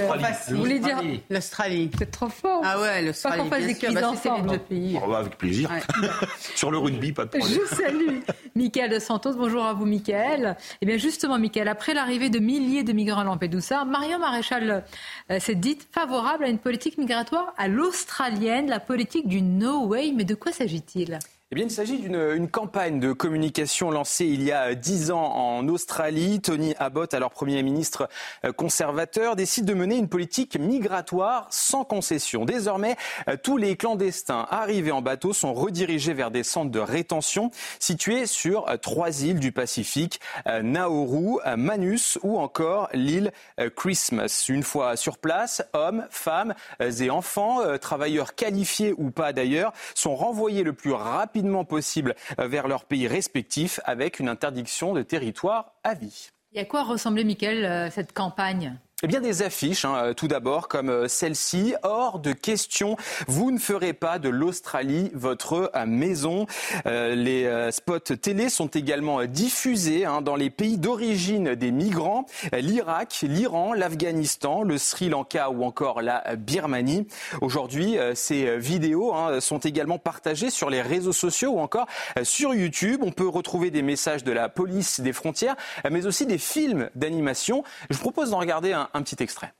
[0.51, 2.61] Vous voulez dire l'Australie C'est trop fort.
[2.63, 3.39] Ah ouais, l'Australie.
[3.39, 4.51] Pas qu'on fasse des quiz bah, ensemble.
[4.51, 4.99] Les deux pays.
[5.03, 5.71] Oh, bah, avec plaisir.
[6.55, 7.51] Sur le rugby, pas de problème.
[7.51, 8.19] Je salue
[8.55, 9.33] Michael de Santos.
[9.37, 10.59] Bonjour à vous, Michael.
[10.83, 14.85] Eh bien, justement, Michael, après l'arrivée de milliers de migrants à Lampedusa, Marion Maréchal
[15.31, 20.13] euh, s'est dite favorable à une politique migratoire à l'australienne, la politique du no way.
[20.15, 21.19] Mais de quoi s'agit-il?
[21.55, 25.69] Eh bien, il s'agit d'une campagne de communication lancée il y a dix ans en
[25.69, 26.41] Australie.
[26.41, 28.09] Tony Abbott, alors Premier ministre
[28.45, 32.45] euh, conservateur, décide de mener une politique migratoire sans concession.
[32.45, 32.97] Désormais,
[33.29, 38.27] euh, tous les clandestins arrivés en bateau sont redirigés vers des centres de rétention situés
[38.27, 40.19] sur euh, trois îles du Pacifique,
[40.61, 43.31] Nauru, Manus ou encore l'île
[43.77, 44.47] Christmas.
[44.49, 50.65] Une fois sur place, hommes, femmes et enfants, travailleurs qualifiés ou pas d'ailleurs, sont renvoyés
[50.65, 56.31] le plus rapidement possible vers leur pays respectif avec une interdiction de territoire à vie.
[56.53, 58.79] Et à quoi ressemblait, Mickaël, euh, cette campagne?
[59.05, 61.75] Eh bien, des affiches, hein, tout d'abord, comme euh, celle-ci.
[61.83, 62.97] Hors de question,
[63.29, 66.47] vous ne ferez pas de l'Australie votre euh, maison.
[66.87, 72.25] Euh, les spots télé sont également diffusés hein, dans les pays d'origine des migrants,
[72.55, 77.07] l'Irak, l'Iran, l'Afghanistan, le Sri Lanka ou encore la Birmanie.
[77.43, 81.87] Aujourd'hui, ces vidéos hein, sont également partagées sur les réseaux sociaux ou encore
[82.23, 83.03] sur YouTube.
[83.05, 85.57] On peut retrouver des messages de la police des frontières,
[85.91, 87.65] mais aussi des films d'animation.
[87.91, 89.53] Je vous propose d'en regarder un, un petit extrait.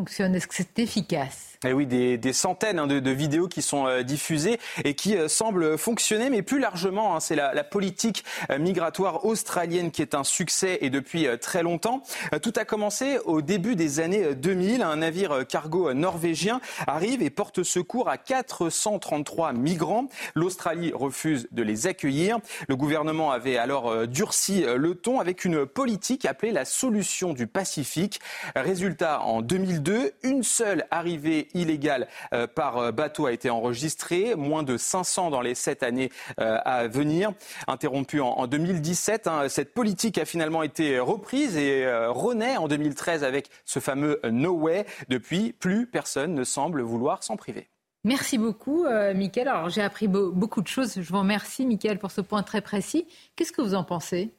[0.00, 0.34] Fonctionne?
[0.34, 1.49] Est-ce que c'est efficace?
[1.66, 5.14] Eh oui, des, des centaines hein, de, de, vidéos qui sont euh, diffusées et qui
[5.14, 10.00] euh, semblent fonctionner, mais plus largement, hein, c'est la, la, politique euh, migratoire australienne qui
[10.00, 12.02] est un succès et depuis très longtemps.
[12.42, 14.80] tout a commencé au début des années 2000.
[14.80, 20.06] Un navire cargo norvégien arrive et porte secours à 433 migrants.
[20.34, 22.38] L'Australie refuse de les accueillir.
[22.68, 28.20] Le gouvernement avait alors durci le ton avec une politique appelée la solution du Pacifique.
[28.56, 34.62] Résultat, en 2002, une seule arrivée illégale euh, par euh, bateau a été enregistrée, moins
[34.62, 36.10] de 500 dans les sept années
[36.40, 37.32] euh, à venir.
[37.66, 43.48] Interrompue en 2017, hein, cette politique a finalement été reprise et renaît en 2013 avec
[43.64, 44.86] ce fameux No Way.
[45.08, 47.68] Depuis, plus personne ne semble vouloir s'en priver.
[48.04, 50.94] Merci beaucoup, euh, Alors, j'ai appris beaucoup de choses.
[51.00, 53.06] Je vous remercie, Mickaël, pour ce point très précis.
[53.36, 54.32] Qu'est-ce que vous en pensez?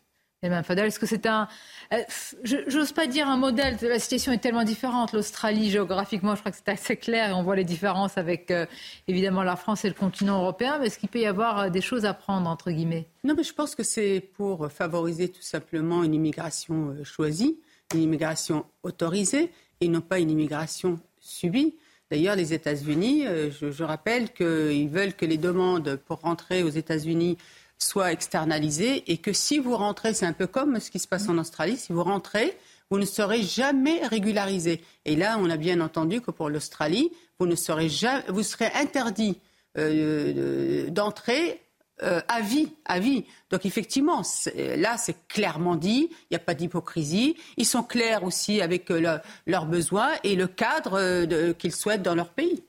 [0.43, 1.47] Est-ce que c'est un.
[1.93, 2.01] Euh,
[2.43, 5.13] j'ose pas dire un modèle, la situation est tellement différente.
[5.13, 8.65] L'Australie, géographiquement, je crois que c'est assez clair et on voit les différences avec euh,
[9.07, 10.79] évidemment la France et le continent européen.
[10.79, 13.07] Mais est-ce qu'il peut y avoir euh, des choses à prendre, entre guillemets?
[13.23, 17.59] Non, mais je pense que c'est pour favoriser tout simplement une immigration choisie,
[17.93, 21.75] une immigration autorisée et non pas une immigration subie.
[22.09, 27.37] D'ailleurs, les États-Unis, je, je rappelle qu'ils veulent que les demandes pour rentrer aux États-Unis
[27.83, 31.27] soit externalisé et que si vous rentrez, c'est un peu comme ce qui se passe
[31.29, 32.57] en Australie, si vous rentrez,
[32.89, 34.81] vous ne serez jamais régularisé.
[35.05, 38.69] Et là, on a bien entendu que pour l'Australie, vous ne serez jamais, vous serez
[38.75, 39.39] interdit
[39.77, 41.61] euh, d'entrer
[42.03, 43.25] euh, à vie, à vie.
[43.49, 44.21] Donc effectivement,
[44.55, 46.09] là, c'est clairement dit.
[46.11, 47.35] Il n'y a pas d'hypocrisie.
[47.57, 52.29] Ils sont clairs aussi avec euh, leurs besoins et le cadre qu'ils souhaitent dans leur
[52.29, 52.63] pays.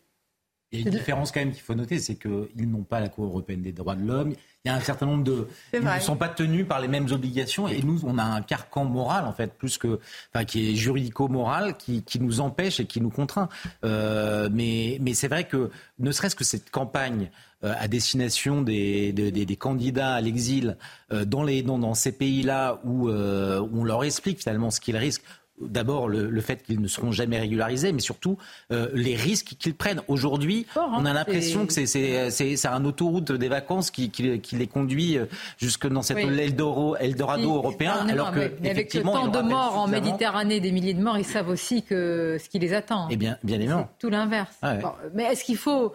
[0.73, 3.09] Il y a une différence quand même qu'il faut noter, c'est qu'ils n'ont pas la
[3.09, 4.35] Cour européenne des droits de l'homme.
[4.65, 7.11] Il y a un certain nombre de ils ne sont pas tenus par les mêmes
[7.11, 7.69] obligations.
[7.69, 9.99] Et nous on a un carcan moral en fait plus que
[10.33, 13.49] enfin qui est juridico-moral qui, qui nous empêche et qui nous contraint.
[13.85, 17.31] Euh, mais mais c'est vrai que ne serait-ce que cette campagne
[17.65, 20.77] euh, à destination des, des, des, candidats à l'exil
[21.13, 25.25] euh, dans, les, dans, dans ces pays-là où on leur explique finalement ce qu'ils risquent
[25.69, 28.37] d'abord le, fait qu'ils ne seront jamais régularisés, mais surtout
[28.71, 30.03] euh, les risques qu'ils prennent.
[30.09, 34.11] Aujourd'hui, on a hein, l'impression que c'est un autoroute des vacances qui,
[34.53, 35.27] les conduit euh,
[35.59, 38.07] jusque dans cet Eldorado, européen.
[38.09, 41.49] alors que, avec le temps de mort en Méditerranée, des milliers de morts, ils savent
[41.49, 43.09] aussi que ce qui les attend.
[43.11, 43.89] Eh bien, bien évidemment.
[43.99, 44.57] Tout l'inverse.
[44.63, 44.77] Ah
[45.15, 45.93] mais est-ce qu'il faut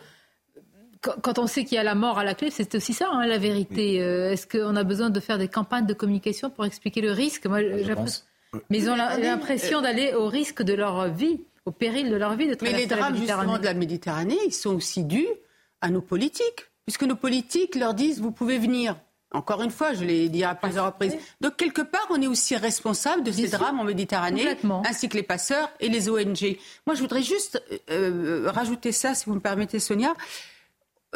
[1.01, 3.25] quand on sait qu'il y a la mort à la clé, c'est aussi ça, hein,
[3.25, 4.01] la vérité.
[4.01, 7.45] Euh, est-ce qu'on a besoin de faire des campagnes de communication pour expliquer le risque?
[7.45, 7.59] Moi,
[8.69, 12.47] mais ils ont l'impression d'aller au risque de leur vie, au péril de leur vie
[12.47, 15.27] de traverser Mais les drames justement de la Méditerranée, ils sont aussi dus
[15.81, 18.95] à nos politiques, puisque nos politiques leur disent vous pouvez venir.
[19.33, 21.17] Encore une fois, je l'ai dit à plusieurs reprises.
[21.41, 24.55] Donc quelque part, on est aussi responsable de ces drames en Méditerranée,
[24.85, 26.57] ainsi que les passeurs et les ONG.
[26.85, 30.13] Moi, je voudrais juste euh, euh, rajouter ça, si vous me permettez, Sonia.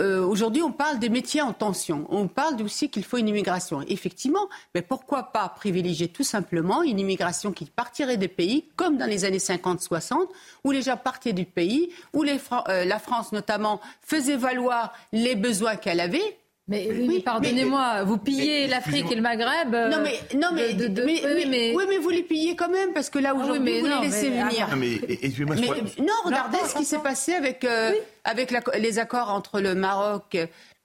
[0.01, 2.07] Euh, aujourd'hui, on parle des métiers en tension.
[2.09, 3.81] On parle aussi qu'il faut une immigration.
[3.87, 9.05] Effectivement, mais pourquoi pas privilégier tout simplement une immigration qui partirait des pays, comme dans
[9.05, 10.27] les années 50-60,
[10.63, 15.75] où les gens partaient du pays, où euh, la France notamment faisait valoir les besoins
[15.75, 16.40] qu'elle avait,
[16.71, 19.71] mais, oui, pardonnez-moi, vous pillez l'Afrique et le Maghreb.
[19.73, 23.19] non, mais, non, mais, oui, mais, oui, mais vous les pillez quand même, parce que
[23.19, 24.69] là, ah aujourd'hui, vous les laissez venir.
[24.69, 24.99] Non, mais,
[25.99, 27.91] non, regardez ce qui s'est passé avec, euh,
[28.23, 30.37] avec les accords entre le Maroc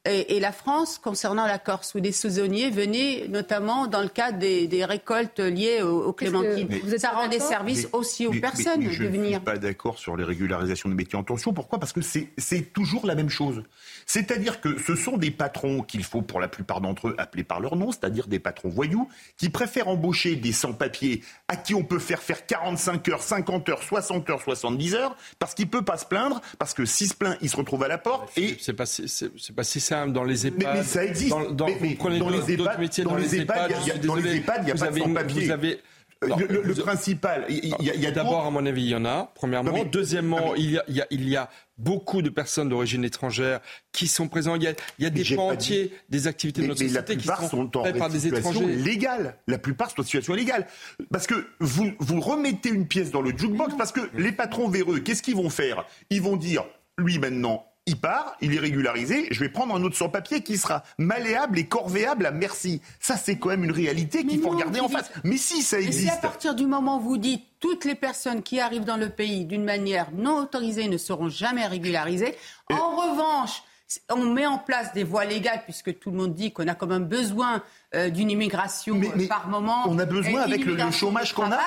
[0.06, 4.84] et, la France concernant la Corse, où des saisonniers venaient notamment dans le cadre des,
[4.84, 6.68] récoltes liées aux, clémentines.
[6.98, 9.00] Ça rend des services aussi aux personnes de venir.
[9.00, 11.52] Je ne suis pas d'accord sur les régularisations de métiers en tension.
[11.52, 11.78] Pourquoi?
[11.78, 13.62] Parce que c'est toujours la même chose.
[14.06, 17.60] C'est-à-dire que ce sont des patrons qu'il faut pour la plupart d'entre eux appeler par
[17.60, 21.98] leur nom, c'est-à-dire des patrons voyous, qui préfèrent embaucher des sans-papiers à qui on peut
[21.98, 25.98] faire faire 45 heures, 50 heures, 60 heures, 70 heures, parce qu'il ne peut pas
[25.98, 28.36] se plaindre, parce que s'il se plaint, il se retrouve à la porte.
[28.38, 30.76] et c'est pas, c'est pas si simple dans les EHPAD.
[30.76, 31.30] Mais, ça existe.
[31.30, 34.74] Dans, dans, mais, vous prenez dans les EHPAD, métiers, dans, les EHPAD, il n'y a,
[34.74, 35.80] pas de sans-papiers.
[36.22, 39.30] le, principal, il y a, d'abord, à mon avis, il y en a.
[39.34, 41.48] Premièrement, deuxièmement, il y a, il y a, il y a
[41.78, 43.60] beaucoup de personnes d'origine étrangère
[43.92, 44.62] qui sont présentes.
[44.62, 47.92] Il y a, des pans entiers des activités de notre société qui sont, sont en
[47.92, 48.66] par des étrangers.
[48.66, 49.36] légale.
[49.46, 50.66] La plupart sont en situation légale.
[51.10, 55.00] Parce que vous, vous remettez une pièce dans le jukebox parce que les patrons véreux,
[55.00, 56.64] qu'est-ce qu'ils vont faire Ils vont dire,
[56.98, 60.82] lui maintenant, il part, il est régularisé, je vais prendre un autre sans-papier qui sera
[60.98, 62.82] malléable et corvéable à merci.
[62.98, 65.10] Ça, c'est quand même une réalité qu'il faut regarder en face.
[65.22, 66.00] Mais si, ça existe.
[66.00, 68.96] Et si à partir du moment où vous dites toutes les personnes qui arrivent dans
[68.96, 72.34] le pays d'une manière non autorisée ne seront jamais régularisées,
[72.72, 73.62] en revanche,
[74.10, 76.88] on met en place des voies légales, puisque tout le monde dit qu'on a quand
[76.88, 77.62] même besoin
[77.94, 79.84] euh, d'une immigration euh, par moment.
[79.86, 81.60] On a besoin avec le, le chômage qu'on a.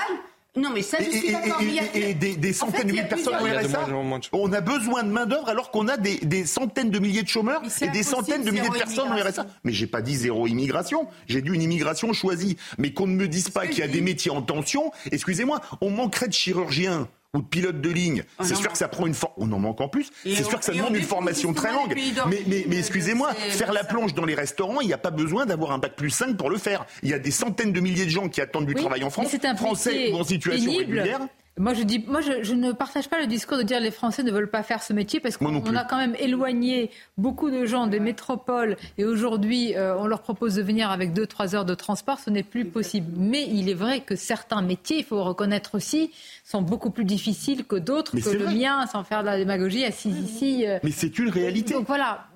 [0.56, 1.62] Non, mais ça, je suis d'accord.
[1.94, 3.88] Et, des, centaines de milliers de personnes au RSA.
[4.34, 7.88] On a besoin de main-d'œuvre alors qu'on a des, centaines de milliers de chômeurs et
[7.90, 9.46] des centaines de milliers de personnes au RSA.
[9.64, 11.08] Mais j'ai pas dit zéro immigration.
[11.28, 12.58] J'ai dit une immigration choisie.
[12.78, 14.92] Mais qu'on ne me dise pas qu'il y a des métiers en tension.
[15.12, 18.88] Excusez-moi, on manquerait de chirurgiens ou de pilote de ligne, oh c'est sûr que ça
[18.88, 19.34] prend une forme.
[19.38, 20.10] On en manque en plus.
[20.24, 21.96] C'est sûr que ça demande une formation très longue.
[22.28, 25.46] Mais, mais, mais excusez-moi, faire la plonge dans les restaurants, il n'y a pas besoin
[25.46, 26.86] d'avoir un bac plus 5 pour le faire.
[27.04, 29.36] Il y a des centaines de milliers de gens qui attendent du travail en France,
[29.58, 31.20] français ou en situation régulière.
[31.60, 34.32] Moi, je, dis, moi je, ne partage pas le discours de dire les Français ne
[34.32, 38.00] veulent pas faire ce métier parce qu'on a quand même éloigné beaucoup de gens des
[38.00, 42.18] métropoles et aujourd'hui, euh, on leur propose de venir avec 2-3 heures de transport.
[42.20, 43.12] Ce n'est plus possible.
[43.18, 46.12] Mais il est vrai que certains métiers, il faut reconnaître aussi,
[46.46, 50.12] sont beaucoup plus difficiles que d'autres, que le mien, sans faire de la démagogie, assis
[50.12, 50.66] ici.
[50.66, 50.80] Euh.
[50.82, 51.74] Mais c'est une réalité.
[51.74, 52.29] Donc voilà.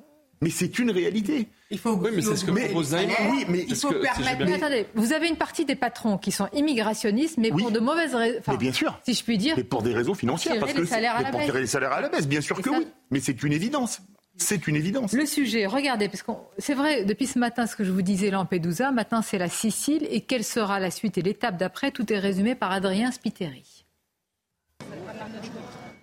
[0.44, 1.48] Mais c'est une réalité.
[1.72, 2.94] Il faut, oui, mais c'est ce que propose
[3.32, 4.54] Oui, mais il faut permettre.
[4.54, 8.42] attendez, vous avez une partie des patrons qui sont immigrationnistes, mais pour de mauvaises raisons.
[8.50, 9.00] mais bien sûr.
[9.06, 9.54] Si je puis dire.
[9.56, 11.94] Mais pour des raisons financières, parce que les salaires à la pour tirer les salaires
[11.94, 12.88] à la baisse, bien sûr que oui.
[13.10, 14.02] Mais c'est une évidence.
[14.36, 15.14] C'est une évidence.
[15.14, 18.32] Le sujet, regardez, parce que c'est vrai, depuis ce matin, ce que je vous disais,
[18.32, 21.92] Lampedusa, maintenant c'est la Sicile, et quelle sera la suite et l'étape d'après?
[21.92, 23.86] Tout est résumé par Adrien Spiteri.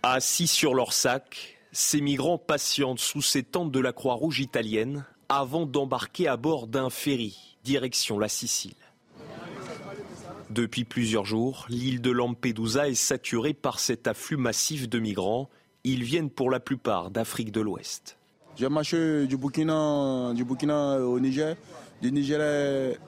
[0.02, 5.66] Assis sur leur sac, ces migrants patientent sous ces tentes de la Croix-Rouge italienne avant
[5.66, 8.74] d'embarquer à bord d'un ferry, direction la Sicile.
[10.50, 15.48] Depuis plusieurs jours, l'île de Lampedusa est saturée par cet afflux massif de migrants.
[15.84, 18.18] Ils viennent pour la plupart d'Afrique de l'Ouest.
[18.56, 21.56] J'ai marché du Burkina, du au Niger,
[22.02, 22.98] du Niger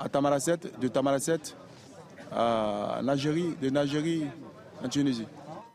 [0.00, 1.54] à Tamaracet, de Tamaracet
[2.32, 4.24] à Nagérie, de Nagérie
[4.84, 5.26] en Tunisie.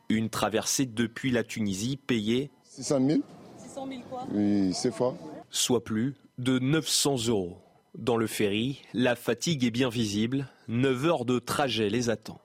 [0.09, 3.19] Une traversée depuis la Tunisie payée 600 000.
[3.57, 4.27] 600 000 quoi?
[4.33, 5.17] Oui, c'est fort.
[5.49, 7.57] Soit plus de 900 euros.
[7.97, 10.47] Dans le ferry, la fatigue est bien visible.
[10.67, 12.39] 9 heures de trajet les attend.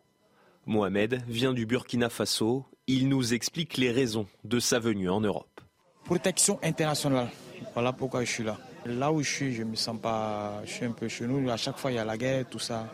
[0.66, 2.66] Mohamed vient du Burkina Faso.
[2.86, 5.60] Il nous explique les raisons de sa venue en Europe.
[6.04, 7.30] Protection internationale.
[7.74, 8.58] Voilà pourquoi je suis là.
[8.86, 10.62] Là où je suis, je me sens pas.
[10.64, 11.50] Je suis un peu chez nous.
[11.50, 12.86] À chaque fois, il y a la guerre, tout ça.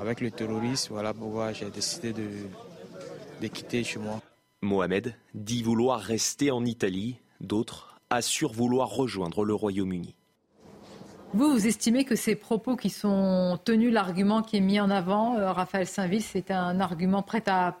[0.00, 2.28] Avec le terrorisme, voilà pourquoi j'ai décidé de,
[3.48, 4.20] quitter chez moi.
[4.60, 10.14] Mohamed dit vouloir rester en Italie, d'autres assurent vouloir rejoindre le Royaume-Uni.
[11.34, 15.38] Vous, vous estimez que ces propos qui sont tenus, l'argument qui est mis en avant,
[15.38, 17.78] euh, Raphaël Saint-Ville, c'est un argument prêt à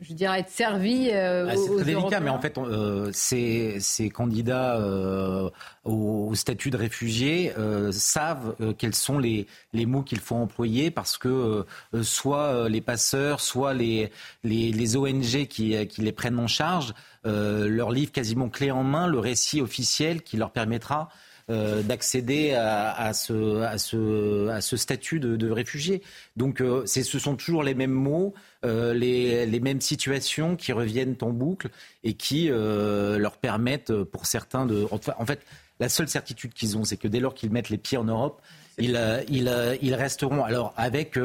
[0.00, 4.76] je dirais, être servi euh, ah, C'est très délicat, mais en fait, euh, ces, candidats
[4.76, 5.50] euh,
[5.84, 11.18] au, statut de réfugié euh, savent quels sont les, les mots qu'il faut employer parce
[11.18, 11.64] que
[12.02, 14.10] soit les passeurs, soit les,
[14.44, 16.94] les, les ONG qui, qui, les prennent en charge
[17.24, 21.08] leur livrent quasiment clé en main le récit officiel qui leur permettra
[21.50, 26.02] euh, d'accéder à, à, ce, à, ce, à ce statut de, de réfugié.
[26.36, 28.34] Donc euh, ce sont toujours les mêmes mots,
[28.66, 31.70] euh, les, les, mêmes situations qui reviennent en boucle
[32.04, 34.86] et qui leur permettent pour certains de...
[34.90, 35.40] En fait,
[35.80, 38.42] la seule certitude qu'ils ont, c'est que dès lors qu'ils mettent les pieds en Europe,
[38.76, 38.98] ils,
[39.30, 41.18] ils, resteront alors avec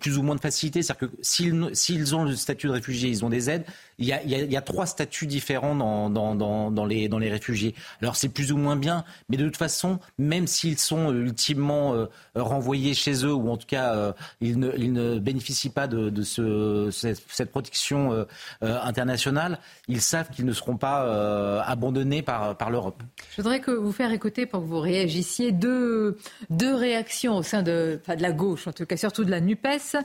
[0.00, 0.82] plus ou moins de facilité.
[0.82, 3.64] C'est-à-dire que s'ils ont le statut de réfugié, ils ont des aides.
[3.98, 7.74] Il y a, trois statuts différents dans, les, réfugiés.
[8.00, 12.94] Alors c'est plus ou moins bien, mais de toute façon, même s'ils sont ultimement renvoyés
[12.94, 16.90] chez eux, ou en tout cas ils, ne, ils ne bénéficient pas de, de ce,
[16.92, 18.26] cette, protection
[18.60, 19.58] internationale,
[19.88, 23.02] ils savent qu'ils ne seront pas abandonnés par, l'Europe.
[23.36, 26.16] Je voudrais que vous faire écouter pour que vous réagissiez deux,
[26.60, 29.96] réactions au sein de la gauche, en tout cas surtout de la NUPES.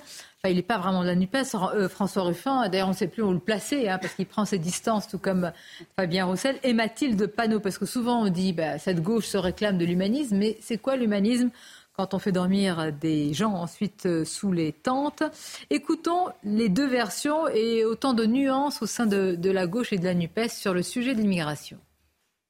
[0.50, 2.68] Il n'est pas vraiment de la NUPES, euh, François Ruffin.
[2.68, 5.18] D'ailleurs, on ne sait plus où le placer, hein, parce qu'il prend ses distances, tout
[5.18, 5.54] comme
[5.96, 6.58] Fabien Roussel.
[6.64, 10.36] Et Mathilde Panot, parce que souvent on dit bah, cette gauche se réclame de l'humanisme,
[10.36, 11.50] mais c'est quoi l'humanisme?
[11.96, 15.24] Quand on fait dormir des gens ensuite euh, sous les tentes.
[15.70, 20.04] Écoutons les deux versions et autant de nuances au sein de la gauche et de
[20.04, 21.78] la NUPES sur le sujet de l'immigration.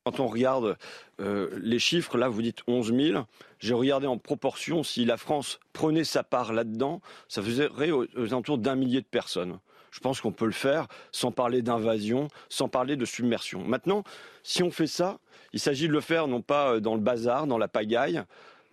[0.06, 0.78] Quand on regarde
[1.22, 3.24] euh, les chiffres, là vous dites 11 000,
[3.60, 7.00] j'ai regardé en proportion, si la France prenait sa part là-dedans,
[7.30, 9.60] ça faisait aux, alentours d'un millier de personnes.
[9.92, 13.64] Je pense qu'on peut le faire sans parler d'invasion, sans parler de submersion.
[13.64, 14.04] Maintenant,
[14.42, 15.20] si on fait ça,
[15.54, 18.24] il s'agit de le faire non pas euh, dans le bazar, dans la pagaille,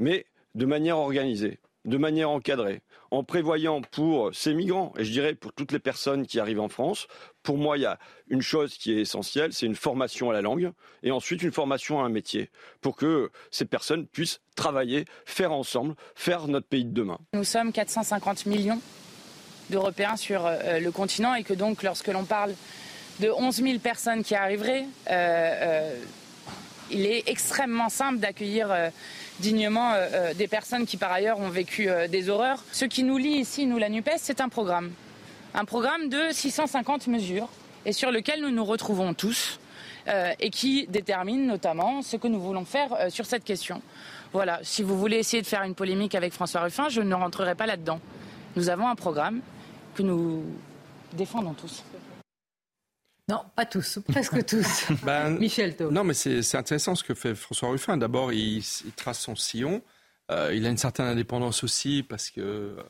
[0.00, 0.26] mais
[0.56, 5.52] de manière organisée, de manière encadrée en prévoyant pour ces migrants, et je dirais pour
[5.52, 7.08] toutes les personnes qui arrivent en France,
[7.42, 7.98] pour moi, il y a
[8.28, 10.70] une chose qui est essentielle, c'est une formation à la langue,
[11.02, 12.50] et ensuite une formation à un métier,
[12.80, 17.18] pour que ces personnes puissent travailler, faire ensemble, faire notre pays de demain.
[17.32, 18.80] Nous sommes 450 millions
[19.70, 22.54] d'Européens sur euh, le continent, et que donc lorsque l'on parle
[23.20, 25.94] de 11 000 personnes qui arriveraient, euh, euh,
[26.90, 28.90] il est extrêmement simple d'accueillir
[29.40, 32.62] dignement euh, euh, des personnes qui par ailleurs ont vécu euh, des horreurs.
[32.72, 34.92] Ce qui nous lie ici, nous la NUPES, c'est un programme.
[35.54, 37.48] Un programme de 650 mesures
[37.84, 39.58] et sur lequel nous nous retrouvons tous
[40.40, 43.80] et qui détermine notamment ce que nous voulons faire sur cette question.
[44.32, 47.54] Voilà, si vous voulez essayer de faire une polémique avec François Ruffin, je ne rentrerai
[47.54, 48.00] pas là-dedans.
[48.56, 49.40] Nous avons un programme
[49.94, 50.44] que nous
[51.12, 51.84] défendons tous.
[53.30, 54.86] Non, pas tous, presque tous.
[55.04, 55.92] Ben, Michel Thau.
[55.92, 57.96] Non, mais c'est intéressant ce que fait François Ruffin.
[57.96, 58.64] D'abord, il,
[58.96, 59.82] trace son sillon.
[60.32, 62.82] Euh, il a une certaine indépendance aussi parce que euh,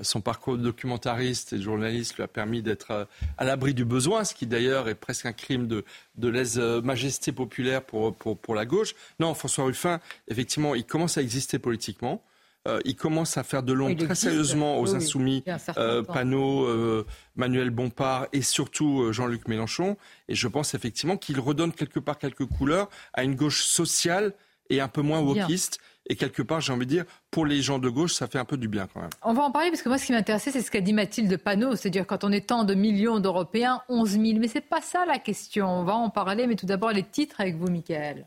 [0.00, 3.04] son parcours de documentariste et de journaliste lui a permis d'être euh,
[3.36, 5.84] à l'abri du besoin, ce qui d'ailleurs est presque un crime de,
[6.16, 8.94] de lèse-majesté populaire pour, pour, pour la gauche.
[9.20, 12.24] Non, François Ruffin, effectivement, il commence à exister politiquement.
[12.68, 15.42] Euh, il commence à faire de l'ombre très sérieusement aux insoumis,
[15.78, 19.96] euh, Panot, euh, Manuel Bompard et surtout Jean-Luc Mélenchon.
[20.28, 24.32] Et je pense effectivement qu'il redonne quelque part quelques couleurs à une gauche sociale
[24.70, 25.80] et un peu moins wokiste.
[26.08, 28.44] Et quelque part, j'ai envie de dire, pour les gens de gauche, ça fait un
[28.44, 29.10] peu du bien quand même.
[29.22, 31.36] On va en parler parce que moi, ce qui m'intéressait, c'est ce qu'a dit Mathilde
[31.36, 31.76] Panot.
[31.76, 34.22] C'est-à-dire, quand on est tant de millions d'Européens, 11 000.
[34.38, 35.68] Mais c'est pas ça la question.
[35.68, 36.48] On va en parler.
[36.48, 38.26] Mais tout d'abord, les titres avec vous, Michael.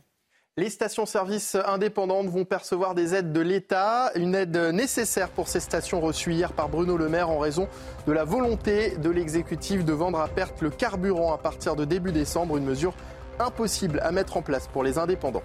[0.57, 5.99] Les stations-service indépendantes vont percevoir des aides de l'État, une aide nécessaire pour ces stations
[5.99, 7.67] reçues hier par Bruno Le Maire en raison
[8.07, 12.13] de la volonté de l'exécutif de vendre à perte le carburant à partir de début
[12.13, 12.93] décembre, une mesure
[13.37, 15.43] impossible à mettre en place pour les indépendants.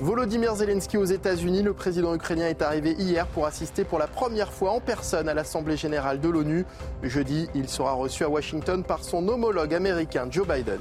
[0.00, 4.52] Volodymyr Zelensky aux États-Unis, le président ukrainien est arrivé hier pour assister pour la première
[4.52, 6.66] fois en personne à l'Assemblée générale de l'ONU.
[7.02, 10.80] Jeudi, il sera reçu à Washington par son homologue américain Joe Biden.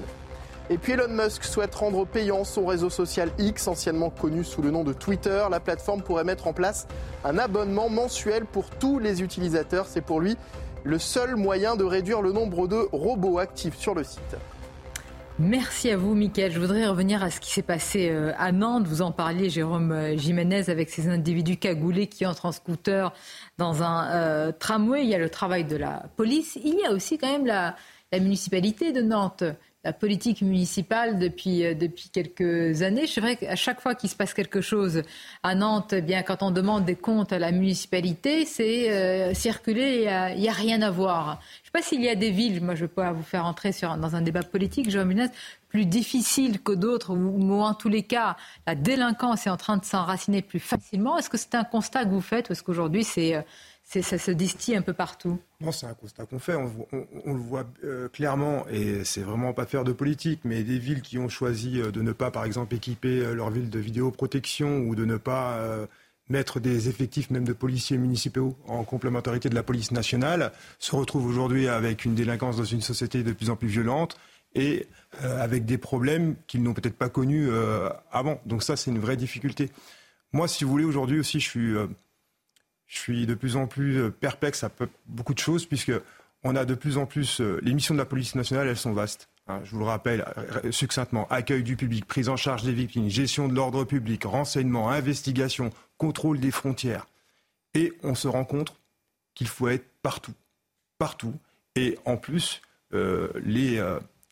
[0.71, 4.71] Et puis Elon Musk souhaite rendre payant son réseau social X, anciennement connu sous le
[4.71, 5.45] nom de Twitter.
[5.51, 6.87] La plateforme pourrait mettre en place
[7.23, 9.85] un abonnement mensuel pour tous les utilisateurs.
[9.85, 10.35] C'est pour lui
[10.83, 14.37] le seul moyen de réduire le nombre de robots actifs sur le site.
[15.37, 16.51] Merci à vous, Mickaël.
[16.51, 18.87] Je voudrais revenir à ce qui s'est passé euh, à Nantes.
[18.87, 23.13] Vous en parliez, Jérôme euh, Jiménez, avec ces individus cagoulés qui entrent en scooter
[23.57, 25.03] dans un euh, tramway.
[25.03, 26.57] Il y a le travail de la police.
[26.63, 27.75] Il y a aussi quand même la
[28.13, 29.43] municipalité de Nantes
[29.85, 33.05] la politique municipale depuis, euh, depuis quelques années.
[33.05, 35.03] C'est vrai qu'à chaque fois qu'il se passe quelque chose
[35.43, 40.07] à Nantes, eh bien, quand on demande des comptes à la municipalité, c'est euh, circuler,
[40.35, 41.39] il n'y a, rien à voir.
[41.57, 43.45] Je ne sais pas s'il y a des villes, moi je peux pas vous faire
[43.45, 44.89] entrer dans un débat politique,
[45.69, 49.85] plus difficiles que d'autres, ou, en tous les cas, la délinquance est en train de
[49.85, 51.17] s'enraciner plus facilement.
[51.17, 53.35] Est-ce que c'est un constat que vous faites qu'aujourd'hui c'est...
[53.35, 53.41] Euh,
[54.01, 55.39] ça se distille un peu partout.
[55.61, 56.55] Non, c'est un constat qu'on fait.
[56.55, 61.01] On, le voit euh, clairement, et c'est vraiment pas faire de politique, mais des villes
[61.01, 64.79] qui ont choisi euh, de ne pas, par exemple, équiper euh, leur ville de vidéoprotection
[64.79, 65.59] ou de ne pas
[66.29, 71.27] mettre des effectifs même de policiers municipaux en complémentarité de la police nationale, se retrouvent
[71.27, 74.17] aujourd'hui avec une délinquance dans une société de plus en plus violente
[74.55, 74.87] et
[75.21, 77.49] avec des problèmes qu'ils n'ont peut-être pas connus
[78.11, 78.41] avant.
[78.45, 79.69] Donc ça, c'est une vraie difficulté.
[80.33, 81.75] Moi, si vous voulez, aujourd'hui aussi, je suis
[82.87, 84.71] je suis de plus en plus euh, perplexe à
[85.07, 85.93] beaucoup de choses, puisque
[86.43, 87.41] on a de plus en plus.
[87.41, 89.29] Euh, les missions de la police nationale, elles sont vastes.
[89.47, 93.09] Hein, je vous le rappelle euh, succinctement accueil du public, prise en charge des victimes,
[93.09, 97.07] gestion de l'ordre public, renseignement, investigation, contrôle des frontières.
[97.73, 98.79] Et on se rend compte
[99.33, 100.33] qu'il faut être partout,
[100.97, 101.33] partout.
[101.75, 102.61] Et en plus,
[102.93, 103.83] les,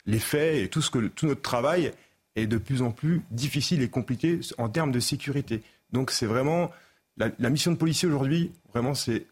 [0.06, 1.92] les faits et tout, ce que, tout notre travail
[2.38, 5.62] est de plus en plus difficile et compliqué en termes de sécurité.
[5.92, 6.72] Donc c'est vraiment
[7.18, 9.28] la, mission de policier aujourd'hui, vraiment c'est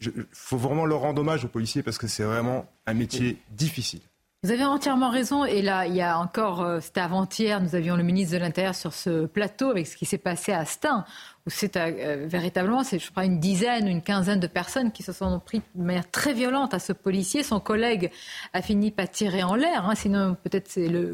[0.00, 4.00] il faut vraiment leur rendre hommage aux policiers parce que c'est vraiment un métier difficile.
[4.42, 5.44] Vous avez entièrement raison.
[5.44, 8.74] Et là, il y a encore, euh, c'était avant-hier, nous avions le ministre de l'Intérieur
[8.74, 11.04] sur ce plateau avec ce qui s'est passé à Stein,
[11.46, 15.12] où c'est euh, véritablement, c'est, je crois, une dizaine, une quinzaine de personnes qui se
[15.12, 17.42] sont pris de manière très violente à ce policier.
[17.42, 18.10] Son collègue
[18.54, 19.86] a fini par tirer en l'air.
[19.86, 20.70] Hein, sinon, peut-être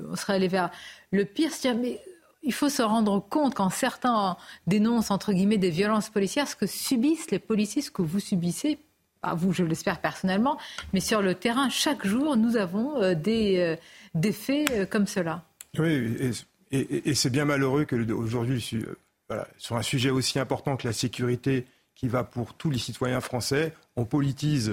[0.08, 0.70] on serait allé vers
[1.10, 1.50] le pire.
[1.80, 2.00] Mais
[2.46, 4.36] il faut se rendre compte quand certains
[4.66, 8.78] dénoncent, entre guillemets, des violences policières, ce que subissent les policiers, ce que vous subissez
[9.20, 10.58] pas vous, je l'espère personnellement,
[10.92, 13.76] mais sur le terrain, chaque jour, nous avons euh, des, euh,
[14.14, 15.44] des faits euh, comme cela.
[15.78, 16.32] Oui,
[16.70, 22.24] et, c'est bien malheureux qu'aujourd'hui, sur un sujet aussi important que la sécurité, qui va
[22.24, 24.72] pour tous les citoyens français, on politise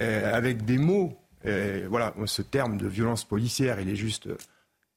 [0.00, 1.16] avec des mots.
[1.44, 4.28] voilà, ce terme de violence policière, il est juste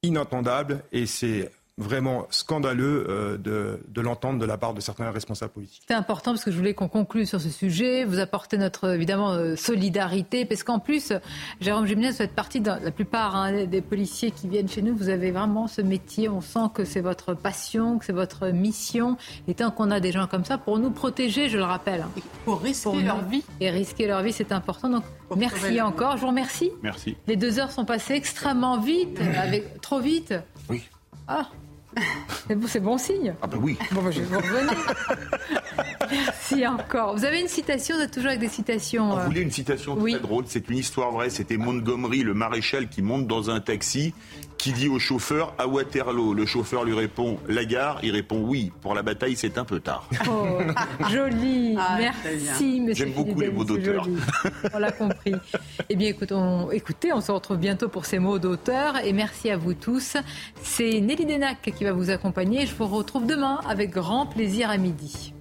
[0.04, 5.52] inentendable et c'est vraiment scandaleux euh, de, de l'entendre de la part de certains responsables
[5.54, 5.84] politiques.
[5.88, 8.04] C'est important parce que je voulais qu'on conclue sur ce sujet.
[8.04, 11.14] Vous apportez notre évidemment euh, solidarité parce qu'en plus,
[11.62, 14.96] Jérôme Jiménez, vous faites partie de la plupart hein, des policiers qui viennent chez nous.
[14.96, 16.30] Vous avez vraiment ce métier.
[16.30, 19.18] On sent que c'est votre passion, que c'est votre mission.
[19.48, 22.02] Et tant qu'on a des gens comme ça, pour nous protéger, je le rappelle.
[22.02, 22.22] Hein.
[22.44, 23.44] pour risquer leur vie.
[23.60, 24.90] Et risquer leur vie, c'est important.
[24.90, 25.04] Donc
[25.36, 26.18] merci encore.
[26.18, 26.72] Je vous remercie.
[26.82, 27.16] Merci.
[27.28, 30.34] Les deux heures sont passées extrêmement vite, avec trop vite.
[30.70, 30.82] Oui.
[31.28, 31.50] Ah,
[32.68, 33.34] c'est bon signe.
[33.42, 33.78] Ah ben oui.
[33.92, 34.96] Bon, bah, je vais vous revenir.
[36.10, 37.16] Merci encore.
[37.16, 39.10] Vous avez une citation, vous êtes toujours avec des citations.
[39.12, 41.30] Vous euh, voulez une citation très drôle C'est une histoire vraie.
[41.30, 44.14] C'était Montgomery, le maréchal, qui monte dans un taxi
[44.58, 46.34] qui dit au chauffeur à Waterloo.
[46.34, 48.00] Le chauffeur lui répond la gare.
[48.04, 48.72] Il répond oui.
[48.82, 50.10] Pour la bataille, c'est un peu tard.
[50.30, 50.60] Oh,
[51.10, 51.76] joli.
[51.78, 53.06] Ah, Merci, monsieur.
[53.06, 54.08] J'aime beaucoup les mots d'auteur.
[54.74, 55.34] On l'a compris.
[55.90, 58.98] Eh bien, écoutez on, écoutez, on se retrouve bientôt pour ces mots d'auteur.
[59.06, 60.18] Et merci à vous tous.
[60.62, 62.66] C'est Nelly Denac qui va vous accompagner.
[62.66, 65.34] Je vous retrouve demain avec grand plaisir à midi.